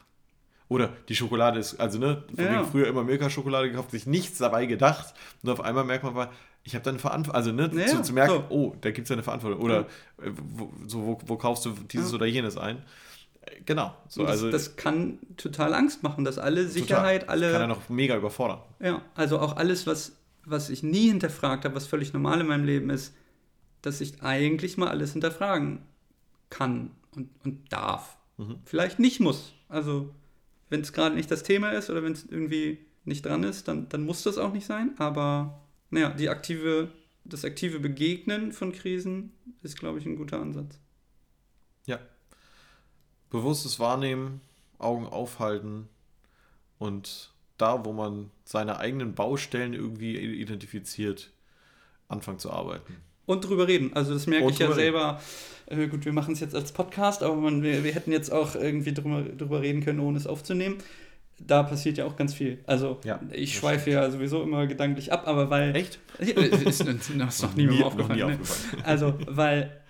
oder 0.69 0.89
die 1.09 1.15
Schokolade 1.15 1.59
ist, 1.59 1.79
also 1.79 1.99
ne, 1.99 2.23
von 2.35 2.45
Ja. 2.45 2.51
wegen 2.51 2.65
früher 2.65 2.87
immer 2.87 3.03
Milka-Schokolade 3.03 3.69
gekauft, 3.69 3.91
sich 3.91 4.05
nichts 4.05 4.37
dabei 4.37 4.65
gedacht. 4.65 5.13
Und 5.43 5.49
auf 5.49 5.61
einmal 5.61 5.83
merkt 5.83 6.03
man, 6.03 6.29
ich 6.63 6.75
habe 6.75 6.83
da 6.83 6.89
eine 6.91 6.99
Verantwortung, 6.99 7.35
also 7.35 7.51
ne, 7.51 7.69
Ja, 7.73 7.87
zu, 7.87 8.01
zu 8.01 8.13
merken, 8.13 8.43
so. 8.49 8.55
oh, 8.55 8.75
da 8.81 8.91
gibt 8.91 9.05
es 9.05 9.09
ja 9.09 9.15
eine 9.15 9.23
Verantwortung. 9.23 9.61
Oder 9.61 9.81
äh, 10.21 10.31
wo, 10.33 10.71
so, 10.87 11.05
wo, 11.05 11.19
wo 11.25 11.35
kaufst 11.37 11.65
du 11.65 11.71
dieses 11.91 12.11
Ja. 12.11 12.15
oder 12.15 12.25
jenes 12.25 12.57
ein? 12.57 12.77
Äh, 12.77 12.81
Genau. 13.65 13.93
So, 14.07 14.21
das, 14.23 14.31
also 14.31 14.51
das 14.51 14.75
kann 14.77 15.19
total 15.37 15.73
Angst 15.73 16.03
machen, 16.03 16.23
dass 16.23 16.37
alle 16.37 16.61
total. 16.61 16.71
Sicherheit, 16.71 17.29
alle. 17.29 17.51
Kann 17.51 17.61
er 17.61 17.67
noch 17.67 17.89
mega 17.89 18.15
überfordern. 18.15 18.59
Ja, 18.79 19.01
also 19.15 19.39
auch 19.39 19.57
alles, 19.57 19.85
was, 19.87 20.13
was 20.45 20.69
ich 20.69 20.83
nie 20.83 21.07
hinterfragt 21.09 21.65
habe, 21.65 21.75
was 21.75 21.85
völlig 21.87 22.13
normal 22.13 22.39
in 22.41 22.47
meinem 22.47 22.65
Leben 22.65 22.89
ist, 22.89 23.13
dass 23.81 23.99
ich 23.99 24.21
eigentlich 24.23 24.77
mal 24.77 24.87
alles 24.87 25.11
hinterfragen 25.11 25.79
kann 26.49 26.91
und, 27.15 27.29
und 27.43 27.71
darf. 27.71 28.17
Mhm. 28.37 28.55
Vielleicht 28.63 28.99
nicht 28.99 29.19
muss. 29.19 29.53
Also, 29.67 30.09
wenn 30.69 30.79
es 30.81 30.93
gerade 30.93 31.15
nicht 31.15 31.29
das 31.29 31.43
Thema 31.43 31.71
ist 31.71 31.89
oder 31.89 32.01
wenn 32.03 32.13
es 32.13 32.23
irgendwie 32.23 32.79
nicht 33.03 33.25
dran 33.25 33.43
ist, 33.43 33.67
dann, 33.67 33.89
dann 33.89 34.05
muss 34.05 34.23
das 34.23 34.37
auch 34.37 34.53
nicht 34.53 34.65
sein. 34.65 34.91
Aber 34.99 35.59
naja, 35.93 36.09
die 36.09 36.29
aktive, 36.29 36.89
das 37.23 37.45
aktive 37.45 37.79
Begegnen 37.79 38.51
von 38.51 38.71
Krisen 38.71 39.31
ist, 39.61 39.77
glaube 39.79 39.99
ich, 39.99 40.05
ein 40.05 40.15
guter 40.15 40.39
Ansatz. 40.39 40.79
Ja. 41.85 41.99
Bewusstes 43.29 43.79
Wahrnehmen, 43.79 44.41
Augen 44.79 45.05
aufhalten 45.05 45.87
und 46.79 47.31
da, 47.57 47.85
wo 47.85 47.93
man 47.93 48.31
seine 48.43 48.79
eigenen 48.79 49.15
Baustellen 49.15 49.73
irgendwie 49.73 50.17
identifiziert, 50.17 51.31
anfangen 52.07 52.39
zu 52.39 52.51
arbeiten. 52.51 52.97
Und 53.25 53.47
drüber 53.47 53.67
reden. 53.67 53.93
Also 53.93 54.13
das 54.13 54.27
merke 54.27 54.45
Und 54.47 54.53
ich 54.53 54.59
ja 54.59 54.71
selber. 54.73 55.21
Äh, 55.67 55.87
gut, 55.87 56.03
wir 56.03 56.11
machen 56.11 56.33
es 56.33 56.41
jetzt 56.41 56.55
als 56.55 56.73
Podcast, 56.73 57.23
aber 57.23 57.35
man, 57.35 57.63
wir, 57.63 57.83
wir 57.83 57.93
hätten 57.93 58.11
jetzt 58.11 58.31
auch 58.31 58.55
irgendwie 58.55 58.93
drüber, 58.93 59.21
drüber 59.21 59.61
reden 59.61 59.81
können, 59.81 59.99
ohne 59.99 60.17
es 60.17 60.27
aufzunehmen. 60.27 60.77
Da 61.39 61.63
passiert 61.63 61.97
ja 61.97 62.05
auch 62.05 62.15
ganz 62.15 62.33
viel. 62.33 62.59
Also 62.67 62.99
Ja, 63.03 63.19
ich 63.31 63.55
schweife 63.57 63.91
ja 63.91 64.09
sowieso 64.09 64.43
immer 64.43 64.67
gedanklich 64.67 65.11
ab, 65.11 65.27
aber 65.27 65.49
weil... 65.49 65.75
Echt? 65.75 65.99
Ist, 66.19 66.81
ist, 66.81 66.85
noch 67.15 67.55
nie- 67.55 67.83
aufgefallen. 67.83 67.97
noch 67.97 68.09
nie 68.09 68.21
ne? 68.21 68.25
aufgefallen. 68.25 68.83
Also, 68.85 69.17
weil 69.27 69.81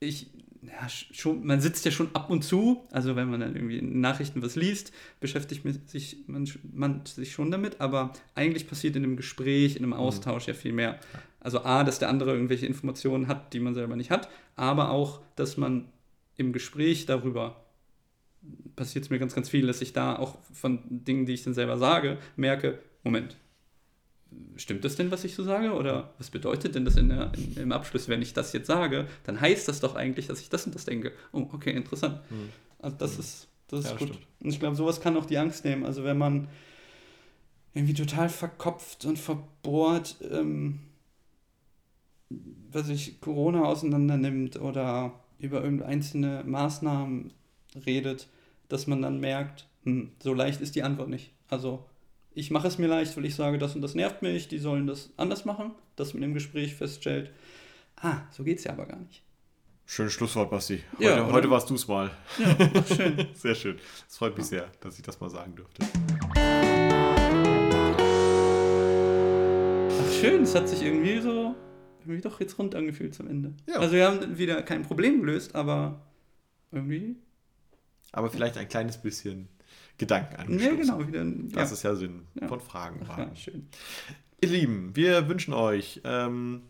ich, 0.00 0.26
ja, 0.62 0.86
sch- 0.88 1.06
schon, 1.12 1.46
man 1.46 1.60
sitzt 1.60 1.84
ja 1.84 1.90
schon 1.92 2.10
ab 2.14 2.28
und 2.30 2.42
zu, 2.42 2.84
also 2.90 3.14
wenn 3.16 3.30
man 3.30 3.40
dann 3.40 3.54
irgendwie 3.54 3.78
in 3.78 4.00
Nachrichten 4.00 4.42
was 4.42 4.56
liest, 4.56 4.92
beschäftigt 5.20 5.64
man 5.64 5.80
sich, 5.86 6.18
man, 6.26 6.48
man 6.72 7.02
sich 7.06 7.32
schon 7.32 7.50
damit, 7.50 7.80
aber 7.80 8.12
eigentlich 8.34 8.66
passiert 8.68 8.96
in 8.96 9.04
einem 9.04 9.16
Gespräch, 9.16 9.76
in 9.76 9.84
einem 9.84 9.92
Austausch 9.94 10.46
ja 10.48 10.54
viel 10.54 10.72
mehr. 10.72 10.98
Also 11.40 11.64
A, 11.64 11.84
dass 11.84 11.98
der 12.00 12.08
andere 12.08 12.32
irgendwelche 12.34 12.66
Informationen 12.66 13.28
hat, 13.28 13.52
die 13.54 13.60
man 13.60 13.74
selber 13.74 13.96
nicht 13.96 14.10
hat, 14.10 14.28
aber 14.56 14.90
auch, 14.90 15.20
dass 15.36 15.56
man 15.56 15.86
im 16.36 16.52
Gespräch 16.52 17.06
darüber 17.06 17.64
passiert 18.76 19.04
es 19.04 19.10
mir 19.10 19.18
ganz, 19.18 19.34
ganz 19.34 19.48
viel, 19.48 19.66
dass 19.66 19.80
ich 19.80 19.92
da 19.92 20.16
auch 20.16 20.38
von 20.52 20.80
Dingen, 20.88 21.26
die 21.26 21.34
ich 21.34 21.44
dann 21.44 21.54
selber 21.54 21.78
sage, 21.78 22.18
merke, 22.36 22.78
Moment, 23.04 23.36
stimmt 24.56 24.84
das 24.84 24.96
denn, 24.96 25.10
was 25.10 25.24
ich 25.24 25.34
so 25.34 25.42
sage? 25.44 25.72
Oder 25.74 26.12
was 26.18 26.30
bedeutet 26.30 26.74
denn 26.74 26.84
das 26.84 26.96
in 26.96 27.08
der, 27.08 27.32
in, 27.36 27.56
im 27.56 27.72
Abschluss, 27.72 28.08
wenn 28.08 28.22
ich 28.22 28.32
das 28.32 28.52
jetzt 28.52 28.66
sage? 28.66 29.06
Dann 29.24 29.40
heißt 29.40 29.68
das 29.68 29.80
doch 29.80 29.94
eigentlich, 29.94 30.26
dass 30.26 30.40
ich 30.40 30.48
das 30.48 30.66
und 30.66 30.74
das 30.74 30.84
denke. 30.84 31.12
Oh, 31.32 31.46
okay, 31.52 31.72
interessant. 31.72 32.20
Hm. 32.28 32.48
Also 32.78 32.96
das 32.96 33.18
ist, 33.18 33.48
das 33.68 33.80
ist 33.80 33.90
Ja, 33.92 33.96
gut. 33.96 34.08
stimmt. 34.08 34.26
Und 34.40 34.50
ich 34.50 34.60
glaube, 34.60 34.76
sowas 34.76 35.00
kann 35.00 35.16
auch 35.16 35.26
die 35.26 35.38
Angst 35.38 35.64
nehmen. 35.64 35.84
Also 35.84 36.04
wenn 36.04 36.18
man 36.18 36.48
irgendwie 37.74 37.94
total 37.94 38.28
verkopft 38.28 39.04
und 39.04 39.18
verbohrt, 39.18 40.16
ähm, 40.30 40.80
was 42.70 42.88
ich 42.88 43.20
Corona 43.20 43.64
auseinander 43.64 44.16
nimmt 44.16 44.60
oder 44.60 45.12
über 45.38 45.62
irgendeine 45.62 45.90
einzelne 45.90 46.44
Maßnahmen 46.44 47.32
redet, 47.86 48.28
dass 48.68 48.86
man 48.86 49.02
dann 49.02 49.20
merkt, 49.20 49.66
hm, 49.84 50.12
so 50.22 50.34
leicht 50.34 50.60
ist 50.60 50.74
die 50.74 50.82
Antwort 50.82 51.08
nicht. 51.08 51.32
Also 51.48 51.84
ich 52.34 52.50
mache 52.50 52.68
es 52.68 52.78
mir 52.78 52.86
leicht, 52.86 53.16
weil 53.16 53.24
ich 53.26 53.34
sage, 53.34 53.58
das 53.58 53.74
und 53.74 53.82
das 53.82 53.94
nervt 53.94 54.22
mich, 54.22 54.48
die 54.48 54.58
sollen 54.58 54.86
das 54.86 55.10
anders 55.16 55.44
machen, 55.44 55.72
dass 55.96 56.14
man 56.14 56.22
im 56.22 56.34
Gespräch 56.34 56.74
feststellt, 56.74 57.30
ah, 57.96 58.22
so 58.30 58.44
geht 58.44 58.58
es 58.58 58.64
ja 58.64 58.72
aber 58.72 58.86
gar 58.86 59.00
nicht. 59.00 59.22
Schönes 59.84 60.12
Schlusswort, 60.14 60.50
Basti. 60.50 60.82
Heute, 60.94 61.04
Ja, 61.04 61.30
heute 61.30 61.50
warst 61.50 61.68
du 61.68 61.74
es 61.74 61.86
mal. 61.88 62.10
Ja, 62.38 62.84
schön. 62.84 63.26
Sehr 63.34 63.54
schön. 63.54 63.78
Es 64.08 64.16
freut 64.16 64.36
mich 64.38 64.46
sehr, 64.46 64.70
dass 64.80 64.96
ich 64.96 65.02
das 65.02 65.20
mal 65.20 65.28
sagen 65.28 65.54
durfte. 65.54 65.84
Ach 70.00 70.12
schön, 70.20 70.42
es 70.42 70.54
hat 70.54 70.68
sich 70.68 70.82
irgendwie 70.82 71.20
so 71.20 71.54
irgendwie 72.00 72.20
doch 72.20 72.40
jetzt 72.40 72.58
rund 72.58 72.74
angefühlt 72.74 73.14
zum 73.14 73.28
Ende. 73.28 73.52
Ja. 73.66 73.80
Also 73.80 73.94
wir 73.94 74.06
haben 74.06 74.38
wieder 74.38 74.62
kein 74.62 74.82
Problem 74.82 75.20
gelöst, 75.20 75.54
aber 75.54 76.00
irgendwie. 76.70 77.16
Aber 78.12 78.30
vielleicht 78.30 78.56
ein 78.58 78.68
kleines 78.68 78.98
bisschen 78.98 79.48
Gedanken 79.98 80.32
Ja, 80.34 80.38
angestoßen. 80.40 80.76
genau, 80.78 81.06
wieder. 81.06 81.24
Das 81.54 81.70
ja. 81.70 81.74
ist 81.74 81.82
ja 81.82 81.94
Sinn 81.94 82.26
Ja. 82.40 82.48
von 82.48 82.60
Fragen. 82.60 83.06
Ja, 83.18 83.34
schön. 83.36 83.68
Ihr 84.40 84.48
Lieben, 84.48 84.94
wir 84.96 85.28
wünschen 85.28 85.54
euch 85.54 86.00
ähm, 86.04 86.62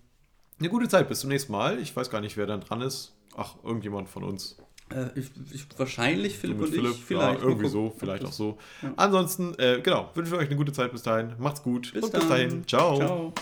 eine 0.59 0.69
gute 0.69 0.89
Zeit. 0.89 1.09
Bis 1.09 1.21
zum 1.21 1.31
nächsten 1.31 1.53
Mal. 1.53 1.79
Ich 1.79 1.95
weiß 1.97 2.11
gar 2.11 2.21
nicht, 2.21 2.37
wer 2.37 2.47
dann 2.47 2.61
dran 2.61 2.81
ist. 2.83 3.15
Ach, 3.37 3.57
irgendjemand 3.65 4.09
von 4.11 4.25
uns. 4.25 4.57
Äh, 4.91 5.07
ich, 5.19 5.31
ich, 5.53 5.67
wahrscheinlich 5.79 6.37
Philipp 6.39 6.61
und 6.61 6.75
ich. 6.75 6.97
Vielleicht. 6.99 7.41
Ja, 7.41 7.47
irgendwie 7.47 7.69
so, 7.69 7.95
vielleicht 7.97 8.25
auch 8.27 8.33
so. 8.33 8.59
Ja. 8.83 8.93
Ansonsten, 8.97 9.55
äh, 9.59 9.81
genau, 9.83 10.11
wünschen 10.15 10.33
wir 10.33 10.39
euch 10.39 10.49
eine 10.49 10.57
gute 10.57 10.73
Zeit 10.73 10.93
bis 10.93 11.03
dahin. 11.03 11.33
Macht's 11.39 11.63
gut 11.63 11.93
Bis 11.95 12.05
und 12.05 12.13
bis 12.13 12.21
dann. 12.21 12.29
dahin. 12.29 12.67
Ciao. 12.69 12.97
Ciao. 12.97 13.33